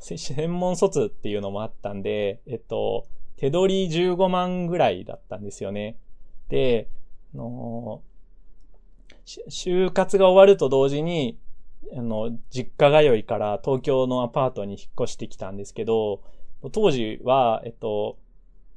[0.00, 5.96] 専門卒っていうのもあったんで、えっと、手取り15万ぐらいだったんですよね。
[6.48, 6.88] で、
[7.34, 8.02] あの
[9.26, 11.38] 就活が終わると同時に、
[11.96, 16.22] あの、実家通いから東京のアパートに引っ越してきたんですけど、
[16.72, 18.18] 当時は、えっと、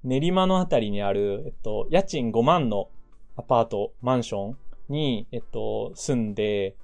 [0.04, 2.90] 練馬のあたりにある、えっと、家賃5万の
[3.36, 4.58] アパート、マンション
[4.90, 6.76] に、えっと、住んで、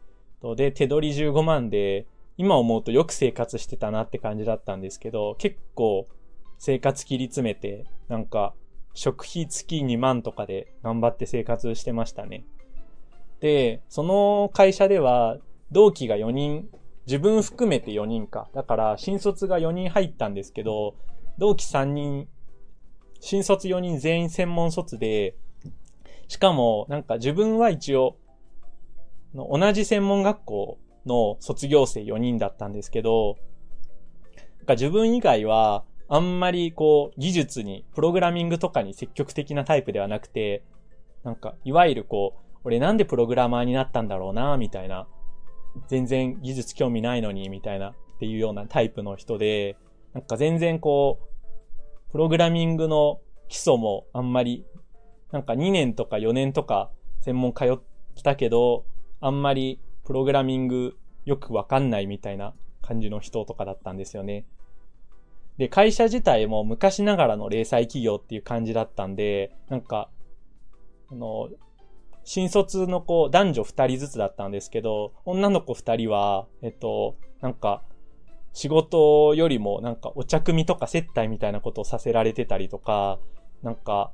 [0.55, 2.05] で、手取り15万で、
[2.37, 6.07] 今思うとよく生活してたなって感じだったんですけど、結構
[6.57, 8.53] 生活切り詰めて、なんか、
[8.93, 12.45] 食費月2万とかで頑張って生活してましたね。
[13.41, 15.37] で、その会社では、
[15.71, 16.69] 同期が4人、
[17.05, 18.49] 自分含めて4人か。
[18.53, 20.95] だから、新卒が4人入ったんですけど、
[21.37, 22.27] 同期3人、
[23.19, 25.35] 新卒4人全員専門卒で、
[26.27, 28.17] しかも、なんか自分は一応、
[29.33, 33.37] 同じ専門学校の卒業生4人だったんですけど、
[34.57, 40.63] なんか自分以外は、あんまりこう、技術に、プログラミングとかに積極的なタイプではなくて、
[41.23, 45.07] なんか、いわゆるこう、俺なんでプログラマーになったんだろうな、みたいな。
[45.87, 49.77] 全然技術興味ないのに、みたいな、っていうようなタイプの人で、
[50.13, 51.38] なんか全然こう、
[52.11, 54.65] プログラミングの基礎もあんまり、
[55.31, 56.91] なんか2年とか4年とか
[57.21, 57.79] 専門通っ
[58.23, 58.85] たけど、
[59.19, 64.45] あんまりプログラミングよくわかんないみたいな感じの人とかだったんですよね。
[65.57, 70.09] で、会社自体も昔ながらの零細企業っていう感じだったんで、なんか、
[71.11, 71.49] あの、
[72.23, 77.83] 新卒の子、男女二人ずつだったんですけど、女の子二人は、えっと、なんか、
[78.53, 83.19] 仕事よりもなんかお茶組とか接待みたいなことをさせられてたりとか、
[83.63, 84.11] なんか、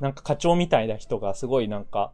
[0.00, 2.12] なんか課長みたいな人がすごいなんか、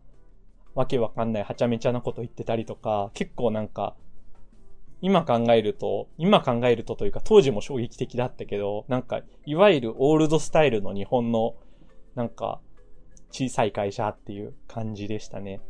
[0.75, 3.97] わけわかんないはちゃめちゃなこと言ってたりとか、結構なんか、
[5.01, 11.55] 今考えると、今考えるとというか当時も衝撃的だったけど、なんか、いわゆるオールドスタイルの日本の、
[12.15, 12.61] なんか、
[13.31, 15.61] 小さい会社っていう感じでしたね。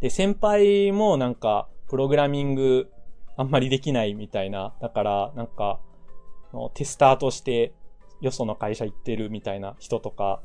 [0.00, 2.90] で、先輩もなんか、プログラミング
[3.36, 4.74] あんまりできないみたいな。
[4.80, 5.80] だから、なんか、
[6.74, 7.72] テスターとして
[8.20, 10.40] よその会社行ってるみたいな人とか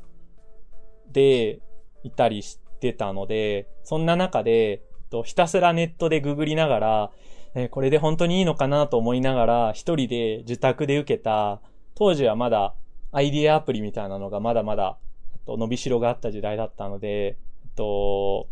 [1.12, 1.60] で
[2.02, 4.82] いたりしてたので、そんな中で、
[5.24, 7.10] ひたすらネットでググりながら、
[7.54, 11.60] えこれで本当にいいのかなと思いながら、一人で自宅で受けた、
[11.94, 12.74] 当時はまだ
[13.12, 14.98] アイディアアプリみたいなのがまだまだ、
[15.46, 17.36] と、伸びしろがあった時代だったので、え
[17.68, 18.48] っと、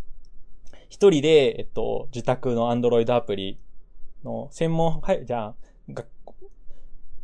[0.89, 3.59] 一人で、えっと、自宅のアンドロイドアプリ
[4.29, 5.55] の専門、はい、じゃあ、
[5.91, 6.35] 学校、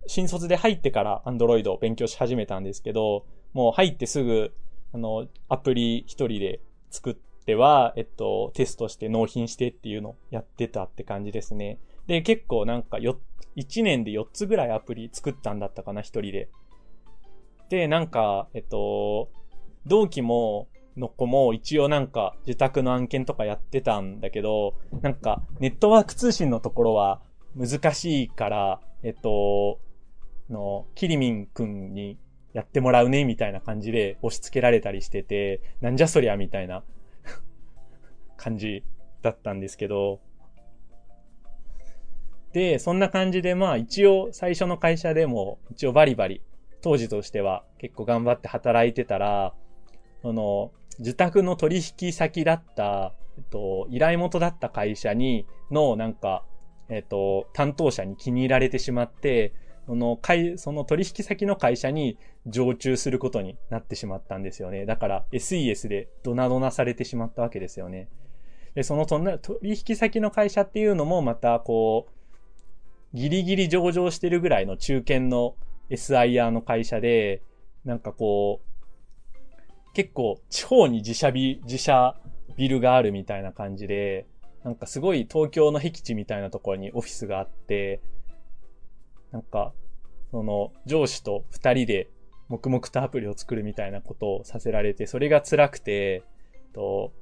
[0.07, 4.55] 新卒で入ってからアンドロイドを勉強し始めたんですけど、もう入ってすぐ、
[4.93, 6.61] あの、アプリ一人で
[6.91, 11.79] 作っては、えっと、テストして納品してっていうのをやってたって感じですね。
[12.07, 13.19] で、結構なんかよ、
[13.57, 16.49] 1年で4つぐらいアプリ作ったんだったかな、一人で。
[17.69, 19.31] で、なんか、えっと、
[19.87, 27.21] 同期も、の子も一応なんか自宅の案件とかやってたんだけど、なんかネットワーク通信のところは
[27.57, 29.81] 難しいから、えっと、
[30.51, 32.19] の、キリミンくんに
[32.53, 36.85] やってもらうね、みたいな感じで押し付けられたりしてて、なんじゃそりゃ、みたいな
[38.37, 38.85] 感じ
[39.23, 40.21] だったんですけど、
[42.53, 46.41] で、そんな感じでまあ一応最初の会社でも一応バリバリ
[46.83, 49.55] 当時としては結構頑張って働いてたら、
[50.23, 56.45] その、自宅の取引先だった、えっと、依頼元だった会社に、の、なんか、
[56.89, 59.53] えっと、担当者に気に入られてしまって、
[59.87, 64.87] その、会、その取引先の会社に常駐することになってしまったんですよね。
[64.87, 68.09] だから SES でドナドナされてしまったわけですよね。
[68.75, 75.55] で、その取引先の会社っていうのもまたこう、ギリギリ上場してるぐらいの中堅の
[75.91, 77.43] SIR の会社で、
[77.85, 78.74] なんかこう、
[79.95, 82.17] 結構地方に自社ビ、自社
[82.57, 84.27] ビルがあるみたいな感じで、
[84.65, 88.01] なんかすごい東京の僻地みたいなところにオフィスがあって、
[89.31, 89.73] なんか、
[90.31, 92.11] その上司と二人で
[92.49, 96.23] 黙々とアプリを作るみたいなことをさせられて、それが辛くて、
[96.73, 97.13] と、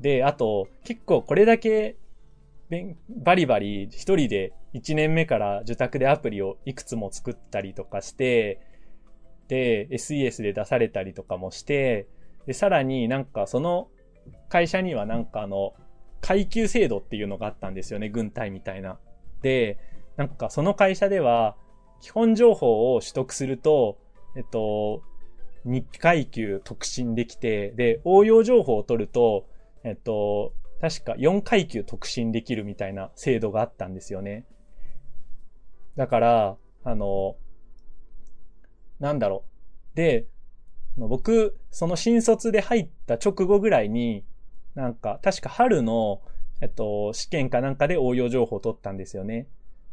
[0.00, 1.96] で、あと、結構これだけ、
[3.08, 8.60] バリバリ一人で1年目から受託でアプリをいくつも作ったりとかして、
[9.52, 12.06] で、SES で出されたりとかもして、
[12.46, 13.88] で、さらになんかその
[14.48, 15.74] 会社にはなんかあの、
[16.22, 18.98] 階級制度っていうのがあったんですよね、軍隊みたいな。
[19.42, 19.78] で、
[20.16, 21.54] なんかその会社では、
[22.00, 23.98] 基本情報を取得すると、
[24.36, 25.02] えっと、
[25.66, 29.44] 2階級特進できて、で、応用情報を取ると、
[29.84, 34.46] えっと、確か4階級特進できるみたいな制度があったんですよね。
[35.96, 37.36] だから、あの、
[39.02, 39.42] なんだろ
[39.94, 39.96] う。
[39.96, 40.26] で、
[40.96, 44.24] 僕、その新卒で入った直後ぐらいに、
[44.76, 46.22] なんか、確か春の、
[46.60, 49.48] えっと、試験かなんかで応用情報を取ったんですよね。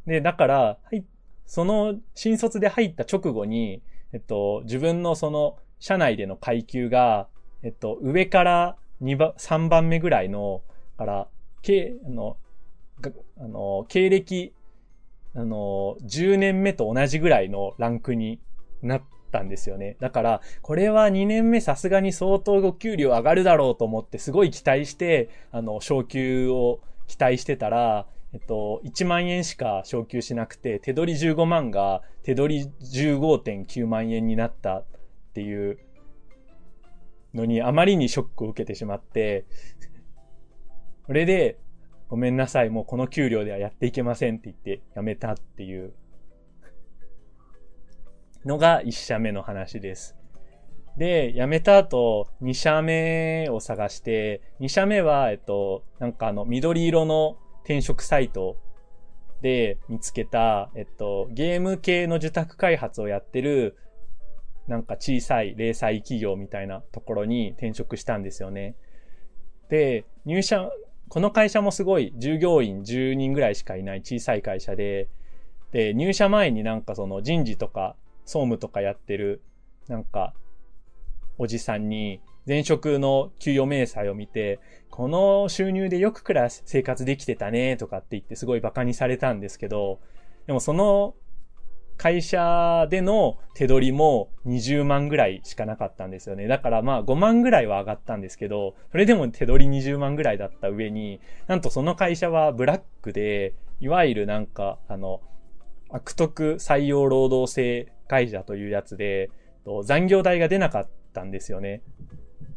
[0.06, 1.04] で、だから、はい、
[1.48, 3.82] その新卒で入った直後に、
[4.14, 7.28] えっと、自分のその社内での階級が、
[7.64, 10.62] えっと、上から2番、3番目ぐらいの、
[10.98, 11.28] から、
[11.64, 12.38] け、あの、
[13.40, 14.54] あの、経歴、
[15.34, 18.40] あの、10年目と同じぐらいのランクに
[18.82, 19.02] なっ
[19.32, 19.98] たんですよね。
[20.00, 34.86] だから、これは2年目さすがに相当ご給料上がるだろうと思ってすごい期待して、あの、昇給を期待してたら、えっと、1万円しか昇給しなくて、手取り15万が手取り15.9万円になったっ
[35.34, 35.80] ていう
[37.34, 39.46] のにあまりにショックを受けてしまって、
[41.08, 41.58] それで、
[42.08, 45.94] ごめんなさい、もうこの給料ではやっていけませんって言って辞めたっていう
[48.50, 50.16] のが1社目の話です。
[50.98, 58.58] で、辞めた後、2社目を探して、2社目は、えっと、なんかあの、緑色の転職サイト
[59.44, 63.78] で見つけた、えっと、ゲーム系の受託開発をやってる、
[64.68, 68.76] なんか小さい零細企業みたいなところに転職したんですよね。
[69.70, 70.72] で、入社、
[71.08, 75.08] この会社もすごい従業員10人ぐらいしかいない小さい会社で、
[75.72, 77.96] で、入社前になんかその人事とか
[78.30, 79.42] 総務とかやってる、
[79.88, 80.36] なんか、
[81.40, 84.60] おじさんに、前職の給与明細を見て、
[84.92, 90.00] この収入でよくくら生活できてたねとかって言ってすごい馬鹿にされたんですけど、
[90.46, 91.16] でもその
[91.98, 96.48] 会社での手取りも20万ぐらいしかなかったんですよね。
[96.48, 105.22] だからまあ5万ぐらいは上がったんですけど、それでも手取り20万ぐらいだった上に、なんとその会社はブラックで、いわゆるなんか、あの、
[105.90, 109.32] 悪徳採用労働制会社というやつで、
[109.86, 111.84] 残業代が出なかったんですよね。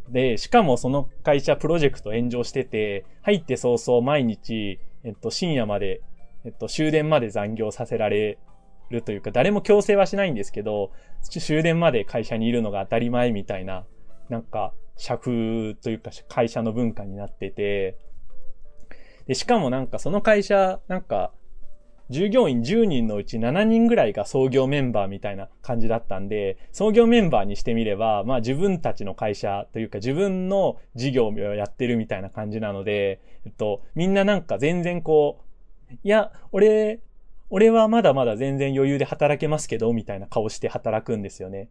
[0.09, 6.01] で、しかもその会社プロジェクト炎上してて、入って早々毎日、えっと、深夜まで、
[6.45, 8.39] えっと、終電まで残業させられ
[8.91, 10.91] るというか、誰も強制はしないんですけど、
[11.23, 13.85] 終電まで会社にいるのが当たり前みたいな、
[14.29, 17.99] なんか、社風というか会社の文化になってて、
[19.27, 21.33] で、しかもなんかその会社、なんか、
[22.13, 35.41] 従業員10人のうち7人ぐらいが創業メンバーみたいな感じだったんで、創業メンバーにしてみれば、まあ自分たちの会社というか自分の事業をやってるみたいな感じなので、えっと、みんななんか全然こ
[35.91, 37.01] う、いや、俺、
[37.51, 41.69] 俺はまだまだ全然余裕で働けますけど、みたいな顔して働くんですよね。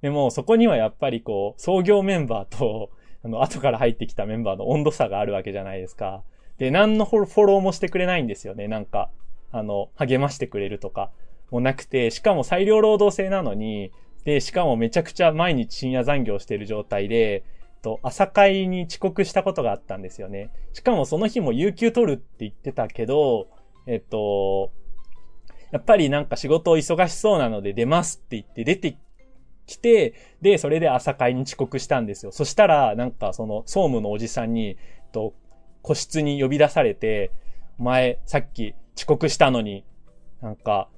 [0.00, 2.90] でも、そこにはやっぱりこう、創業メンバーと、
[3.24, 6.22] あの、後から入ってきたメンバーの温度差があるわけじゃないですか。
[6.58, 8.68] で、何のフォローもしてくれないんですよね。
[8.68, 9.10] なんか、
[9.54, 11.12] あの、励ましてくれるとか
[11.52, 13.92] もなくて、しかも裁量労働制なのに、
[14.24, 17.44] で、しかもめちゃくちゃ毎日深夜残業してる状態で、
[17.80, 20.50] と、朝会に遅刻したことがあったんですよね。
[20.72, 23.46] しかもその日も有給取るって言ってたけど、
[23.86, 24.72] えっと、
[25.70, 28.98] やっぱりなんか仕事を忙しそうなので出ますって言って出て
[29.66, 32.32] きて、で、それで朝会に遅刻したんですよ。
[32.32, 34.78] そしたら、なんかその総務のおじさんに、
[35.12, 35.32] と、
[35.82, 37.30] 個室に呼び出されて、
[37.78, 39.84] お前、さっき遅刻したのに、
[40.40, 40.88] なんか、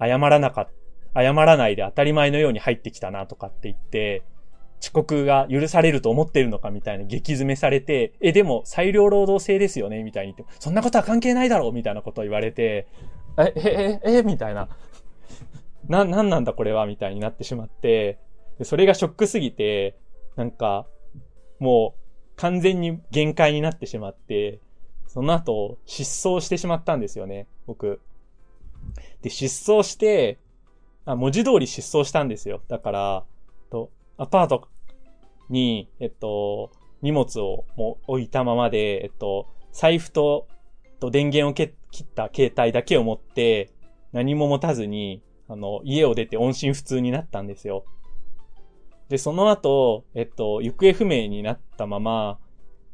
[0.00, 0.68] 謝らなかっ、
[1.14, 4.22] 謝らないで当たり前のように入ってきたなとかって言って、
[4.80, 12.86] 遅刻が許されると思ってるのかみたいな激詰めされて、え、でも裁量労働制ですよねみたいに言って、そんなことは関係ないだろうみたいなことを言われて、
[13.38, 14.68] え、え、え、え、みたいな。
[15.88, 18.18] な、なんなんだこれはみたいになってしまって、
[18.58, 19.96] でそれがショックすぎて、
[20.36, 20.86] なんか、
[21.58, 24.60] もう完全に限界になってしまって、
[25.16, 28.02] その後、失踪してしまったんですよね、僕。
[29.22, 30.38] で、失踪して、
[31.06, 32.60] あ、文字通り失踪したんですよ。
[32.68, 33.24] だから、
[33.70, 33.88] と、
[34.18, 34.68] アパート
[35.48, 36.70] に、えっと、
[37.00, 40.48] 荷物をも置いたままで、えっと、財布と、
[41.00, 41.72] と電源を切
[42.02, 43.72] った携帯だけを持って、
[44.12, 47.86] 何も持たずに、あの、家を出て音信不通になったんですよ。
[49.08, 52.38] で、その後、えっと、行方不明になったまま、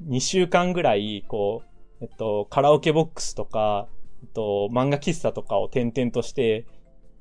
[0.07, 1.72] 2週間ぐらい、こう、
[2.03, 3.87] えっと、カラオケボックスとか、
[4.23, 6.67] えっと、漫画喫茶とかを転々として、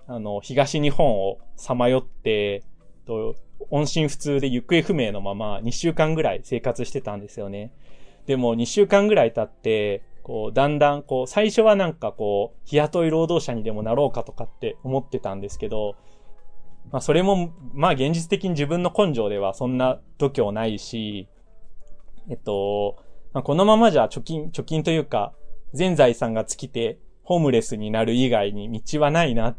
[0.08, 3.36] あの、東日本をさまよって、えっと、
[3.70, 7.72] 音信不通で行方不明のまま2週間ぐらい生活してたんですよね。
[8.26, 15.96] でも2週間ぐらい経って、こう、だんだん、こう、最初はなんかこう、日雇い労働者にでもなろうかとかって思ってたんですけど、
[16.92, 21.28] まあそれも、まあ現実的に自分の根性ではそんな度胸ないし、
[22.30, 22.98] えっと、
[23.34, 25.34] まあ、このままじゃ貯金、貯金というか、
[25.74, 29.56] 全財産が尽きて、ホームレスになる以外に道はないなっ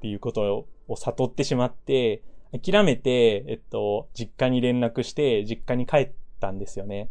[0.00, 2.22] ていうことを悟ってしまって、
[2.52, 6.10] 諦めて、えっと、実家に連絡して、実家に帰っ
[6.40, 7.10] たんですよね。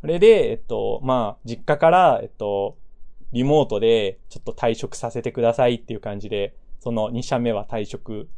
[0.00, 2.76] それで、えっと、まあ、実家から、えっと、
[3.32, 8.28] リモートで、ちょっと退職させてくださいっていう感じで、その2社目は退職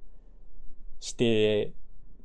[1.00, 1.72] して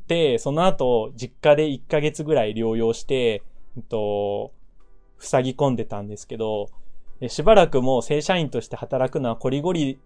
[0.07, 3.43] て、その後、実家で1ヶ月ぐらい療養して、
[3.77, 4.53] えっと、
[5.25, 6.69] 塞ぎ込んでたんですけど、
[7.27, 9.99] しばらくもう正社員として働くのはコリゴリ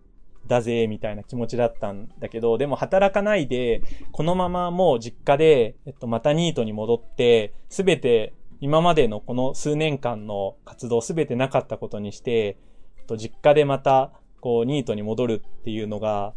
[0.48, 3.82] だぜ、みたいな気持ちだったんだけど、でも働かないで、
[4.12, 12.58] このままもう実家で、えっと、またニートに戻って、すべて今までのこの数年間の活動すべてなかったことにして、
[12.98, 14.12] えっと、実家でまた、
[14.42, 16.34] こう、ニートに戻るっていうのが、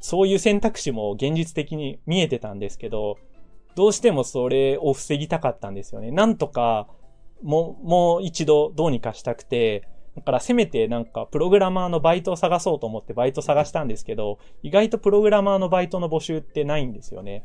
[0.00, 3.18] そういう選択肢も現実的に見えてたんですけど、
[3.74, 6.10] どうしてもそれを防ぎたかったんですよね。
[6.10, 6.88] なんとか、
[7.42, 17.44] もう、もう一度どうにかしたくて、だからせめてなんかプログラマーのバイトを探そうと思ってバイト探したんですけど、意外とプログラマーのバイトの募集ってないんですよね。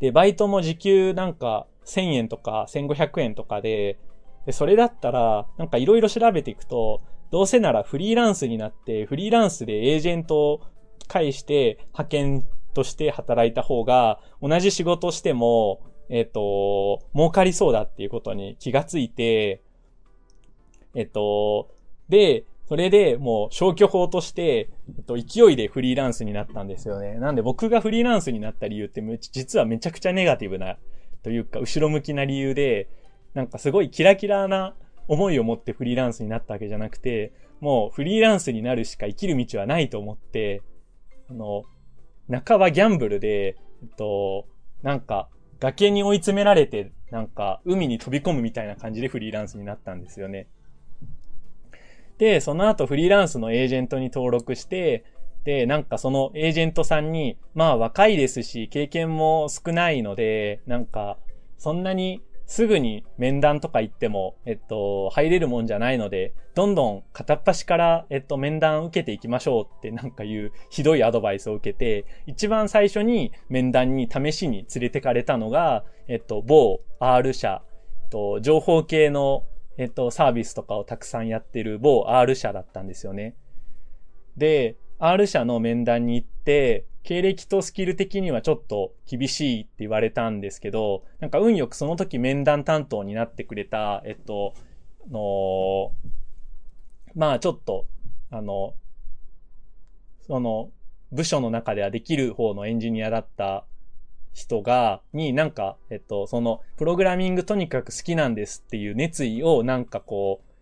[0.00, 3.98] で、バイトも時給なんか1000円とか1500円とかで、
[4.46, 10.60] で、それだったら、なんかいろいろ調べていくと、どうせならフリーランスになって、フリーランスでエージェントを
[11.08, 19.62] 介して派遣として働いた方が、同じ仕事しても、えっ、ー、と、儲かりそうだっていうことに気がついて、
[20.94, 21.70] えっと、
[22.08, 27.14] で、それでもう消去法として、えっと、勢いでフリーランスになったんですよね。
[27.14, 29.02] なんで僕がフリーランスになった理由って
[29.32, 30.78] 実はめちゃくちゃネガティブな、
[31.24, 32.88] というか、後ろ向きな理由で、
[33.32, 34.74] なんかすごいキラキラな
[35.08, 40.62] 思いを持ってフリーランスになったわけじゃなくて、もうフリーランスになるしか生きる道はないと思って、
[41.30, 41.64] あの、
[42.30, 44.46] 半ばギャンブルで、えっと、
[44.82, 45.28] なんか、
[45.64, 50.46] 崖に追い詰められて、なんか、海に飛び込むみたいな感じでフリーランスになったんですよね。
[52.18, 55.04] で、その後フリーランスのエージェントに登録して、
[55.44, 61.16] で、なんかそのエージェントさんに、まあ若いですし、経験も少ないので、なんか、
[61.56, 77.62] そんなにすぐに面談とか行っても、えっと、入れるもんじゃないので、どんどん片っ端から、えっと、面談受けていきましょうってなんかいうひどいアドバイスを受けて、一番最初に面談に試しに連れてかれたのが、えっと、某 R 社、
[78.14, 79.44] と、情報系の、
[79.76, 83.34] えっと、サービスとかをたくさんやってる某 R 社だったんですよね。
[84.36, 94.54] で、R 社の面談に行って、経歴とスキル的にはちょっと厳しいって言われたんですけど、なんか運よくその時面談担当になってくれた、えっと、
[95.10, 95.92] の、
[97.14, 97.86] まあちょっと、
[98.30, 98.74] あの、
[100.26, 100.70] その、
[101.12, 103.66] 部署の中ではできる方のエンジニアだった
[104.32, 110.53] 人が、になんか、えっと、その、プログラミングとにかく好きなんですっていう熱意をなんかこう、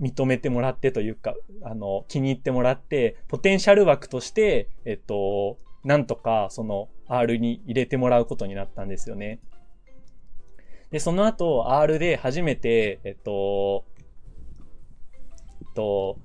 [0.00, 9.40] 認めてもらってというか、あの、気に入ってもらって、ポテンシャル枠として、えっと、なんとか、その、R に入れてもらうことになったんですよね。
[10.90, 13.84] で、その後、R で初めて、えっと、
[15.60, 16.18] えっと、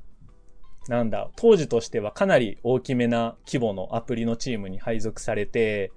[0.88, 5.91] なんだ、当時としてはかなり大きめな規模のアプリのチームに配属されて、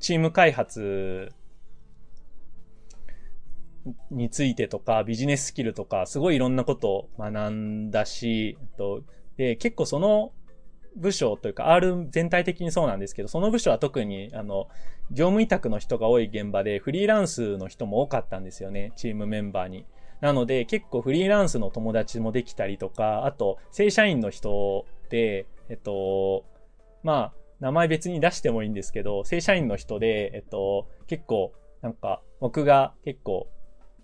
[0.00, 1.32] チーム開発
[4.10, 9.02] についてとか、ビジネススキルとか、すごいいろんなことを学んだし、と
[9.36, 10.32] で、結構その
[10.96, 14.68] 部署というか、R 全体的にそうなんですけど、その部署は特に、あの、
[15.10, 19.84] 業務委託の人が多い現場で、フリーランスの人も多かったんですよね、チームメンバーに。
[20.20, 26.44] なので、結構フリーランスの友達もできたりとか、あと、正社員の人で、えっと、
[27.02, 31.52] まあ、名前別に出してもいいんですけど、正社員の人で、えっと、結構、
[31.82, 33.48] なんか、僕が結構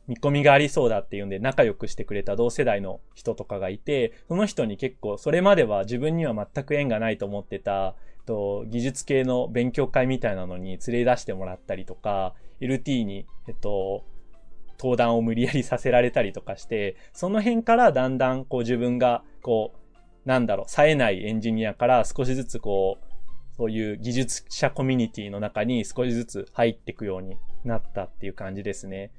[0.08, 14.04] 見込みがありそうだっていうんで仲良くしてくれた同世代の人とかがいて、その人に結構それまでは自分には全く縁がないと思ってた、と技術系の勉強会みたいなのに連れ出してもらったりとか、LT に、えっと、
[14.78, 29.10] 登壇を無理やりさせられたりとかして、その辺からだんだんこう自分がこう、なんだろう、冴えないエンジニアから少しずつこう、そういう技術者コミュニティの中に少しずつ入っていくようになったっていう感じですね。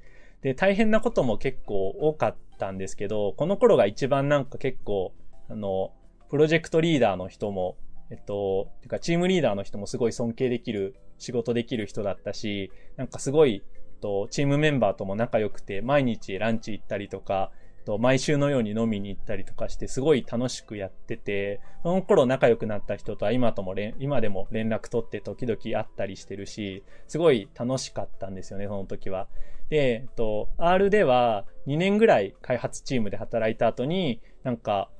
[0.44, 5.14] で、大変なことも結構多かったんですけど、この頃が一番なんか結構、
[5.48, 5.92] あの、
[6.28, 7.78] プロジェクトリーダーの人も、
[8.10, 13.64] えっと、てかチームリーダーの人もすごい尊敬できる、仕事できる人だったし、なんかすごい、
[14.02, 17.50] と、チームメンバーとも仲良くて、毎日ランチ行ったりとか、
[17.84, 29.28] と、毎週のように飲みに行ったりとかして、すごい楽しくやってて、その頃仲良くなった人とは今とも今でも連絡取って時々会ったりしてるし、すごい楽しかったんですよね、その時は。
[29.68, 34.90] で、えっと、R では2年ぐらい開発チームで働いた後に、なんか、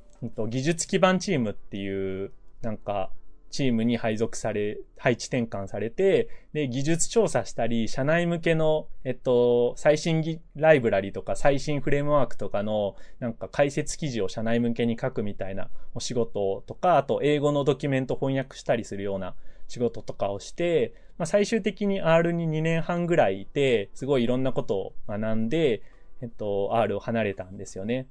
[0.48, 2.32] 技術基盤チームっていう、
[2.62, 3.10] なんか、
[3.54, 19.36] チームに配属され、配置転換されて、で、技術調査したり、社内向けの、えっと、最新ライブラリとか最新フレームワークとかの、なんか解説記事を社内向けに書くみたいなお仕事とか、あと英語のドキュメント翻訳したりするような
[19.68, 25.80] 仕事とかをして、まあ、最終的に R に2年半ぐらいいて、すごいいろんなことを学んで、
[26.22, 28.08] えっと、R を離れたんですよね。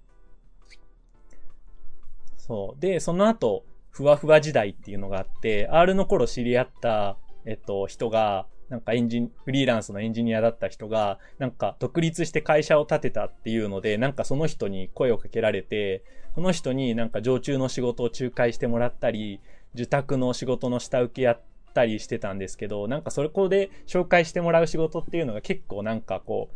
[2.37, 2.79] そう。
[2.79, 7.15] で、その後、ふわふわ時代っていうのがあって、R の頃知り合った、
[7.45, 16.03] えっと、人が、なんかエンジン、フリーランスのエンジニアだった人が、なんか独立して会社を建てたっていうので、なんかその人に声をかけられて、
[16.33, 19.41] その人になんか常駐の仕事を仲介してもらったり、
[19.75, 21.41] 受託の仕事の下請けやっ
[21.75, 26.49] たりしてたんですけど、なんかそれこで紹介してもらう仕事っていうのが結構なんかこ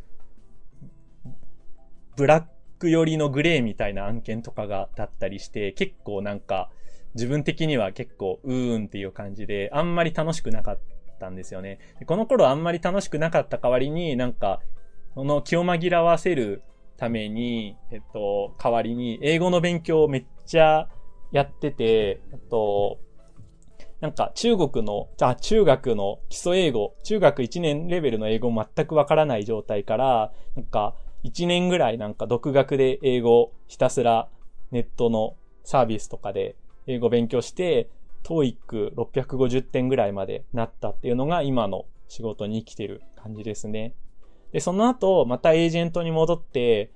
[1.24, 1.30] う、
[2.16, 2.46] ブラッ
[2.80, 6.72] ク寄りのグレーみたいな案件とかがだったりして、結構なんか、
[7.18, 10.80] 自分的には結構うーんっていう感じで、あんまり楽しくなかっ
[11.20, 11.80] たんですよね。
[12.06, 14.62] この頃あんまり楽しくなかった代わりになんか、
[15.16, 16.62] その気を紛らわせる
[16.96, 20.90] ために、えっと、代わりに英語の勉強をめっちゃ
[21.32, 23.00] やってて、えっと、
[24.00, 34.30] なんか中国の、あ、中学の基礎英語、中学1年レベルの英語全くわからない状態から、なんか1年ぐらいなんか独学で英語ひたすら
[34.70, 36.56] ネットのサービスとかで
[36.88, 37.90] 英語勉強して、
[38.24, 43.94] TOEIC650 点ぐらいまでなったっていうのが今の仕事に生きてる感じですね。
[44.52, 46.92] で、その後、またエージェントに戻って、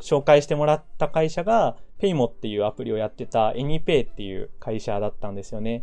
[0.00, 5.82] 紹介してもらった会社が、Paymo っていうアプリをやってた AnyPay っていう会社だったんですよね。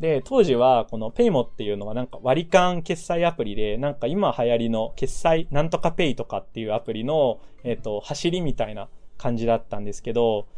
[0.00, 10.48] で、当時はこの Paymo っていうのはなんか割り勘決済アプリで、なんか今流行りの決済なんとか Pay とかっていうアプリの、えっ、と、走りみたいな感じだったんですけど、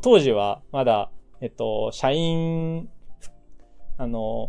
[0.00, 1.10] 当時はまだ、
[1.42, 2.88] えっと、社員、
[3.98, 4.48] あの、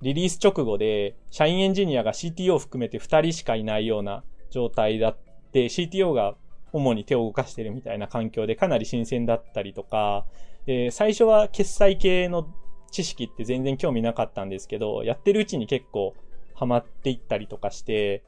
[0.00, 5.18] リリース直後で、社員エンジニアが CTO を含めて2人しかいないような状態だっ
[5.52, 6.34] て、CTO が
[6.72, 10.24] 主に手を動かしてるみたいな環境でかなり新鮮だったりとか、
[10.64, 12.48] で、最初は決済系の
[12.90, 16.14] 知識って全然興味なかったんですけど、やってるうちに結構
[16.54, 18.22] ハマっていったりとかして、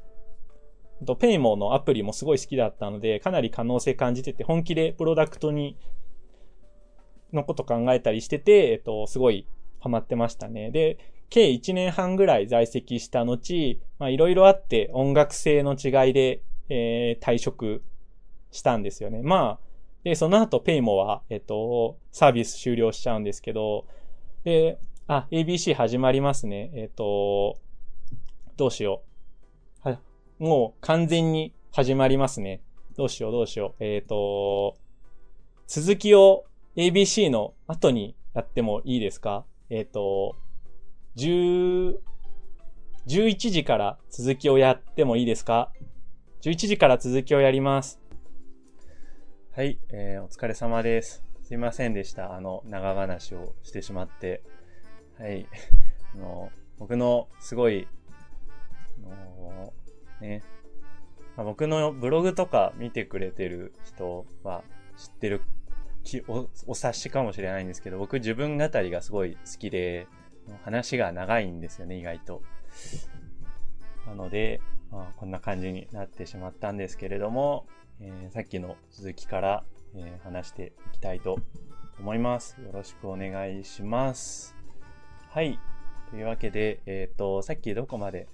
[1.07, 5.77] と、ペイモのアプリもすごい好きだったので、かなり可能性感じてて、本気でプロダクトに、
[7.33, 9.47] のこと考えたりしてて、えっと、すごい
[9.81, 10.71] ハマってましたね。
[10.71, 10.99] で、
[11.31, 17.83] 計1年半ぐらい在籍した後、まあいろいろあって音楽性の違いで、えー、退職
[18.51, 19.23] したんですよね。
[19.23, 19.67] まあ、
[20.05, 23.87] で、その後ペイモは、えっと、サービス終了しちゃうんですけど、
[24.45, 26.71] で、あ、ABC 始まりますね。
[26.75, 27.59] えっと、
[28.57, 29.03] どうしよ
[29.85, 29.89] う。
[29.89, 29.99] は、
[30.39, 32.61] もう完全に始まりますね。
[32.97, 33.85] どうしようどうしよう。
[33.85, 34.77] えっ、と、
[35.67, 36.45] 続きを
[36.75, 39.45] ABC の後にやってもいいですか？
[39.69, 40.37] えっ、と、
[41.17, 41.99] 10、
[43.07, 45.71] 11時から続きをやってもいいですか
[46.43, 48.01] ?11 時から続きをやります。
[49.55, 51.23] はい、えー、お疲れ様です。
[51.43, 52.35] すいませんでした。
[52.35, 54.43] あの、長話をしてしまって。
[55.19, 55.47] はい。
[56.15, 57.87] あの、僕のすごい、
[59.05, 59.75] あの
[60.23, 60.43] ね、
[61.37, 64.65] まあ、僕のブログとか見てくれてる人は
[64.97, 65.43] 知ってる
[66.29, 70.07] お、お察しかもしれないんですけど、僕自分語りがすごい好きで、
[70.65, 72.43] 話が長いんですよね、意外と。
[74.07, 74.61] なので、
[74.91, 77.67] まあ、こんな感じになってしまったんですけれども、
[78.01, 79.65] えー、さっきの続きから、
[79.95, 81.39] えー、話していきたいと
[81.99, 82.61] 思います。
[82.61, 84.57] よろしくお願いします。
[85.31, 85.59] はい。
[86.11, 88.29] というわけで、えっ、ー、と、さっきどこまで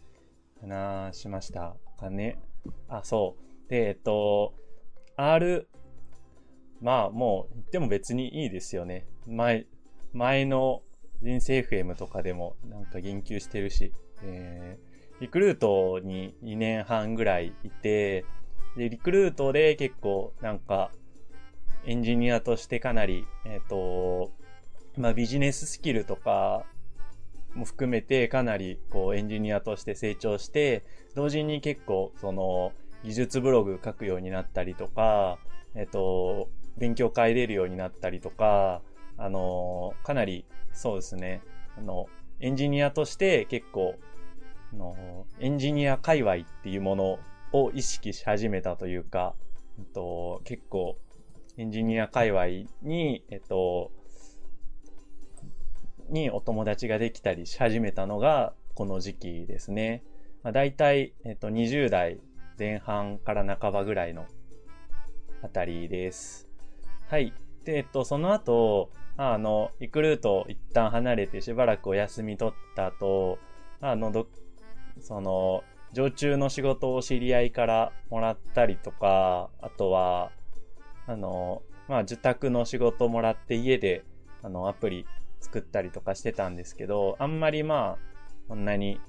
[0.61, 2.39] 話しましたかね？
[2.89, 3.37] あ、そ
[3.67, 3.71] う。
[3.71, 4.55] で、えっ、と、
[5.17, 5.69] R、
[6.81, 9.07] まあもう言っても別にいいですよね。
[9.27, 9.67] 前、
[10.13, 10.83] 前の
[11.23, 13.93] 人生 FM とかでもなんか言及してるし、
[14.23, 18.25] えー、リクルートに2年半ぐらいいて、
[18.77, 20.91] で、リクルートで結構なんか
[21.85, 24.31] エンジニアとしてかなり、えっ、ー、と、
[24.97, 26.65] まあビジネススキルとか
[27.55, 30.85] も含めてかなりこうエンジニアとして成長して、
[31.17, 32.73] 同時に結構その
[33.05, 35.39] 技術ブログ書くようになったりとか、
[35.75, 36.49] えっ、と、
[36.79, 38.83] 勉強会出るようになったりとか、
[39.17, 41.43] あの、かなりそうですね、
[41.77, 42.07] あの、
[42.41, 43.97] エンジニアとして結構、
[44.73, 47.19] あの、エンジニア界隈っていうもの
[47.53, 49.35] を意識し始めたというか、
[49.79, 50.97] えっと、結構、
[51.57, 53.91] エンジニア界隈に、えっと、
[56.09, 60.05] にお友達ができたりし始めたのが、この時期ですね。
[60.45, 62.21] まあ、大体、えっと、20代
[62.59, 64.27] 前半から半ばぐらいの
[65.43, 66.48] あたりです。
[67.09, 67.33] はい。
[67.65, 73.39] で、えっと、その後、あの、リクルート一旦離れてしばらくお休み取った後、
[73.81, 74.27] あの、ど、
[75.01, 75.65] その、
[75.95, 80.33] 常駐の仕事を知り合いからもらったりとか、あとは、
[81.07, 84.05] あの、まあ、受託の仕事もらって家で、
[84.43, 85.07] あの、アプリ
[85.41, 87.99] 作ったりとかしてたんですけど、あんまりまあ、
[88.49, 89.01] こんなに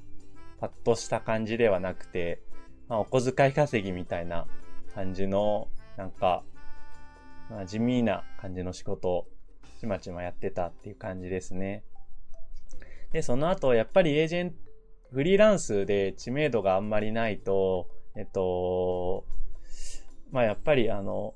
[0.61, 2.41] パッとした感じではなくて、
[2.87, 4.47] まあ、お小遣い稼ぎみたいな
[4.95, 5.67] 感じの、
[5.97, 6.43] なんか、
[7.49, 9.27] まあ、地味な感じの仕事を
[9.79, 11.83] ちまちまやってたっていう感じですね。
[13.11, 14.55] で、その後、やっぱりエージェント、
[15.11, 19.25] フリーランスで知名度があんまりないと、えっと、
[20.31, 21.33] まあやっぱりあの、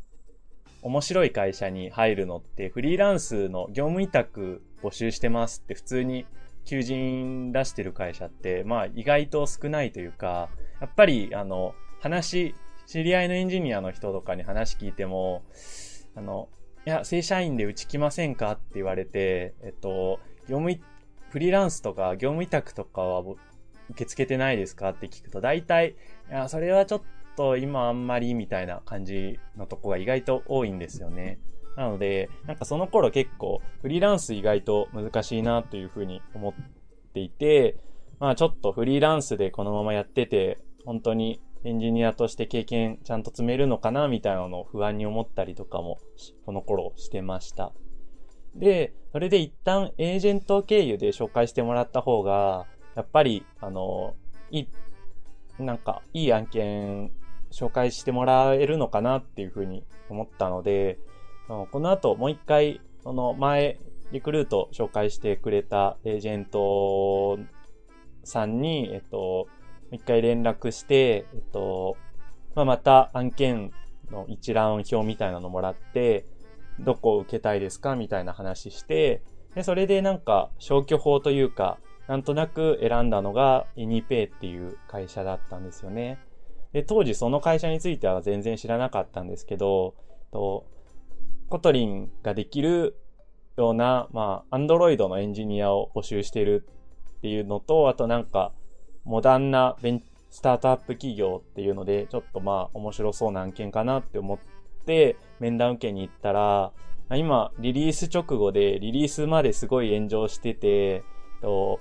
[0.84, 6.26] 面白い会社に入るのってフリーランスの業務委託募集してますって普通に
[6.66, 10.50] 求人出してる会社ってまあ意外と少ないというか、
[10.82, 12.54] やっぱりあの話、
[12.86, 15.44] 知り合いのエンジニアの人とかに話聞いても、
[16.16, 16.50] あの、
[16.86, 20.80] いや、正社員でうち来ませんかって言われて、えっと、業務
[21.30, 23.38] フリーランスとか業務委託とかは受
[23.96, 25.96] け付けてないですかって聞くと、大体、
[26.30, 27.02] いや、それはちょっ
[27.36, 31.40] と今あんまりみたいな感じのとこが意外と多いんですよね。
[31.76, 36.54] なので、なんかその頃結構フリーランス意外と難しいなというふうに思っ
[37.14, 37.78] ていて、
[38.20, 46.00] まあちょっとフリーランスでこのままやってて、本当にエンジニアとして経験ちゃんと積めるのかなみたいなのを不安に思ったりとかも、
[46.46, 47.72] この頃してました。
[48.56, 52.66] で、それで一旦エージェント経由で紹介してもらった方が、
[52.96, 54.16] やっぱり、あの、
[54.52, 54.68] いい、
[55.58, 57.12] なんか、いい案件
[57.52, 61.00] 紹介してもらえるのかなっていうふうに思ったので、
[61.48, 63.80] この後もう一回、その前、
[64.12, 67.40] リクルート紹介してくれたエージェント
[68.24, 69.48] さんに、えっと、
[69.94, 71.96] 一回連絡して、えっと、
[72.56, 73.72] まあ、また案件
[74.12, 76.26] の一覧表みたいなのもらって、
[76.80, 77.96] どこを受けたいですか？
[77.96, 79.22] みたいな話して、
[79.56, 86.20] で、それでなんか消去法というか、なんとなく選んだのが AnyPay っていう会社だったんですよね。
[86.74, 89.96] で、当時その会社については全然知らなかったんですけど、
[90.32, 90.66] と
[91.50, 92.98] Kotlin ができる
[93.56, 96.68] ような、まあ、 Android のエンジニアを募集してる
[97.18, 98.52] っていうのと、あとなんか、
[99.06, 104.40] モダンなベンスタートアップ企業っていうので、ちょっとまあ面白そうな案件かなって思っ
[104.86, 106.72] て面談受けに行ったら、
[107.10, 111.04] 今、リリース直後で、リリースまですごい炎上してて、
[111.42, 111.80] と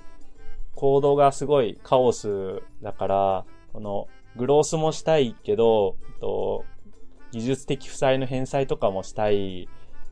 [0.74, 6.64] コードがすごいカオスだから、この、グロースもしたいけど、と
[7.30, 9.68] 技術的負債の返済とかもしたい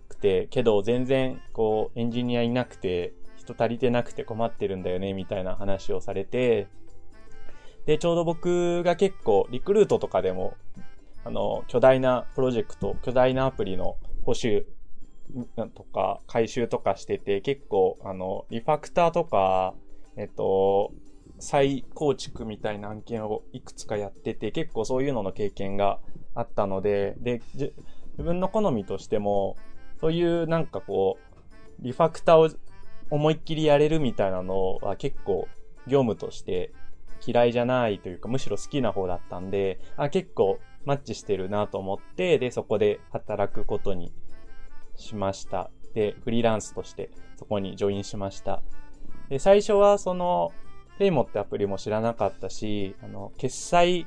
[0.08, 6.68] くて、けど全然、こう、エンジニアいなくて、人足りてなくて困ってるんだよね、みたいな話をされて、
[7.86, 10.56] で、ちょうど僕が結構、リクルートとかでも、
[11.24, 14.66] あの、巨大なプロジェクト、巨大なアプリの保守
[15.74, 19.74] とか、回収とかしてて、結構、あの、リファクターとか、
[20.16, 20.92] えっと、
[21.38, 26.00] 再構築みたいな案件をいくつかやってて、結構そういうのの経験が
[26.34, 27.72] あったので、で、自
[28.18, 29.56] 分の好みとしても、
[30.00, 32.50] そういうなんかこう、リファクターを
[33.10, 35.48] 思いっきりやれるみたいなのは結構
[35.86, 36.72] 業務として
[37.24, 44.12] 嫌いじゃないというか、むしろ好きな方だったんで、あ、結構マッチしてるなと思って、で、そこで働くことに
[44.96, 45.70] しました。
[45.94, 48.62] で、フリーランスとしてそこにジョインしました。
[49.28, 50.52] で、最初はその、
[50.98, 54.06] ペイモってアプリも知らなかったし、あの、決済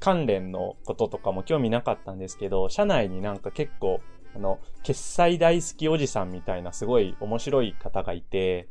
[0.00, 4.00] 関連のこととかも興味なかったんですけど、社内になんか結構、
[4.34, 8.68] あの、決済大好きおじさんみたいなすごい面白い方がいて、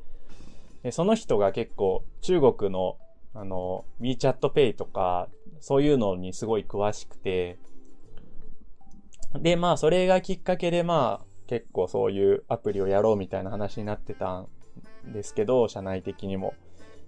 [0.83, 2.97] でその人が結構中国の
[3.35, 5.27] あの、WeChat Pay とか、
[5.59, 7.57] そういうのにすごい詳しくて、
[9.39, 14.47] で、まあ、それがきっかけで、まあ、結構そういうアプリをやろうみたいな話になってたん
[15.11, 16.53] ですけど、社内的にも。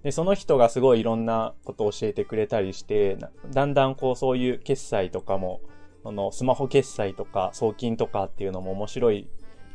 [0.01, 3.17] で、その人がすごいいろんなことを教えてくれたりして、
[3.51, 5.61] だんだんこうそういう決済とかも、
[6.03, 9.29] あの、スマホ決済とか送金とかっていうのも面白い、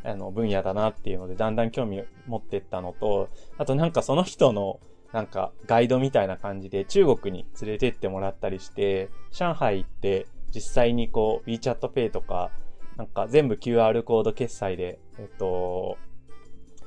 [0.04, 3.28] あの、分野だなっていうので、だんだん興味持ってったのと、
[3.58, 4.80] あとなんかその人の、
[5.12, 12.50] なんかガイドみたいな感じで中国に連れてってもらったりして、上海行って実際にこう WeChat Pay とか、
[12.96, 15.98] なんか全部 QR コード決済で、えっと、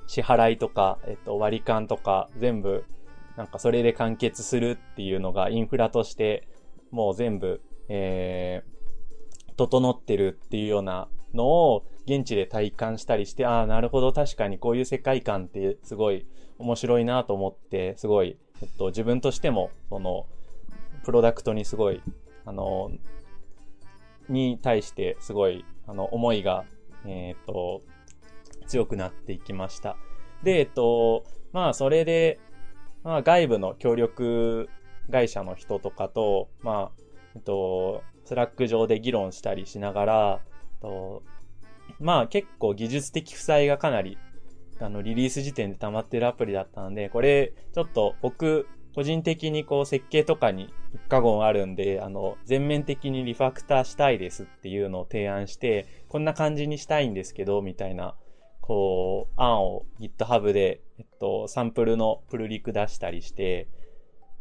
[0.07, 2.85] 支払いとか、えっと、割り勘とか、全部、
[3.35, 6.48] なんかそれで完結するっていうのがインフラとして、
[6.91, 16.26] もう全部、えー、整ってるっていうようなのを現地で体感したりして、ああ、なるほど、確かにこういう世界観ってすごい
[16.58, 20.28] 面白いなと思って、すごい、えっと、自分としても、その、
[21.04, 22.02] プロダクトにすごい、
[22.46, 22.92] あの、
[24.30, 26.66] に対してすごい、あの、思いが、
[27.06, 27.82] えっ、と、
[28.68, 29.98] 強くなっていきました。
[30.44, 32.40] で、えっと、まあ、それで、
[33.04, 34.70] まあ、外部の協力
[35.12, 37.02] 会社の人とかと、まあ、
[37.36, 40.40] えっと、 Slack 上で議論したりしながら、
[40.82, 41.24] と
[41.99, 44.18] まあ、結構技術的負債がかなり、
[44.80, 58.15] あの、リリース時点で溜まってるアプリだったので、これ、ちょっと僕、個人的にこう設計とかに一過言あるんで、あの、全面的にリファクターしたいですっていうのを提案して、こんな感じにしたいんですけど、みたいな
[58.64, 63.68] こう、案を GitHub で、えっと、サンプルのプルリク出したりして、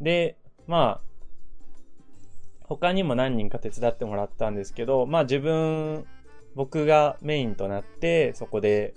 [0.00, 0.38] で、
[0.68, 6.06] まあ、他にも何人か手伝ってもらったんですけど、まあ自分、
[6.54, 8.94] 僕がメインとなって、そこで、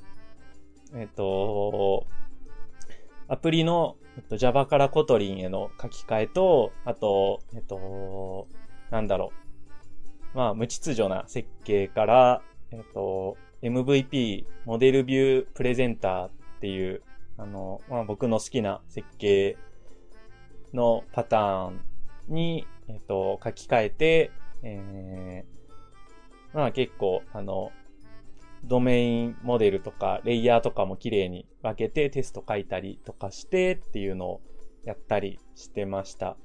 [0.93, 2.05] えっと、
[3.27, 8.47] アプリの、えっと、Java から Kotlin への書き換えと、あと、えっと、
[8.91, 9.31] なんだろ
[10.33, 10.37] う。
[10.37, 12.41] まあ、無秩序な設計から、
[12.71, 17.01] えっと、MVP、モデルビュープレゼンターっていう、
[17.37, 19.57] あの、まあ、僕の好きな設計
[20.73, 21.79] のパターン
[22.27, 25.54] に、えっと、書き換えて、えー、
[26.55, 27.71] まあ結構、あの、
[28.63, 34.41] ドメインモデルとか、レイヤーとかも綺麗に分けてテスト書いたりとかしてっていうのを
[34.85, 36.37] やったりしてました。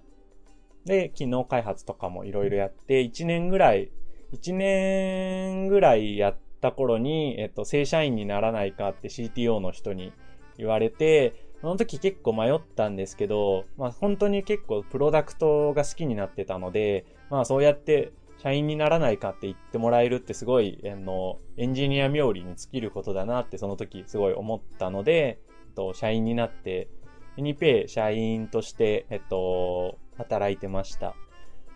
[0.84, 3.90] で、機能開発とかもいろいろやって、1年ぐらい、
[4.32, 10.12] 1年ぐらいやった頃に、えっと、正社員にならないかって CTO の人に
[10.58, 18.12] 言われて、その時結構迷ったんですけど、まあ本当に結構プロダクトが好きになってたので、まあそうやって
[18.42, 26.88] 社員にならないかって言ってもらえるってすごい、あの、エンジニア冥利に尽きることだなってその時すごい思ったので、えっと、社員になって、
[27.36, 31.14] ユニペイ社員として、えっと、働いてました。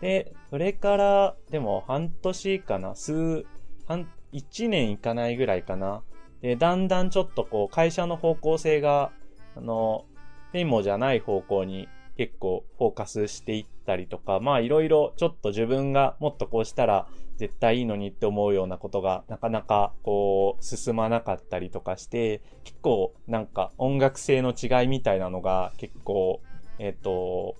[0.01, 3.45] で、それから、でも半年かな、数、
[3.87, 6.03] 半、一年いかないぐらいかな。
[6.41, 9.11] で、だんだんちょっとこう、会社の方向性が、
[9.55, 10.05] あの、
[10.51, 11.87] ペイモじゃない方向に
[12.17, 26.41] 結構フォーカスしていったりとか、まあいろいろちょっと自分がもっとこうしたら絶対いいのにって思うようなことがなかなかこう進まなかったりとかして、結構なんか音楽性の違いみたいなのが結構、
[26.79, 27.55] えっ、と、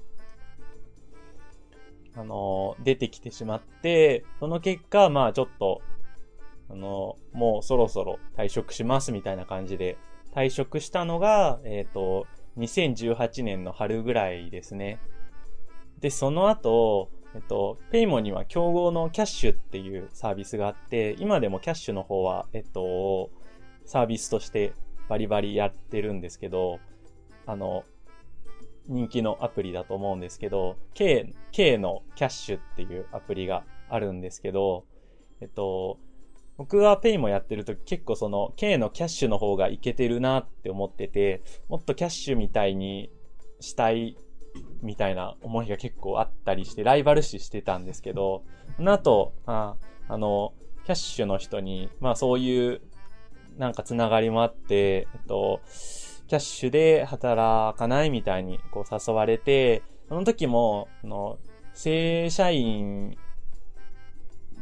[2.17, 5.81] あの、出てきてしまって、その結果、まあちょっと、
[6.69, 9.97] あの、もうそろそろ退職しますみたいな感じで
[10.33, 12.25] 退職したのが、えっ、ー、と、
[12.57, 14.99] 2018年の春ぐらいですね。
[15.99, 23.29] で、その後、えっと、ペイモには競合のキャッシュっていうサービスがあって、今でもキャッシュの方は、えっと、
[23.85, 24.73] サービスとして
[25.09, 26.79] バリバリやってるんですけど、
[27.45, 27.83] あの、
[28.87, 34.85] 人気のアプリだと思うんですけど、K、K のキャッシュっていうアプリがあるんですけど、
[35.41, 35.97] えっと、
[36.57, 43.11] 僕はペイもやってると結構その K のキャッシュの方がいけてるなって思ってて、もっとキャッシュみたいに
[43.59, 44.17] したい
[44.81, 48.43] みたいな思いが結構あったりして、ライバル視してたんですけど、
[48.77, 49.75] その後、あ
[50.07, 50.53] あの、
[50.85, 52.81] キャッシュの人に、まあそういう
[53.57, 55.61] なんかつながりもあって、えっと、
[56.27, 61.37] キャッシュで働かないみたいにこう誘われて、その時も、あの、
[61.73, 63.17] 正社員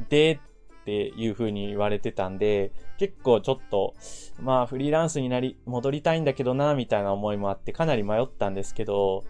[0.10, 0.40] で
[0.84, 3.96] っていう風に言われてたんで、結構ちょっと、
[4.42, 9.24] まあフリーランスになり、戻りたいんだけどな、みたいな思いもあってかなり迷ったんですけど、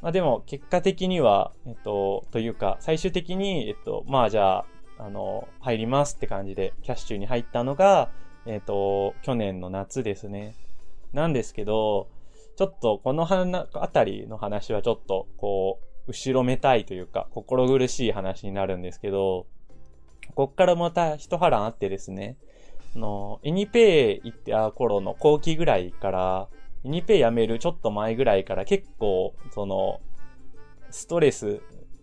[0.00, 4.66] まあでも結果的には、えっと、というか、最終的に、えっと、まあじゃあ、
[4.98, 8.10] あの、入りますって感じでキャッシュに入ったのが、
[8.46, 10.54] えっと、去年の夏ですね。
[11.12, 12.08] なんですけど、
[12.56, 19.46] ちょっとこのあたりの話はちょっと、こう、後ろめたいというか、心苦しい話になるんですけど、
[20.34, 22.36] こっからまた一波乱あってですね、
[22.96, 26.48] あの、エニペイ行った頃の後期ぐらいから、
[26.84, 30.00] エニペイ辞めるちょっと前ぐらいから結構、その、
[30.90, 31.60] ストレス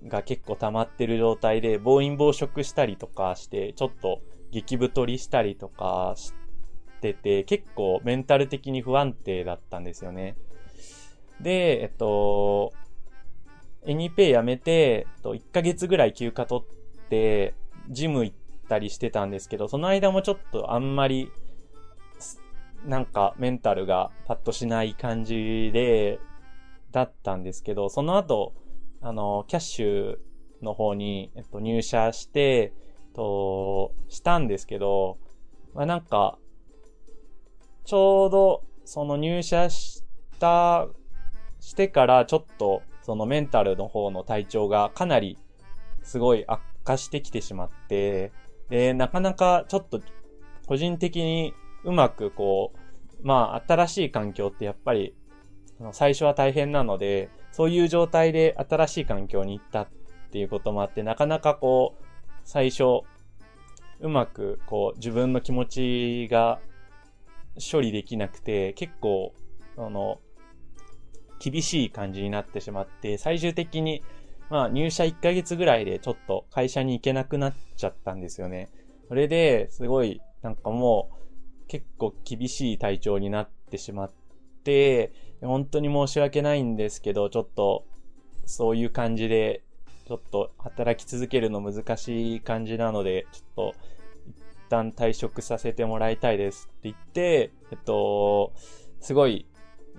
[0.07, 4.21] が結構溜まってる状態で、暴飲暴食したりとかして、ちょっと
[4.51, 6.33] 激太りしたりとかし
[7.01, 10.35] てて、結構メンタル的に不安定だったんですよね。
[11.39, 12.73] で、えっと、
[13.85, 17.55] エニペイ辞めて、えっと、1ヶ月ぐらい休暇取って、
[17.91, 18.35] ジム行っ
[18.67, 21.31] たりしてたんですけど、その間もちょっとあんまり、
[22.85, 26.19] なんかメンタルがパッとしない感じで、
[26.91, 28.53] だったんですけど、その後、
[29.01, 30.17] あの、キャッシュ
[30.61, 32.73] の方に、えっと、入社して、
[33.13, 35.17] と、したんですけど、
[35.73, 36.37] まあ、なんか、
[37.85, 40.03] ちょうど、その入社し
[40.39, 40.87] た、
[41.59, 45.37] してからちょっと、そのメンタルの方の体調がかなり
[46.03, 48.31] すごい悪化してきてしまって、
[48.69, 50.01] で、なかなかちょっと
[50.67, 51.53] 個人的に
[51.83, 52.79] うまくこう、
[53.23, 55.15] まあ新しい環境ってやっぱり
[55.91, 59.87] 最初は大変なので、そういう状態で新しい環境に行ったっ
[60.31, 62.03] ていうこともあって、なかなかこう、
[62.43, 62.83] 最初、
[63.99, 66.59] うまくこう自分の気持ちが
[67.59, 69.33] 処理できなくて、結構、
[69.77, 70.19] あの、
[71.39, 74.03] 厳しい感じになってしまって、最終的に
[74.51, 78.69] まあ入社1ヶ月ぐらいでちょっと会社に行けなくなっちゃったんですよね。
[79.07, 84.11] それですごいなんかもう結構厳しい体調になってしまっ
[84.63, 87.85] て、本当に申し訳ないんですけど、ちょっと
[88.45, 89.63] そういう感じで
[90.05, 93.75] ちょっと働き続けるの難しい感じなので、ちょっと
[94.27, 94.35] 一
[94.69, 98.51] 旦退職させてもらいたいですって言って、えっと、
[98.99, 99.45] すごい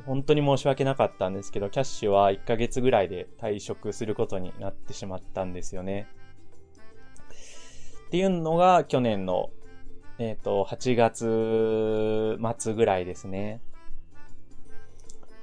[0.07, 6.07] 本当に申し訳なかったんですけど、キャッシュは1ヶ月ぐらいで退職することになってしまったんですよね。
[8.07, 9.51] っていうのが去年の、
[10.19, 13.61] えっ、ー、と、8月末ぐらいですね。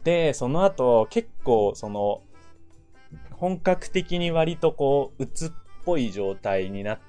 [0.03, 2.21] で、その後結構その、
[3.31, 5.51] 本格的に割とこう、鬱っ
[5.85, 6.99] ぽい状態になっ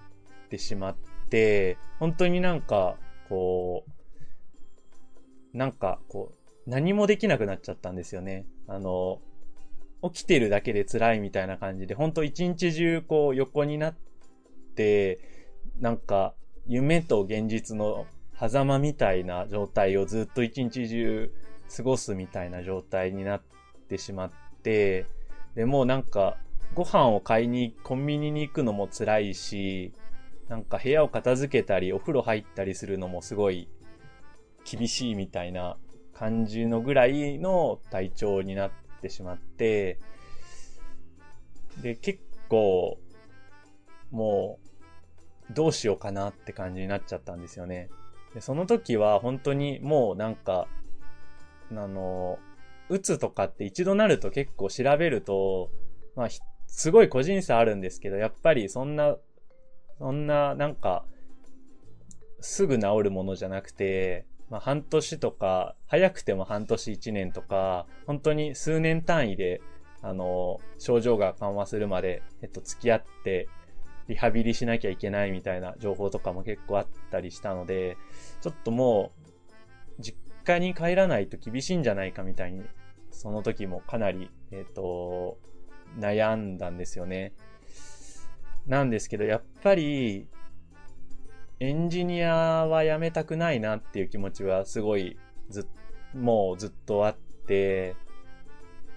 [0.49, 0.97] てしまっ
[1.29, 2.97] て、本当になんか、
[3.29, 6.40] こう、なんかこう、
[6.71, 8.47] 何もできなくなっちゃったんですよね。
[8.69, 9.21] あの、
[10.03, 13.95] 起きてるだけで辛いみたいな感じで、ほんと一日中こう横になっ
[14.77, 15.19] て、
[15.81, 16.33] なんか
[16.69, 18.07] 夢と現実の
[18.39, 21.33] 狭間みたいな状態をずっと一日中
[21.77, 23.43] 過ごすみたいな状態になっ
[23.89, 24.31] てしまっ
[24.63, 25.07] て、
[25.57, 26.37] でもなんか
[26.75, 29.93] ご飯を買いにコンビニに行くのも辛いし、
[30.49, 33.69] なんか部屋を片付けたりお風呂入ったりするのもすごい
[34.65, 35.77] 厳しいみたいな
[36.21, 38.71] 感じのぐらいの体調になっ
[39.01, 39.99] てしまって、
[41.81, 42.21] で、結
[42.51, 42.99] 構、
[44.11, 44.59] も
[45.51, 47.89] う、どうしようかなって感じになっちゃったんですよね。
[48.35, 50.69] で、その時は本当にもうなんか、
[51.71, 52.39] あの、
[52.91, 55.71] うつとかって一度なると結構調べると、
[56.17, 56.29] まあ、
[56.67, 59.17] すごい個人差あるんですけど、やっぱりそんな、
[59.99, 61.07] そんな、なんか、
[62.41, 69.63] すぐ治るものじゃなくて、まあ、半年とか、早くても半年1年とか、本当に数年単位で、
[70.03, 73.49] あの、症状が緩和するまで、えっと、付き合って、
[74.09, 77.97] リハビリしなきゃいけないみたいな情報とかも結構あったりしたので、
[78.41, 79.13] ちょっとも
[79.99, 82.65] う、実家に帰らないと厳しいんじゃないかみたいに、
[83.13, 85.39] その時もかなり、えっと、
[85.97, 87.35] 悩んだんですよね。
[88.67, 90.27] なんですけど、やっぱり、
[91.61, 95.19] エンジニアは辞めたくないなっていう気持ちはすごい
[95.51, 95.69] ず
[96.15, 97.17] もうずっとあっ
[97.47, 97.97] て、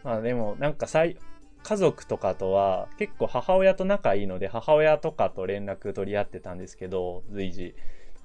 [0.03, 1.17] まあでもなんかさい、
[1.61, 7.75] 家族とかとは結構母親と仲いいので母親とかと連絡取り合ってたんですけど、随時。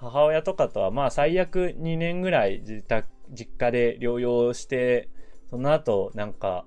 [0.01, 5.09] 母親とかとはまあ最悪2年ぐらい自宅、実家で療養して、
[5.51, 6.65] その後なんか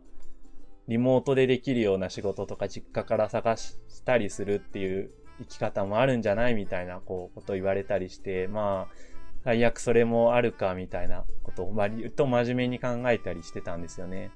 [0.89, 5.11] リモートでできるような仕事とか実家から探したりするっていう
[5.41, 8.95] 生き方もあるんじゃないみたいな、こう、こと言われたりして、まあ、
[9.43, 14.31] 最悪それもあるかみたいなことを割と真面目に考えたりしてたんですよね。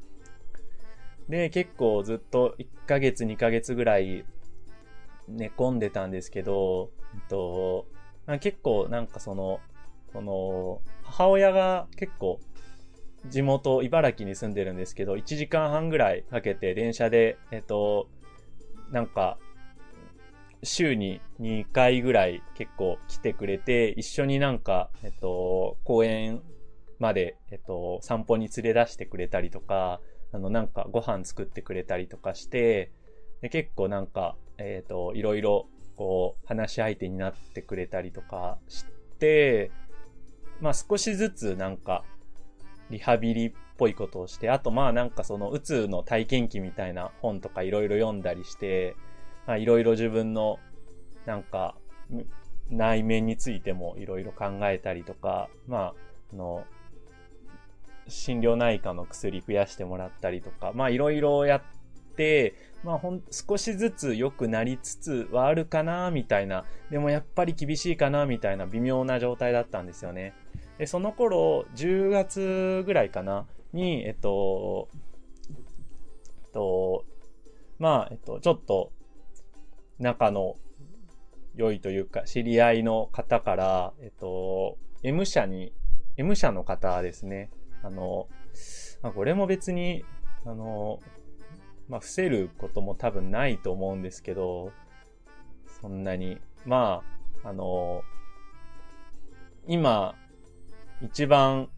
[1.29, 4.25] で、結構ずっと1ヶ月2ヶ月ぐらい
[5.27, 7.85] 寝込んでたんですけど、えっと、
[8.25, 9.59] ま、結構なんかその、
[10.11, 12.39] その、母親が結構
[13.29, 18.07] 地元茨城に住んでるんですけど、1時間半ぐらいかけて電車で、えっと、
[18.91, 19.37] なんか
[20.65, 26.41] 週に2回ぐらい結構来てくれて、一緒になんか、えっと、公園
[26.99, 29.99] まで、えっと、散歩に連れ出してくれたりとか、
[30.31, 32.91] あの、なんかご飯作ってくれたりとかして、
[33.41, 38.85] で結構なんか、えっと、いろいろ、こう、話し相手になってくれたりとかし
[39.19, 39.71] て、
[40.61, 42.03] まあ少しずつなんか、
[42.89, 48.95] リハビリっぽいことをして、あとまあなんかその、うつの体験記みたいな本とかいろいろ読んだりして、
[49.45, 50.59] まあいろいろ自分の
[51.25, 51.75] なんか
[52.69, 55.93] 内面についてもいろいろ考えたりとか、まあ、
[56.33, 56.65] あの、
[58.07, 61.61] 心療内科の薬増やしてもらったりとか、まあいろいろやっ
[62.15, 66.65] て、まあほん、少しずつ良くなりつつはあるかな、みたいな。
[66.89, 70.33] でもやっぱり厳しいかな、みたいな微妙な状態だったんですよね。
[70.77, 74.87] で、その頃、10月ぐらいかな、に、えっと、
[75.49, 77.05] えっと、
[77.79, 78.91] まあ、えっと、ちょっと、
[79.99, 80.57] 仲の
[81.55, 85.73] 良いというか、知り合いの方から、えっと、M 社に、
[86.17, 87.49] M 社の方ですね。
[87.83, 88.27] あの、
[89.01, 90.03] まあ、これも別に、
[90.45, 90.99] あの、
[91.87, 94.71] まあ、伏せることも多分ないと思うんですけど、
[95.81, 96.39] そんなに。
[96.65, 97.03] ま
[97.43, 98.03] あ、あの、
[99.67, 100.15] 今、
[101.01, 101.69] 一番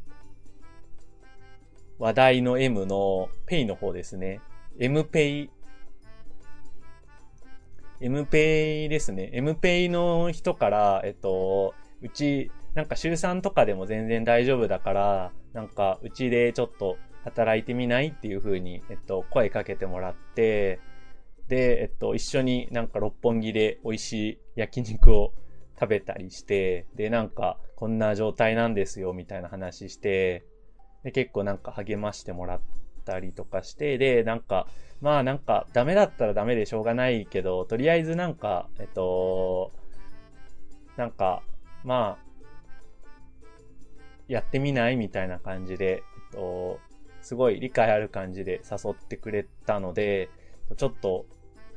[1.99, 4.39] 話題の M の Pay の方ですね。
[4.79, 5.49] MPay
[7.99, 9.31] MPay ですね。
[9.33, 20.79] MPay の人から、えっと、うち、なんか週3とかでも全然大丈夫だから、なんかうちでちょっと働いてみないっていう風に、えっと、声かけてもらって、
[21.47, 25.33] で、えっと、一緒になんか六本木で美味しい焼肉を
[25.79, 30.45] 食べたりして、で、なんかこんな状態なんですよみたいな話して、
[31.03, 32.61] で、結構なんか励ましてもらっ
[33.05, 34.67] たりとかして、で、なんか、
[35.01, 39.71] まあなんか、ダメだったらダメでしょうがないけど、とりあえずなんか、えっと、
[40.95, 41.43] なんか、
[41.83, 42.27] まあ、
[44.27, 46.79] やってみないみたいな感じで、えっと、
[47.21, 50.29] すごい理解ある感じで誘ってくれたので、
[50.75, 51.25] ちょっと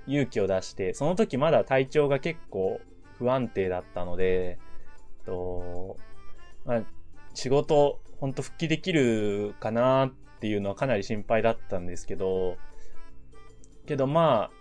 [0.07, 2.81] 勇気を出して、その時まだ体調が結構
[3.19, 4.59] 不安定だったので、え
[5.23, 5.97] っと、
[6.65, 6.83] まあ、
[7.35, 12.57] 仕事、ほんと復帰できるかなっっていうのはかなり心配だったんですけど、
[13.91, 14.53] けどま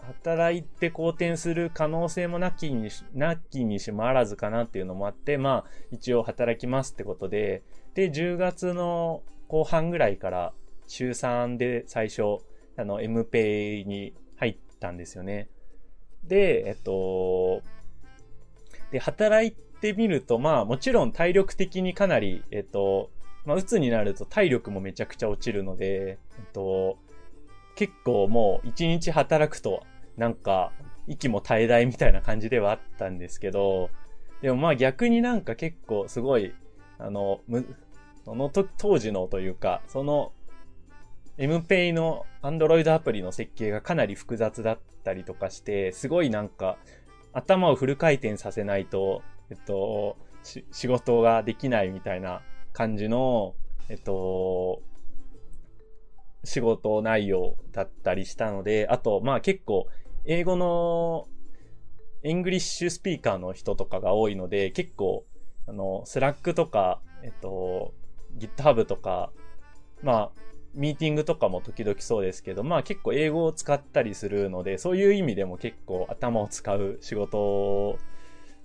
[0.00, 7.62] あ、働いて好転する可能性もなきにし、なきにしもあらずかなっていうのもあって、まあ、一応働きますってことで、
[7.92, 10.54] で、10月の後半ぐらいから、
[10.86, 12.38] 週3で最初、
[12.78, 15.50] あの、m p a に入ったんですよね。
[16.24, 17.60] で、えっと、
[18.90, 23.10] で、働いてみると、まあ、もちろん体力的にかなり、えっと、
[23.44, 26.96] まあ、鬱になると体力もめちゃくちゃ落ちるので、えっと、
[27.78, 29.84] 結構もう一日働くと、
[30.16, 30.72] なんか、
[31.06, 33.90] 息も絶え絶えみたいな感じではあったんですけど、
[34.42, 36.52] でもまあ逆になんか結構すごい、
[36.98, 37.64] あの、む、
[38.24, 40.32] その当時のというか、その
[41.38, 46.78] MPay の Android アプリの設計がかなり複雑だったりとかして、すごいなんか
[47.32, 52.42] 頭をフル回転させないと、えっと、仕事ができないみたいな
[52.72, 53.54] 感じの、
[53.88, 54.82] えっと、
[56.48, 59.86] 仕事内容だったりしたので、あと、まあ結構、
[60.24, 61.28] 英語の
[62.22, 65.24] イングリッシュスピーカーの人とかが多いので、結構、
[65.66, 67.92] あの、 Slack とか、えっと、
[68.38, 69.30] GitHub とか、
[70.02, 70.30] まあ、
[70.74, 77.98] ミーティングとかも時々そうですけど、まあ結構英語を使ったりするので、そういう意味でも結構頭を使う仕事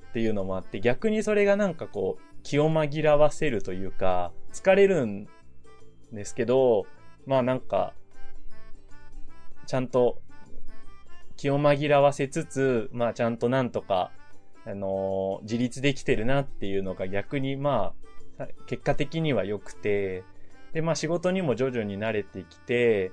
[0.10, 5.28] っていうのもあって、逆にそれがなんかこう、気を紛らわせるというか、疲れるん
[6.12, 6.86] ですけど、
[7.26, 7.94] まあなんか、
[9.66, 10.22] ちゃんと
[11.38, 14.12] 気を紛らわせつつ、まあちゃんとなんとか、
[14.66, 17.94] あのー、自立できてるなっていうのが逆にま
[18.38, 20.24] あ、結果的には良くて、
[20.74, 23.12] で、まあ仕事にも徐々に慣れてきて、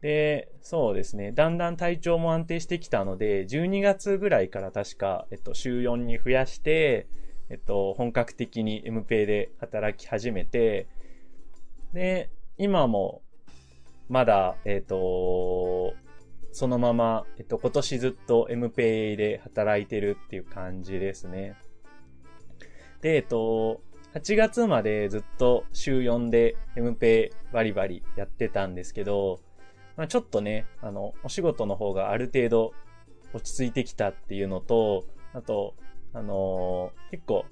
[0.00, 1.32] で、そうですね。
[1.32, 7.06] だんだん体調も安定してきたので、12月ぐらいから確か、えっと、週4に増やして、
[7.48, 10.88] えっと、本格的に MP で働き始めて、
[11.92, 13.22] で、今も、
[14.08, 15.94] まだ、えっと、
[16.52, 21.56] そのまま、えっと、今年ずっと MP で働いてるっていう感じですね。
[23.00, 23.80] で、えっと、
[24.14, 29.40] 8月までずっと週4で MP バリバリやってたんですけど、
[29.96, 32.72] まあ、ちょっとね、あの、お仕事の方がある程度
[33.32, 35.74] 落ち着いてきたっていうのと、あと、
[36.12, 37.44] あの、結構、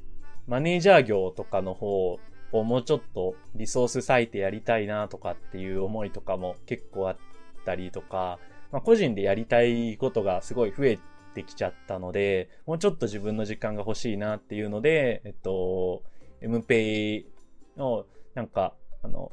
[0.46, 2.18] マネージャー業とかの方
[2.52, 7.16] をもうちょっとリソース割いてやりたいなとかっていう思いとかも結構あっ
[7.64, 8.38] たりとか、
[8.70, 10.98] まあ、個人でやりたいことがすごい増え
[11.34, 16.02] てきちゃったので、もうちょっと自分の時間が欲しいなっていうので、えっと、
[16.42, 17.24] MPay
[17.76, 19.32] の、なんか、あの、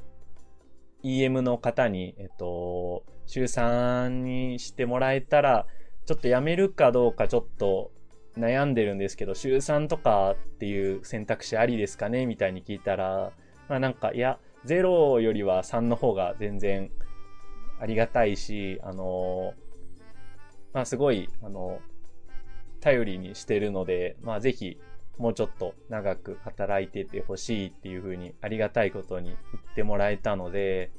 [1.04, 5.68] EM の方に、えっと、週3にしてもらえたら、
[6.06, 7.92] ちょっとやめるかどうかちょっと
[8.40, 12.26] 悩んでるんですけど、週3とかっていう選択肢ありですかね？
[12.26, 13.32] みたいに聞いたら、
[13.68, 16.92] まあなんか、いや、0よりは3の方が全然
[17.80, 19.54] ありがたいし、あの、
[20.74, 21.80] まあすごい、あの、
[22.82, 24.80] 頼りにしてるので、まあぜひ、
[25.18, 30.92] もうちょっと長く働いててほしいっていうふうにありがたいことに言ってもらえたので、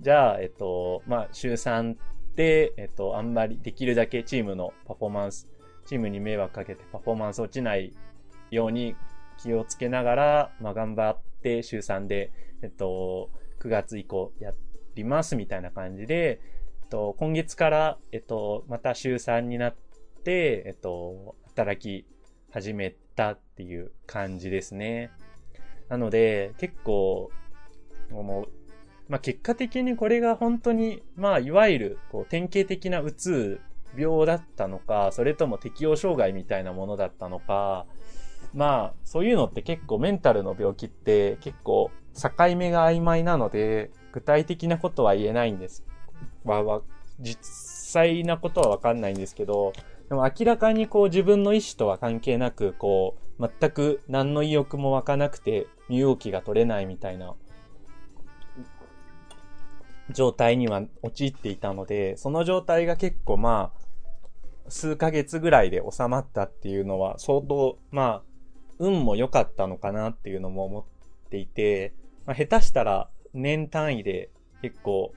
[0.00, 1.96] じゃあ、えっと、まあ、週3
[2.36, 5.48] で、えっと、あんまりできるだけチームのパフォーマンス、
[5.86, 7.92] チームに迷惑かけてパフォーマンス落ちない
[8.50, 8.96] ように
[9.38, 12.32] 気をつけながら、まあ、頑張って週3で、
[12.62, 13.30] えっと、
[13.60, 14.52] 9月以降や
[14.94, 16.40] りますみたいな感じで、
[16.82, 19.74] えっと、今月から、えっと、また週3になっ
[20.24, 22.06] て、えっと、働き
[22.52, 25.10] 始めたっていう感じですね。
[25.88, 27.30] なので、結構、
[28.10, 28.48] もう、
[29.08, 33.60] まあ、結果的にこれが本当に、まあ、いわゆる、こう、典型的なうつ
[33.96, 37.86] 病だったのか、それとも適応障害みたいなものだったのか、
[38.52, 45.84] まあ、そういうのって結構メンタルの病気って結構境目が曖昧なので、具体的なことは言えないんです。
[46.44, 46.82] わ、わ、
[47.20, 49.72] 実際なことはわかんないんですけど、
[50.08, 57.34] でも明らかにこう自分の意思とは関係なく、こう、全く何の意欲も湧かなくて、身動きが取れないみたいな
[60.10, 63.83] 状態には陥っていたので、その状態が結構まあ、
[64.68, 68.22] 数ヶ月ぐらいで収まったっていうのは相当、まあ、
[68.78, 70.84] 運も良かったのかなっていうのも思っ
[71.30, 71.94] ていて、
[72.26, 74.30] まあ、下手したら年単位で
[74.62, 75.12] 結構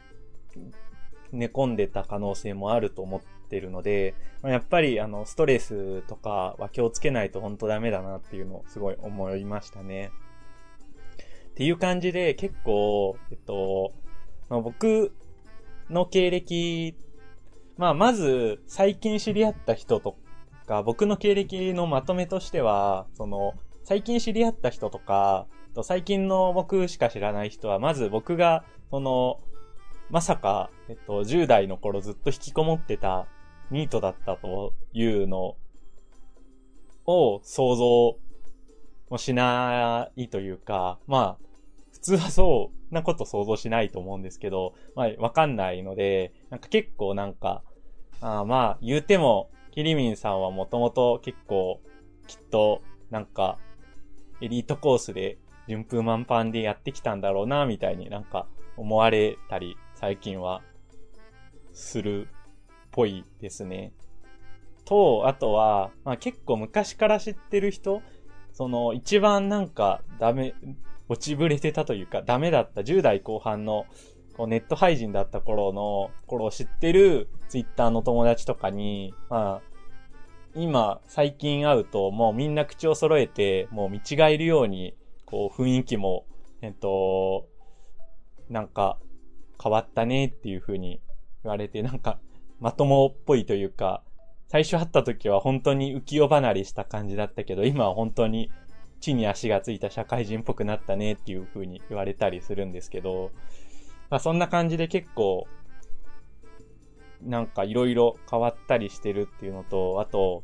[1.31, 10.11] 寝込んでた可能性もあると思ってるので、まあ、やっぱりあのストレスとかは気をつけないと本当ダメだなっていうのをすごい思いましたね。
[11.51, 13.91] っていう感じで結構、えっと、
[14.49, 15.11] まあ、僕
[15.89, 16.95] の経歴、
[17.77, 20.17] まあ、まず、最近知り合った人と
[20.65, 25.47] か、僕の経歴のまとめとしては、その、最近知り合った人とか、
[25.83, 29.39] 最近の僕しか知らない人は、まず僕が、その、
[30.09, 33.27] まさか、えっと、10代の頃ずっと引きこもってた
[33.69, 35.55] ニートだったというの
[37.05, 38.17] を想像
[39.09, 41.47] もしないというか、まあ、
[41.91, 47.63] 普通はそうなこと想像しないと思うんですけど、まあ、わかんないので、なんか結構なんか、
[48.21, 51.81] あまあ、言うても、キリミンさんはもともと結構、
[52.25, 52.81] きっと、
[53.11, 53.59] なんか、
[54.41, 55.37] エリートコースで
[55.67, 60.61] 順風満帆でやってきたんだろうな、みたいになんか思われたり、最近は、
[61.73, 62.27] するっ
[62.91, 63.93] ぽいですね。
[64.83, 68.01] と、あとは、まあ結構昔から知ってる人、
[68.51, 70.55] その一番なんかダメ、
[71.09, 73.85] 落ちぶれてたというかダメだった10代後半の
[74.37, 79.61] こうネット廃人だった頃の頃を知ってるツイッターの友達とかに、まあ、
[80.55, 86.25] 今最近会うともうみんな口を揃えてもう見違えるようにこう雰囲気も、
[86.61, 87.47] えっと、
[88.49, 88.97] なんか
[89.61, 91.01] 変わったねっていう風に
[91.43, 92.19] 言われてなんか
[92.59, 94.03] まともっぽいというか
[94.49, 98.49] 最初会った時は本当に浮世離れした感じだったけど、今は本当に
[99.01, 103.31] 地に足がついた社会人っぽくなったねっていう風に言われたりするんですけど、
[104.09, 105.47] まあそんな感じで結構、
[107.21, 110.43] なんか色々変わったりしてるっていうのと、あと、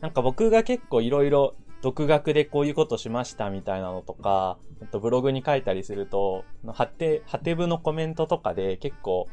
[0.00, 4.58] なんか僕が結構色々独学でこういうことしましたみたいなのとか、
[4.90, 9.28] とブログに書いたりすると、はて、はて部のコメントとかで結構、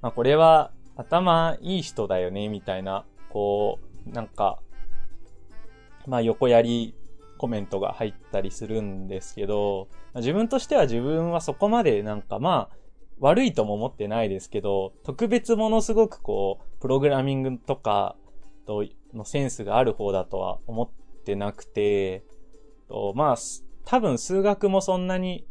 [0.00, 4.58] まあこれは頭いい人だよね、みたいな、こう、なんか、
[6.06, 6.94] まあ横やり
[7.42, 12.76] コメントが入ったりするんですけど、自分としては自分はそこまでなんかまあ、
[13.18, 18.14] 悪いとも思ってないですけど、特別ものすごくこう、プログラミングとか
[18.64, 20.88] とのセンスがある方だとは思っ
[21.24, 22.22] てなくて、
[22.88, 23.36] とまあ、
[23.84, 25.44] 多分数学もそんなに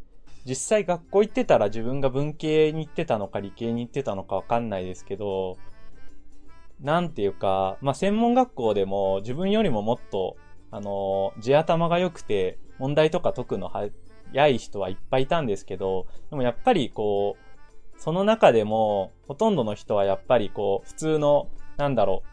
[0.45, 5.57] 実際学校行ってたら自分が文系に行ってたのか理系に行ってたのかわかんないですけど、
[6.79, 10.37] なんていうか、まあ、専門学校でも自分よりももっと、
[10.71, 22.23] あの、地頭が良くて問題とか解くの早い人はいっぱいいたんですけど、でもやっぱりこう、その中でも、ほとんどの人はやっぱりこう、普通の、なんだろ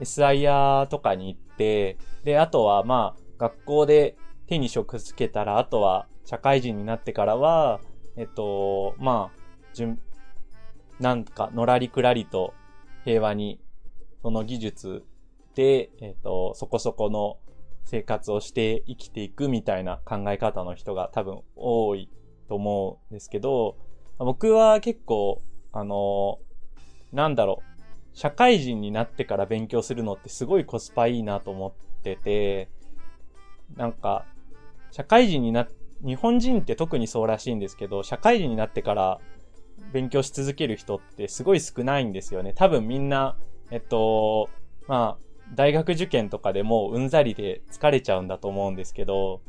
[0.00, 7.80] う、SIR とかに行って、で、あとはまあ、学校で手に職つけたら、あとは社会人になってからは、
[8.16, 9.38] えっと、まあ、
[9.74, 10.00] 順、
[11.00, 12.54] なんか、のらりくらりと
[13.04, 13.60] 平和に、
[14.22, 15.04] その技術
[15.54, 17.38] で、えっと、そこそこの
[17.86, 22.10] 生活をして生きていくみたいな考え方の人が多分多い
[22.48, 23.76] と思うんですけど、
[24.18, 25.40] 僕は結構、
[25.72, 26.38] あの、
[27.12, 27.76] なんだろう、
[28.12, 32.70] 社会人になってから勉強するのってすごいコスパいいなと思ってて、
[33.76, 34.24] なんか、
[34.90, 35.68] 社会人にな
[36.04, 39.20] 日本人って特にそうらしいんですけど、社会人になってから
[39.92, 42.52] 勉強し続ける人ってすごい少ないんですよね。
[42.52, 43.36] 多分みんな、
[43.70, 44.48] えっと、
[44.88, 49.42] まあ、大学受験とかでもうんざりで疲れちゃうんだと思うんですけど、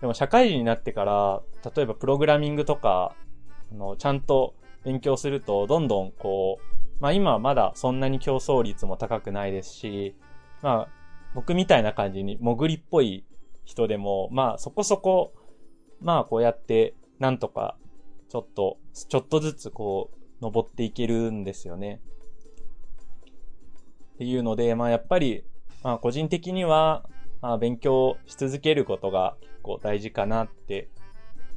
[0.00, 1.42] でも社会人になってから、
[1.74, 3.14] 例えばプログラミングとか、
[3.70, 4.54] あの、ちゃんと
[4.84, 10.16] 勉強すると、どんどんこう、まあ今はまだそんなに競争率も高くないですし、
[10.60, 11.02] まあ
[11.34, 13.24] 僕みたいな感じに潜りっぽい
[13.64, 15.32] 人でも、まあそこそこ、
[16.00, 17.76] まあこうやってなんとか
[18.28, 22.00] ちょっと、ちょっとずつこう登っていけるんですよね。
[24.22, 25.42] っていうので、まあやっぱり、
[25.82, 27.04] まあ個人的には、
[27.40, 30.90] まあ勉強し続けることが結構大事かなって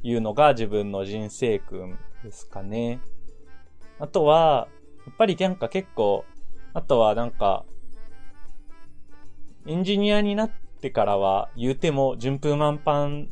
[0.02, 2.98] いうのが自分の人生訓ですかね。
[4.00, 4.66] あとは、
[5.06, 6.24] やっぱりなんか結構、
[6.74, 7.64] あとはなんか、
[9.64, 13.28] エンジニアになってからは言うても順風満帆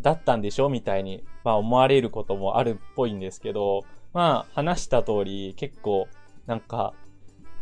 [0.00, 0.70] だったんでしょ？
[0.70, 6.08] みたいに、まあ思われることもあるっぽいんですけど、まあ話した通り結構
[6.46, 6.94] なんか、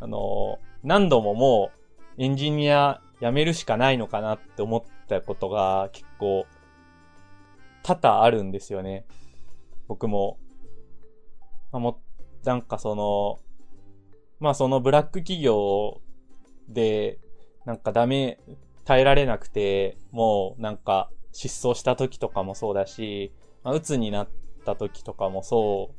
[0.01, 1.71] あの何度もも
[2.19, 6.47] うエンジニア辞めるしかないのかなって思ったことが結構
[7.83, 9.07] 多々あるんですよね。
[9.89, 10.39] 僕も。
[11.73, 12.01] まあ、も、
[12.45, 13.39] なんかその、
[14.41, 16.01] まあそのブラック企業
[16.69, 17.19] で
[17.65, 18.39] なんかダメ、
[18.85, 24.29] 耐えられなくて、もうなんか失踪した時とかもそうだし、まあ、鬱になっ
[24.65, 25.91] た時とかもそ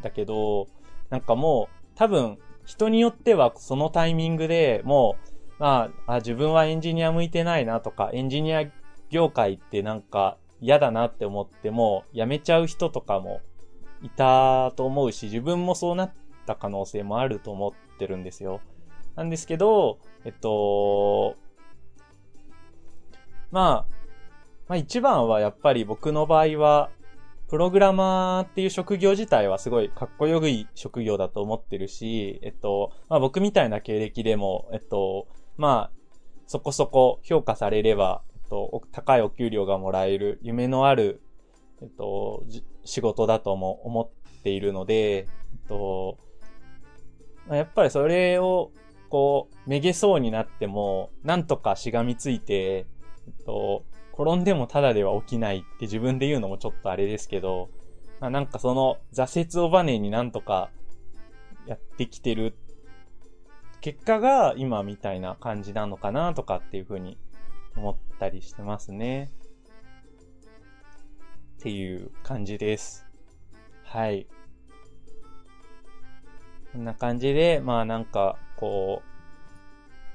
[0.00, 0.66] うだけど、
[1.10, 2.38] なんかもう多分
[2.70, 5.16] 人によってはそのタイミングでも
[5.58, 8.64] う、まあ、あ自分はエンジニア向いてないなとか、エンジニア
[9.10, 13.40] 業界ってなんか嫌だなって思っても辞めちゃう人とかも
[14.02, 16.12] いたと思うし、自分もそうなっ
[16.46, 18.60] た可能性もあると思ってるんですよ。
[19.16, 21.34] なんですけど、えっと、
[23.50, 23.94] まあ、
[24.68, 26.90] まあ一番はやっぱり僕の場合は、
[27.50, 35.96] プログラマーっていう職業自体はすごいかっこよい職業だと思ってるし、えっと、まあ僕みたいな経歴でも、えっと、まあ、
[36.46, 41.22] そこそこ評価されれば、えっと、高いお給料がもらえる夢のある
[41.82, 42.44] えっと、
[42.84, 46.18] 仕事だとも思っているので、えっと、
[47.50, 48.70] やっぱりそれを、
[49.08, 52.86] こう、めげそうになっても、なんとかしがみついて、え
[53.30, 57.70] っと、転んでもただでは起きないって自分で言うのもちょっとあれですけど、
[58.20, 60.70] まあ、なんかその挫折をバネになんとか
[61.66, 62.54] やってきてる
[63.80, 67.18] 結果が今みたいな感じなのかなとかっていうふうに
[67.76, 69.30] 思ったりしてますね。
[71.58, 73.06] っていう感じです。
[73.84, 74.26] はい。
[76.72, 79.02] こんな感じで、まあなんか、こ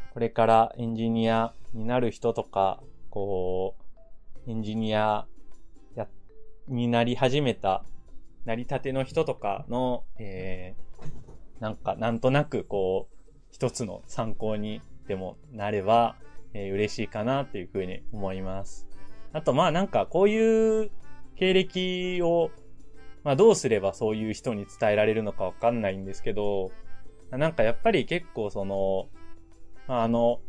[0.10, 3.85] う、これからエンジニアになる人とか、こう、
[4.48, 5.26] エンジニア
[5.96, 6.08] や、
[6.68, 7.84] になり始めた、
[8.46, 13.16] なりたての人とかの、えー、なんか、なんとなくこう、
[13.50, 16.16] 一つの参考にでもなれば、
[16.54, 18.88] えー、嬉しいかなっていうふうに思います。
[19.34, 20.92] あと、まあなんかこういう
[21.36, 22.52] 経歴を、
[23.24, 26.72] まあどうすればそういう人に伝えられるのかわかんないんですけど、
[27.32, 29.10] なんかやっぱり結構その、
[29.88, 30.40] まああの、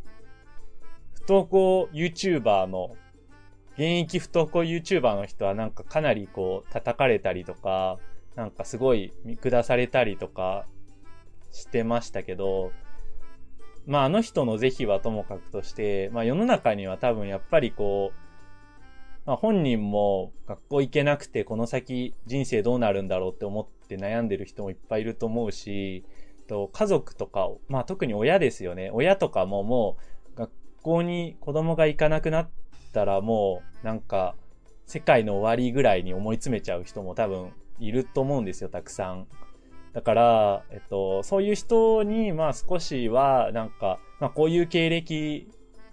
[1.15, 2.95] 不登校 YouTuber の、
[3.77, 7.99] 現役不登校 YouTuber の人はなんかかなりこう叩かれたりとか、
[8.35, 10.65] なんかすごい見下されたりとか
[11.53, 12.73] してましたけど、
[13.87, 26.05] まああの人の是非はともかくとして、まあ世の中には多分やっぱりこう、まあ、本人も学校行けなくてこの先人生どうなるんだろうって思って悩んでる人もいっぱいいると思うし、
[26.49, 28.91] と家族とか、まあ特に親ですよね。
[28.91, 29.99] 親とかもも
[30.35, 30.51] う学
[30.83, 32.66] 校に子供が行かなくなって
[32.97, 34.35] たらもうなんか
[34.87, 39.27] 世界の終わりぐらいに思い詰めちゃう人も多分いると思うんですよ、たくさん。
[39.93, 45.49] だから、えっと、そういう人に、まあ少しは、なんか、まあこういう経歴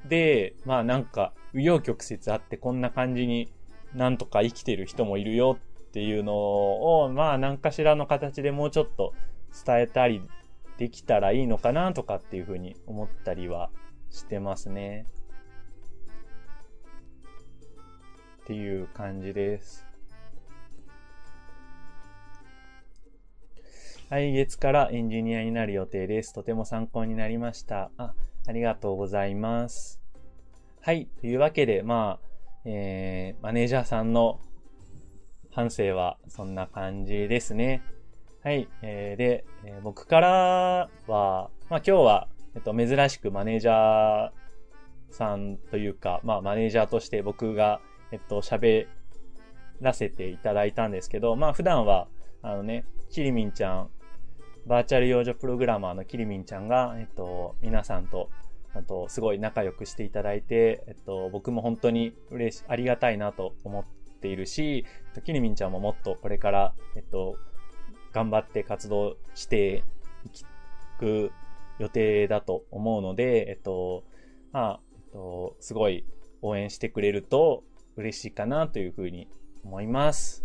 [0.07, 3.51] で、まあなんか、紆余曲折あってこんな感じに
[3.93, 5.57] なんとか生きてる人もいるよ
[5.87, 9.13] っていうのを、まあ何かしらの形でもうちょっと
[9.65, 10.21] 伝えたり
[10.77, 13.69] できたらいいのかなとかっていうふうに思ったりは
[14.09, 15.05] してますね。
[18.43, 19.85] っていう感じです。
[24.09, 26.33] 来月からエンジニアになる予定です。
[26.33, 27.89] とても参考になりました。
[27.97, 28.13] あ、
[28.45, 30.01] ありがとうございます。
[30.81, 31.07] はい。
[31.21, 32.27] というわけで、まあ、
[32.65, 34.39] えー、マネージャーさんの
[35.51, 37.81] 反省はそんな感じですね。
[38.43, 38.67] はい。
[38.81, 40.29] えー、で、えー、僕から
[41.07, 44.31] は、まあ今日は、えっと、珍しくマネージャー
[45.09, 47.79] さんというか、まあマネージャーとして僕が、
[48.13, 48.87] えっと、喋
[49.81, 52.07] らせていただいたんですけど、まあ普段は、
[52.41, 53.89] あのね、キリミンちゃん、
[54.65, 58.29] バーチャル幼女プログラマーのキリミンちゃんが、えっと、皆さんと
[58.75, 63.85] あと、すごい仲良くしていただいて、えっと、僕も本当に嬉し、ありがたいなと思っ
[64.19, 67.37] ているし、えっと、キリミンちゃんももっとこれから、えっと、
[68.11, 69.83] 頑張って活動して
[70.25, 70.29] い
[70.99, 71.31] く
[71.79, 74.03] 予定だと思うので、えっと、
[74.51, 76.05] まあ、えっと、すごい
[76.41, 77.63] 応援してくれると
[77.95, 79.27] 嬉しいかなというふうに
[79.63, 80.43] 思います。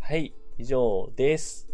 [0.00, 1.68] はい、以上です。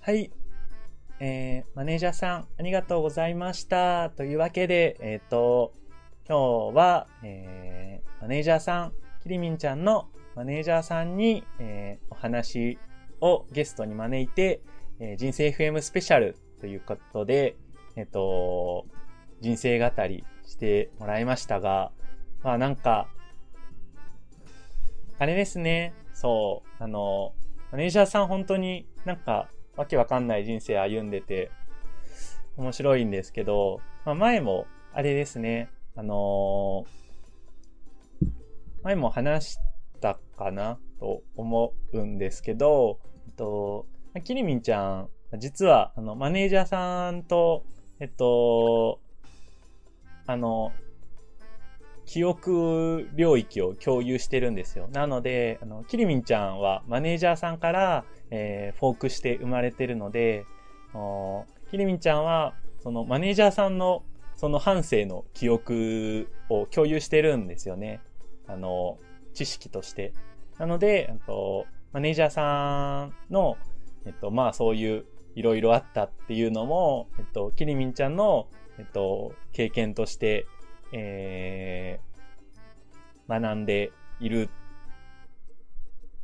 [0.00, 0.32] はい、
[1.20, 4.10] えー、マネージャーさん、ありがとうございました。
[4.10, 5.72] というわけで、えっ、ー、と、
[6.28, 8.92] 今日は、えー、マネージャーさん、
[9.22, 12.78] キリミンちゃんのマネージャーさんに、えー、お話
[13.20, 14.60] をゲストに招いて、
[14.98, 17.56] えー、人生 FM スペシャルということで、
[17.94, 18.86] えっ、と、
[19.40, 21.92] 人生語りしてもらいましたが、
[22.42, 23.08] まあなんか、
[25.18, 27.34] あれですね、そう、あの、
[27.70, 31.50] マネージャーさん本当になんかわけわかんない人生歩んでて、
[32.56, 38.28] 面白いんですけど、まあ、前も、あれですね、あのー、
[38.82, 39.58] 前も話し
[40.00, 40.78] たかな？
[40.98, 43.86] と思うんですけど、えっと、
[44.24, 47.64] キリミンちゃん、実は、あの、マネージャーさんと、
[48.00, 49.00] えっと、
[50.26, 50.72] あの、
[52.04, 54.88] 記憶領域を共有してるんですよ。
[54.92, 60.44] なので、あの、キリミンちゃんはマネージャーさんから、えー、フォークして生まれてるので、
[61.70, 64.04] キリミンちゃんは、そのマネージャーさんの、
[64.36, 68.00] その半生の記憶を共有してるんですよね。
[68.46, 68.98] あの、
[69.34, 70.12] 知識として。
[70.58, 73.56] なので、えっと、マネージャーさんの、
[74.04, 80.46] えっと、まあそういういろいろあったっていうのも、えっと、キリミンちゃんの、えっと、経験として、
[80.92, 84.48] えー、学んでいる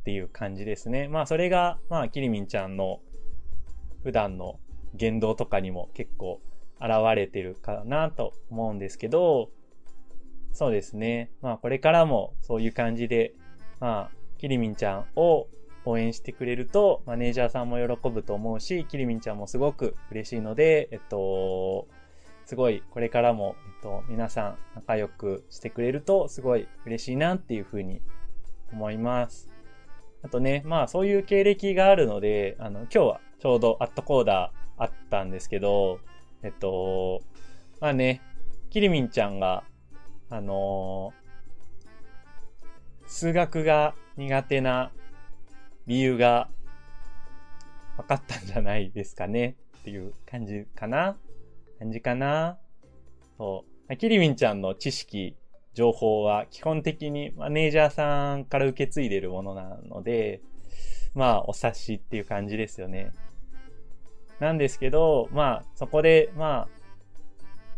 [0.01, 1.07] っていう感じですね。
[1.07, 2.99] まあそれが、まあキリミンちゃんの
[4.03, 4.59] 普段の
[4.95, 6.41] 言動とかにも結構
[6.79, 9.49] 現れてるかなと思うんですけど、
[10.53, 11.31] そうですね。
[11.41, 13.33] まあこれからもそういう感じで、
[13.79, 15.47] まあ、キリミンちゃんを
[15.85, 21.87] 応援してくれると、マネージャーさんも喜ぶと思うし、キリミンちゃんもすごく嬉しいので、えっと、
[22.49, 28.01] すごいこれからも、えっと、皆さん仲良くしてくれるとすごい嬉しいなっていうふうに
[28.73, 29.53] 思います。
[30.23, 35.99] あとね、まあそういう経歴があるので、あの、今日はちょうどアットコーダーあったんですけど、
[36.41, 37.21] えっと、
[37.81, 38.19] まあね、
[38.71, 39.63] キリミンちゃんが、
[40.31, 44.91] あのー、数学が苦手な
[45.85, 46.49] 理由が
[47.97, 51.15] 分かったんじゃないですかねっていう感じかな
[51.79, 52.57] 感じかな
[53.37, 53.97] そう。
[53.97, 55.35] キリミンちゃんの知識、
[55.73, 60.41] 情報は基本的にマネージャーさんから受け継いでるものなので、
[61.15, 63.11] まあ、お察しっていう感じですよね。
[64.39, 66.67] なんですけど、まあ、そこで、ま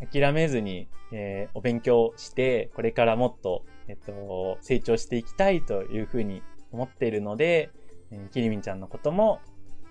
[0.01, 7.69] あ、諦めずに、えー、お勉強して、これからもっと、えっと、成長していきたいというふうに思っているので、
[8.11, 9.41] えー、キリミンちゃんのことも、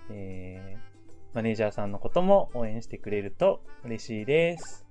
[0.09, 0.90] えー、
[1.33, 4.85] マネージャーさんのことも応援してくれると嬉しいです。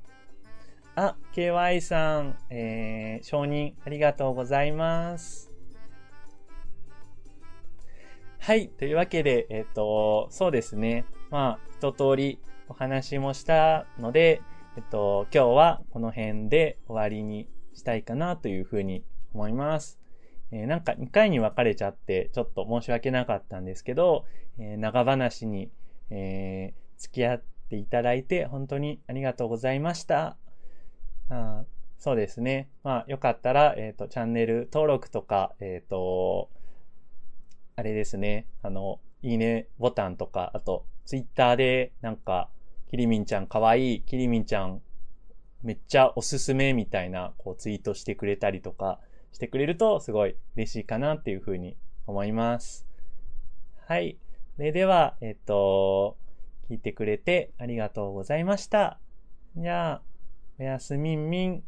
[0.97, 5.53] あ、KY さん、えー、承認ありがとうございます。
[8.39, 8.69] はい。
[8.69, 11.05] というわけで、えっ、ー、と、そうですね。
[11.31, 14.41] まあ、一通りお話もしたので、
[14.79, 19.05] えっと、今日はこの辺で終わりにしたいかなというふうに
[19.35, 20.01] 思います。
[20.53, 24.25] えー、なんか2回に分かれちゃってちょっと申し訳なかったんですけど、
[24.59, 25.71] え、長話に、
[26.11, 30.37] えー、付き合っていただいて本当にありがとうございました。
[31.29, 31.65] あ
[31.99, 32.69] そうですね。
[32.83, 36.49] まあ、よかったら、えっ、と、チャンネル登録とか、えっ、と、
[37.77, 38.47] あれですね。
[38.63, 42.49] あの、いいねボタンとか、あと、ツイッターで、なんか、
[42.89, 44.81] キリミンちゃんかわいい、キリミンちゃん
[45.63, 48.99] めっちゃおすすめみたいな、こう、ツイートしてくれたりとか、
[49.33, 52.87] してくれるとすごい嬉しいかなっていうふうに思います。
[53.87, 54.17] はい。
[54.57, 56.17] それでは、えっと、
[56.69, 59.01] 聞いてくれてありがとうございました。
[59.57, 60.03] じゃあ、
[60.59, 61.65] おやすみんみん。